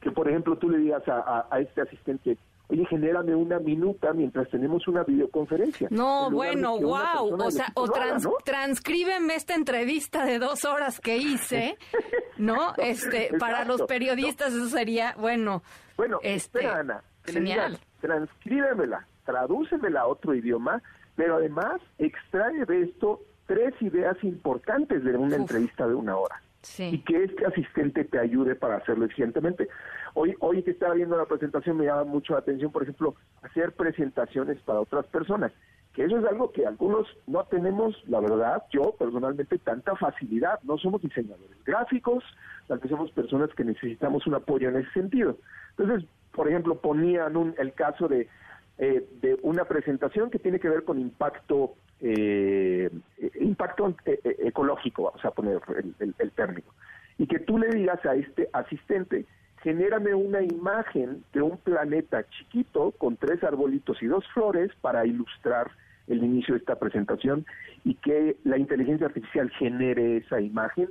[0.00, 2.36] que por ejemplo tú le digas a, este asistente,
[2.68, 5.88] oye, genérame una minuta mientras tenemos una videoconferencia.
[5.90, 7.34] No, bueno, wow.
[7.40, 7.88] O sea, o
[8.44, 11.76] transcríbeme esta entrevista de dos horas que hice,
[12.38, 12.74] ¿no?
[12.76, 15.62] Este, para los periodistas eso sería, bueno,
[15.96, 17.72] Bueno, este, espera, Ana, que le genial.
[17.72, 20.82] digas, transcríbemela, tradúcemela a otro idioma,
[21.14, 26.42] pero además extrae de esto tres ideas importantes de una entrevista de una hora.
[26.78, 29.68] Y que este asistente te ayude para hacerlo eficientemente.
[30.14, 33.72] Hoy, hoy que estaba viendo la presentación me llama mucho la atención, por ejemplo, hacer
[33.72, 35.52] presentaciones para otras personas,
[35.94, 40.60] que eso es algo que algunos no tenemos, la verdad, yo personalmente, tanta facilidad.
[40.62, 42.22] No somos diseñadores gráficos,
[42.68, 45.38] vez somos personas que necesitamos un apoyo en ese sentido.
[45.76, 48.28] Entonces, por ejemplo, ponían un, el caso de,
[48.78, 52.90] eh, de una presentación que tiene que ver con impacto eh,
[53.40, 56.68] impacto eh, eh, ecológico, vamos a poner el, el- el término,
[57.16, 59.24] y que tú le digas a este asistente,
[59.62, 65.70] genérame una imagen de un planeta chiquito con tres arbolitos y dos flores para ilustrar
[66.06, 67.46] el inicio de esta presentación
[67.84, 70.90] y que la inteligencia artificial genere esa imagen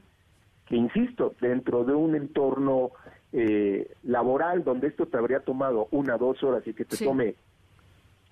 [0.66, 2.90] que insisto, dentro de un entorno
[3.32, 7.06] eh, laboral donde esto te habría tomado una, dos horas y que te Sí.
[7.06, 7.36] tome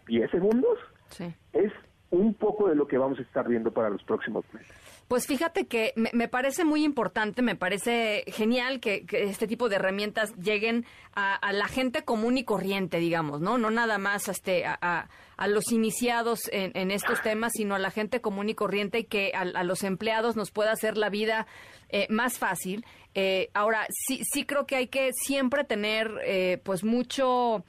[0.07, 0.77] 10 segundos,
[1.09, 1.33] Sí.
[1.53, 1.71] es
[2.11, 4.71] un poco de lo que vamos a estar viendo para los próximos meses.
[5.07, 9.67] Pues fíjate que me, me parece muy importante, me parece genial que, que este tipo
[9.67, 10.85] de herramientas lleguen
[11.15, 13.57] a, a la gente común y corriente, digamos, ¿no?
[13.57, 17.79] No nada más este, a, a- a los iniciados en, en estos temas, sino a
[17.79, 21.09] la gente común y corriente y que a, a los empleados nos pueda hacer la
[21.09, 21.47] vida
[21.89, 22.85] eh, más fácil.
[23.15, 27.65] Eh, ahora, sí, sí creo que hay que siempre tener eh, pues mucho...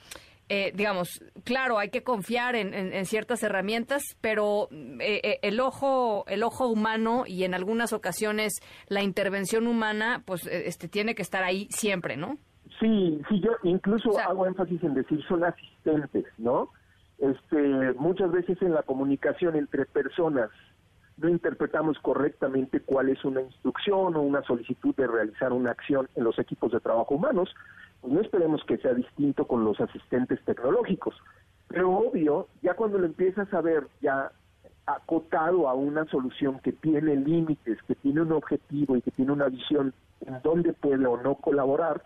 [0.49, 1.09] eh, digamos,
[1.45, 4.69] claro, hay que confiar en, en- en ciertas herramientas, pero
[5.01, 8.53] eh, eh, el ojo, el ojo humano y en algunas ocasiones
[8.89, 12.39] la intervención humana, pues, eh, este, tiene que estar ahí siempre, ¿no?
[12.81, 16.71] Sí, sí, yo incluso hago énfasis en decir son asistentes, ¿no?
[17.19, 17.59] Este,
[17.97, 20.51] muchas veces en la comunicación entre personas
[21.17, 26.25] no interpretamos correctamente cuál es una instrucción o una solicitud de realizar una acción en
[26.25, 27.55] los equipos de trabajo humanos.
[28.05, 31.15] Pues no esperemos que sea distinto con los asistentes tecnológicos.
[31.69, 34.31] Pero obvio, ya cuando lo empiezas a ver ya
[34.85, 39.49] acotado a una solución que tiene límites, que tiene un objetivo y que tiene una
[39.49, 39.95] visión
[40.27, 42.03] en dónde puede o no colaborar,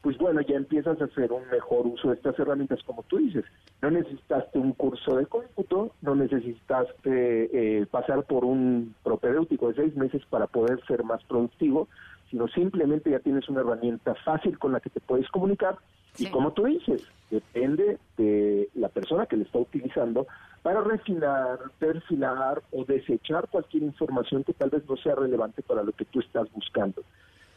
[0.00, 3.44] pues bueno, ya empiezas a hacer un mejor uso de estas herramientas, como tú dices.
[3.82, 9.96] No necesitaste un curso de cómputo, no necesitaste eh, pasar por un propedéutico de seis
[9.96, 11.88] meses para poder ser más productivo,
[12.30, 15.78] sino simplemente ya tienes una herramienta fácil con la que te puedes comunicar
[16.18, 20.26] y como tú dices, depende de la persona que le está utilizando
[20.62, 25.92] para refinar, perfilar o desechar cualquier información que tal vez no sea relevante para lo
[25.92, 27.02] que tú estás buscando.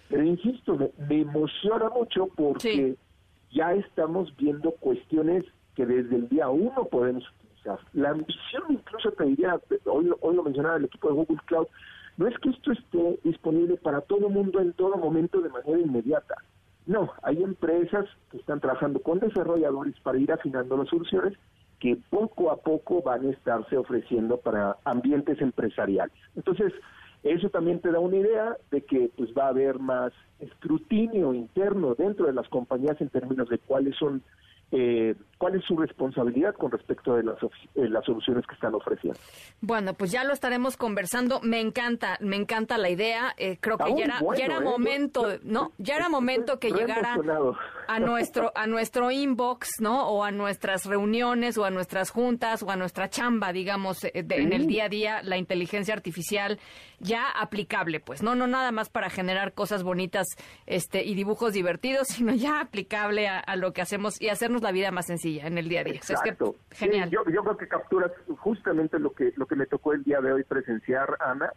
[0.10, 2.96] Pero insisto, me, me emociona mucho porque
[3.52, 7.80] ya estamos viendo cuestiones que desde el día uno podemos utilizar.
[7.94, 11.68] La ambición, incluso te diría, hoy, hoy lo mencionaba el equipo de Google Cloud,
[12.20, 16.36] no es que esto esté disponible para todo mundo en todo momento de manera inmediata.
[16.86, 21.34] No, hay empresas que están trabajando con desarrolladores para ir afinando las soluciones
[21.80, 26.14] que poco a poco van a estarse ofreciendo para ambientes empresariales.
[26.36, 26.74] Entonces,
[27.24, 31.96] eso también te da una idea de que pues va a haber más escrutinio interno
[31.96, 34.22] dentro de las compañías en términos de cuáles son
[34.72, 39.18] eh, cuál es su responsabilidad con respecto de las, eh, las soluciones que están ofreciendo.
[39.62, 41.40] Bueno, pues ya lo estaremos conversando.
[41.42, 43.34] Me encanta, me encanta la idea.
[43.38, 45.72] Eh, creo que ya era, ya era momento, ¿no?
[45.78, 47.18] Ya era momento que llegara
[47.88, 50.08] a nuestro a nuestro inbox, ¿no?
[50.10, 54.68] O a nuestras reuniones o a nuestras juntas o a nuestra chamba, digamos, en el
[54.68, 56.60] día a día, la inteligencia artificial
[57.00, 60.28] ya aplicable, pues, no, no nada más para generar cosas bonitas,
[60.66, 64.72] este y dibujos divertidos, sino ya aplicable a, a lo que hacemos y hacernos la
[64.72, 65.96] vida más sencilla en el día a día.
[65.96, 66.56] Exacto.
[66.72, 67.10] genial.
[67.10, 70.44] yo, creo que capturas justamente lo que, lo que me tocó el día de hoy
[70.44, 71.52] presenciar, Ana.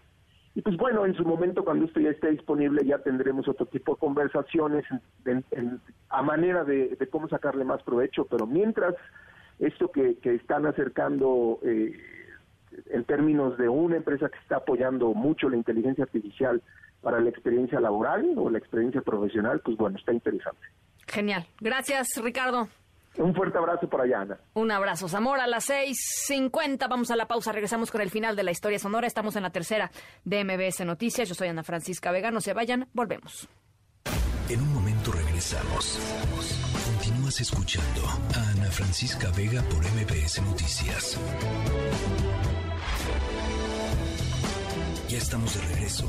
[0.54, 3.94] Y pues bueno, en su momento, cuando esto ya esté disponible, ya tendremos otro tipo
[3.94, 4.84] de conversaciones
[6.10, 8.26] a manera de, cómo sacarle más provecho.
[8.26, 8.94] Pero mientras,
[9.58, 11.98] esto que, que están acercando eh,
[12.90, 16.62] en términos de una empresa que está apoyando mucho la inteligencia artificial
[17.00, 20.66] para la experiencia laboral o la experiencia profesional, pues bueno, está interesante.
[21.06, 21.46] Genial.
[21.60, 22.68] Gracias, Ricardo.
[23.18, 24.38] Un fuerte abrazo por allá, Ana.
[24.54, 26.88] Un abrazo, Zamora, a las 6.50.
[26.88, 29.06] Vamos a la pausa, regresamos con el final de la historia sonora.
[29.06, 29.90] Estamos en la tercera
[30.24, 31.28] de MBS Noticias.
[31.28, 32.30] Yo soy Ana Francisca Vega.
[32.30, 33.48] No se vayan, volvemos.
[34.48, 35.98] En un momento regresamos.
[36.86, 38.02] Continúas escuchando
[38.34, 41.18] a Ana Francisca Vega por MBS Noticias.
[45.08, 46.08] Ya estamos de regreso.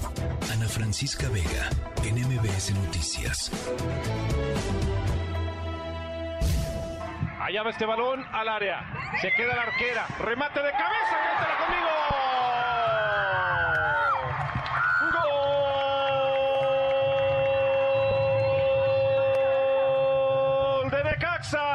[0.51, 1.69] Ana Francisca Vega
[2.03, 3.51] en MBS Noticias.
[7.43, 8.85] Allá va este balón al área.
[9.19, 10.05] Se queda la arquera.
[10.17, 11.17] Remate de cabeza.
[11.25, 11.89] Cántala conmigo.
[20.79, 21.72] Gol de Necaxa.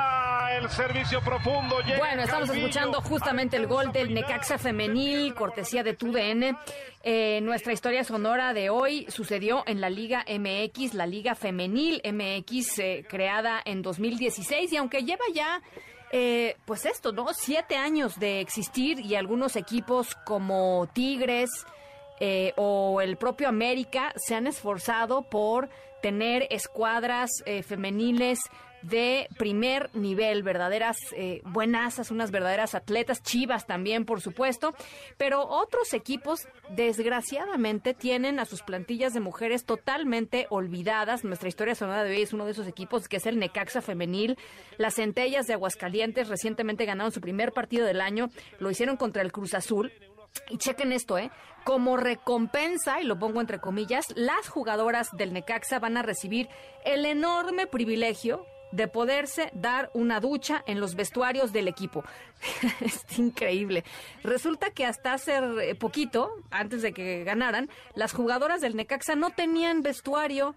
[0.71, 1.77] Servicio profundo.
[1.97, 6.57] bueno, estamos escuchando justamente el gol del Necaxa femenil, cortesía de TUDN.
[7.03, 12.79] Eh, nuestra historia sonora de hoy sucedió en la Liga MX, la Liga Femenil MX,
[12.81, 15.63] eh, creada en 2016 y aunque lleva ya
[16.13, 17.33] eh, pues esto, ¿no?
[17.33, 21.51] Siete años de existir y algunos equipos como Tigres
[22.57, 25.69] o el propio América se han esforzado por
[26.03, 27.31] tener escuadras
[27.65, 28.41] femeniles
[28.83, 34.75] de primer nivel, verdaderas eh, buenasas, unas verdaderas atletas, chivas también, por supuesto,
[35.17, 41.25] pero otros equipos, desgraciadamente, tienen a sus plantillas de mujeres totalmente olvidadas.
[41.25, 44.39] Nuestra historia sonora de hoy es uno de esos equipos, que es el Necaxa Femenil.
[44.77, 49.33] Las Centellas de Aguascalientes recientemente ganaron su primer partido del año, lo hicieron contra el
[49.33, 49.93] Cruz Azul.
[50.51, 51.31] Y chequen esto, ¿eh?
[51.65, 56.49] Como recompensa, y lo pongo entre comillas, las jugadoras del Necaxa van a recibir
[56.85, 62.05] el enorme privilegio de poderse dar una ducha en los vestuarios del equipo.
[62.81, 63.85] es increíble.
[64.23, 69.83] Resulta que hasta hace poquito, antes de que ganaran, las jugadoras del Necaxa no tenían
[69.83, 70.55] vestuario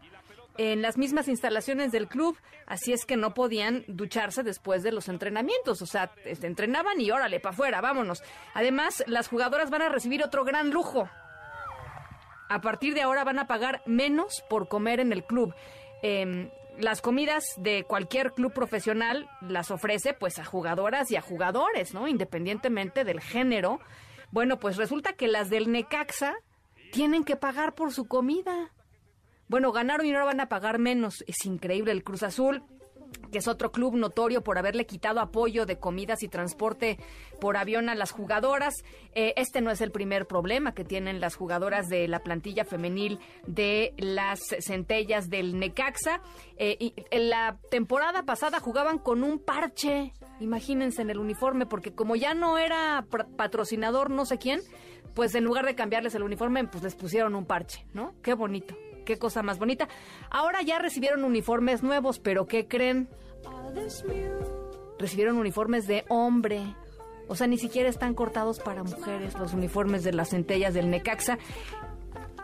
[0.57, 5.07] en las mismas instalaciones del club, así es que no podían ducharse después de los
[5.07, 8.21] entrenamientos, o sea, este, entrenaban y órale, para afuera, vámonos.
[8.53, 11.09] Además, las jugadoras van a recibir otro gran lujo.
[12.49, 15.55] A partir de ahora van a pagar menos por comer en el club.
[16.03, 21.93] Eh, las comidas de cualquier club profesional las ofrece pues a jugadoras y a jugadores,
[21.93, 22.07] ¿no?
[22.07, 23.79] Independientemente del género.
[24.31, 26.33] Bueno, pues resulta que las del Necaxa
[26.91, 28.71] tienen que pagar por su comida.
[29.47, 31.23] Bueno, ganaron y ahora van a pagar menos.
[31.27, 31.91] Es increíble.
[31.91, 32.63] El Cruz Azul
[33.31, 36.97] que es otro club notorio por haberle quitado apoyo de comidas y transporte
[37.39, 38.83] por avión a las jugadoras.
[39.15, 43.19] Eh, este no es el primer problema que tienen las jugadoras de la plantilla femenil
[43.47, 46.21] de las centellas del Necaxa.
[46.57, 51.93] Eh, y en la temporada pasada jugaban con un parche, imagínense en el uniforme, porque
[51.93, 53.05] como ya no era
[53.37, 54.61] patrocinador no sé quién,
[55.15, 58.13] pues en lugar de cambiarles el uniforme, pues les pusieron un parche, ¿no?
[58.21, 58.75] Qué bonito
[59.05, 59.87] qué cosa más bonita.
[60.29, 63.09] Ahora ya recibieron uniformes nuevos, pero ¿qué creen?
[64.99, 66.75] Recibieron uniformes de hombre.
[67.27, 71.37] O sea, ni siquiera están cortados para mujeres los uniformes de las centellas del Necaxa.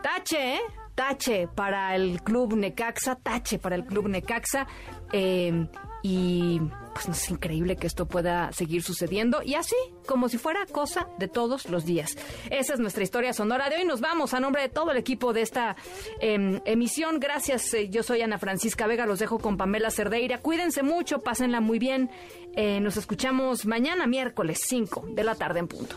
[0.02, 0.60] Tache, ¿eh?
[0.94, 4.66] Tache para el club Necaxa, tache para el club Necaxa.
[5.12, 5.68] Eh,
[6.02, 6.60] y
[7.04, 9.76] pues es increíble que esto pueda seguir sucediendo y así,
[10.06, 12.16] como si fuera cosa de todos los días.
[12.50, 13.84] Esa es nuestra historia sonora de hoy.
[13.84, 15.76] Nos vamos a nombre de todo el equipo de esta
[16.20, 17.20] em, emisión.
[17.20, 17.72] Gracias.
[17.74, 19.06] Eh, yo soy Ana Francisca Vega.
[19.06, 20.38] Los dejo con Pamela Cerdeira.
[20.38, 22.10] Cuídense mucho, pásenla muy bien.
[22.54, 25.96] Eh, nos escuchamos mañana, miércoles 5 de la tarde en punto.